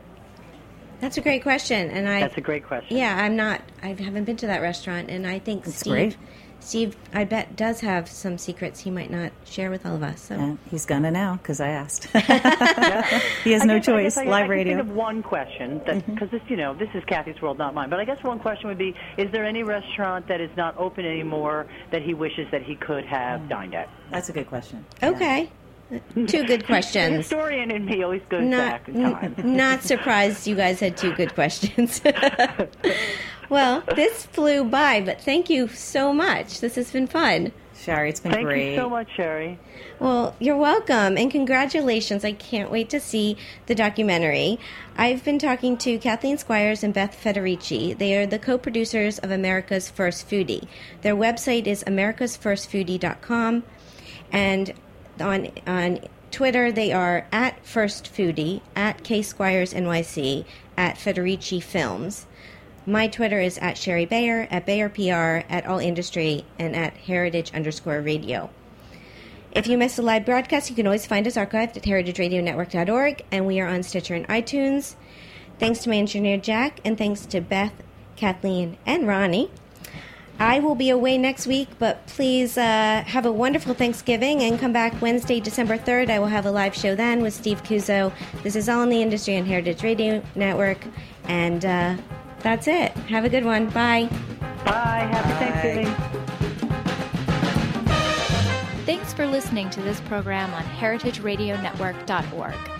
That's 1.01 1.17
a 1.17 1.21
great 1.21 1.43
question, 1.43 1.91
and 1.91 2.09
I 2.09 2.21
That's 2.21 2.37
a 2.37 2.41
great 2.43 2.65
question. 2.67 2.97
Yeah, 2.97 3.17
I'm 3.23 3.37
not. 3.37 3.63
I 3.83 3.89
haven't 3.89 4.25
been 4.25 4.37
to 4.39 4.47
that 4.49 4.61
restaurant, 4.61 5.11
and 5.11 5.27
I 5.27 5.39
think 5.39 5.65
Steve, 5.67 5.93
great. 5.93 6.17
Steve, 6.63 6.95
I 7.15 7.25
bet 7.25 7.57
does 7.57 7.81
have 7.81 8.07
some 8.07 8.37
secrets 8.37 8.81
he 8.81 8.91
might 8.91 9.11
not 9.11 9.33
share 9.47 9.71
with 9.71 9.87
all 9.87 9.95
of 9.95 10.03
us. 10.03 10.21
So 10.21 10.59
he's 10.71 10.85
gonna 10.85 11.11
now 11.11 11.37
because 11.37 11.59
I 11.59 11.69
asked. 11.69 12.05
he 12.09 13.53
has 13.53 13.63
I 13.63 13.65
no 13.65 13.79
guess- 13.79 13.89
I 13.89 13.93
choice. 13.93 14.15
guess 14.17 14.19
I, 14.19 14.25
Live 14.25 14.33
I 14.35 14.41
can 14.43 14.51
radio. 14.51 14.77
think 14.77 14.91
of 14.91 14.95
one 14.95 15.23
question 15.23 15.79
that 15.87 15.97
Mm-hmm. 15.97 16.15
because 16.15 16.31
this, 16.31 16.43
you 16.49 16.57
know, 16.57 16.75
this 16.75 16.91
is 16.95 17.03
Kathy's 17.07 17.41
world, 17.41 17.57
not 17.57 17.73
mine. 17.73 17.89
But 17.89 17.99
I 18.01 18.05
guess 18.05 18.23
one 18.23 18.39
question 18.39 18.69
would 18.69 18.77
be: 18.79 18.95
Is 19.17 19.31
there 19.33 19.45
any 19.47 19.63
restaurant 19.63 20.29
that 20.29 20.43
is 20.43 20.51
not 20.57 20.77
open 20.77 21.07
anymore 21.07 21.67
that 21.93 22.03
he 22.03 22.13
wishes 22.13 22.47
that 22.51 22.63
he 22.63 22.77
could 22.77 23.07
have 23.07 23.49
dined 23.49 23.75
at? 23.75 23.89
That's 24.11 24.29
a 24.29 24.33
good 24.35 24.47
question. 24.49 24.85
okay, 25.03 25.51
two 26.15 26.45
good 26.45 26.61
The 26.61 26.65
questions. 26.67 27.17
historian 27.29 27.71
in 27.71 27.85
me 27.85 28.03
always 28.03 28.23
goes 28.29 28.43
Not 28.43 28.59
back 28.59 28.89
in 28.89 29.03
time. 29.03 29.35
not 29.45 29.83
surprised 29.83 30.47
you 30.47 30.55
guys 30.57 30.81
had 30.81 30.97
two 30.97 31.13
good 31.15 31.35
questions. 31.35 32.01
well, 33.49 33.83
this 33.97 34.27
flew 34.27 34.65
by, 34.65 35.01
but 35.01 35.21
thank 35.21 35.51
you 35.51 35.69
so 35.69 36.13
much. 36.13 36.61
This 36.61 36.77
has 36.77 36.91
been 36.91 37.07
fun. 37.07 37.53
Shari, 37.77 38.11
it's 38.11 38.21
been 38.21 38.33
Thank 38.33 38.45
great. 38.47 38.73
you 38.73 38.77
so 38.77 38.91
much, 38.91 39.09
Shari. 39.17 39.59
Well, 40.01 40.37
you're 40.39 40.59
welcome 40.59 41.17
and 41.17 41.31
congratulations. 41.31 42.27
I 42.27 42.33
can't 42.33 42.71
wait 42.71 42.91
to 42.91 43.01
see 43.01 43.39
the 43.67 43.75
documentary. 43.75 44.59
I've 44.99 45.25
been 45.25 45.39
talking 45.39 45.79
to 45.79 45.97
Kathleen 45.97 46.37
Squires 46.37 46.85
and 46.85 46.93
Beth 46.93 47.17
Federici. 47.19 47.97
They 47.97 48.19
are 48.19 48.27
the 48.27 48.39
co 48.39 48.59
producers 48.59 49.19
of 49.21 49.31
America's 49.31 49.89
First 49.89 50.29
Foodie. 50.29 50.69
Their 51.01 51.17
website 51.17 51.67
is 51.67 51.83
americasfirstfoodie.com 51.85 53.63
and 54.31 54.75
on, 55.21 55.51
on 55.67 56.01
Twitter 56.31 56.71
they 56.71 56.93
are 56.93 57.27
at 57.33 57.65
First 57.65 58.13
Foodie, 58.13 58.61
at 58.77 59.03
K 59.03 59.23
Squires 59.23 59.75
NYC, 59.75 60.45
at 60.77 60.97
Federici 60.97 61.63
Films. 61.63 62.27
My 62.87 63.09
Twitter 63.09 63.41
is 63.41 63.59
at 63.59 63.77
Shari 63.77 64.07
Bayer, 64.07 64.49
at 64.51 64.65
Bayer 64.65 64.89
PR, 64.89 65.47
at 65.53 65.67
All 65.67 65.79
Industry, 65.79 66.45
and 66.59 66.75
at 66.75 66.97
Heritage 66.97 67.53
underscore 67.53 68.01
radio. 68.01 68.51
If 69.53 69.67
you 69.67 69.77
missed 69.77 69.99
a 69.99 70.03
live 70.03 70.25
broadcast, 70.25 70.71
you 70.71 70.77
can 70.77 70.87
always 70.87 71.07
find 71.07 71.27
us 71.27 71.37
archived 71.37 71.77
at 71.77 71.83
heritageradionetwork.org, 71.83 73.25
and 73.33 73.47
we 73.47 73.61
are 73.61 73.67
on 73.67 73.83
Stitcher 73.83 74.15
and 74.15 74.27
iTunes. 74.29 74.95
Thanks 75.59 75.81
to 75.81 75.91
my 75.91 75.97
engineer 75.97 76.39
Jack, 76.39 76.81
and 76.85 76.97
thanks 76.97 77.27
to 77.27 77.41
Beth, 77.41 77.75
Kathleen, 78.17 78.79
and 78.87 79.07
Ronnie. 79.07 79.51
I 80.41 80.59
will 80.61 80.75
be 80.75 80.89
away 80.89 81.19
next 81.19 81.47
week, 81.47 81.69
but 81.79 82.07
please 82.07 82.57
uh, 82.57 83.05
have 83.07 83.27
a 83.27 83.33
wonderful 83.33 83.75
Thanksgiving 83.75 84.41
and 84.41 84.59
come 84.59 84.73
back 84.73 84.99
Wednesday, 85.03 85.39
December 85.39 85.77
3rd. 85.77 86.09
I 86.09 86.19
will 86.19 86.29
have 86.29 86.47
a 86.47 86.51
live 86.51 86.75
show 86.75 86.95
then 86.95 87.21
with 87.21 87.35
Steve 87.35 87.63
Cuozzo. 87.63 88.11
This 88.43 88.57
is 88.57 88.67
All 88.67 88.83
in 88.83 88.89
the 88.89 89.03
Industry 89.03 89.37
on 89.37 89.45
Heritage 89.45 89.83
Radio 89.83 90.23
Network, 90.35 90.79
and 91.25 91.63
uh, 91.67 91.95
that's 92.39 92.69
it. 92.69 92.93
Have 92.93 93.27
a 93.27 93.29
good 93.29 93.45
one. 93.45 93.67
Bye. 93.67 94.09
Bye. 94.65 95.07
Happy 95.13 95.45
Thanksgiving. 95.45 95.95
Thanks 98.87 99.13
for 99.13 99.27
listening 99.27 99.69
to 99.69 99.83
this 99.83 100.01
program 100.01 100.55
on 100.55 100.65
heritageradionetwork.org. 100.65 102.80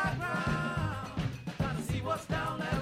down 2.31 2.57
there. 2.59 2.80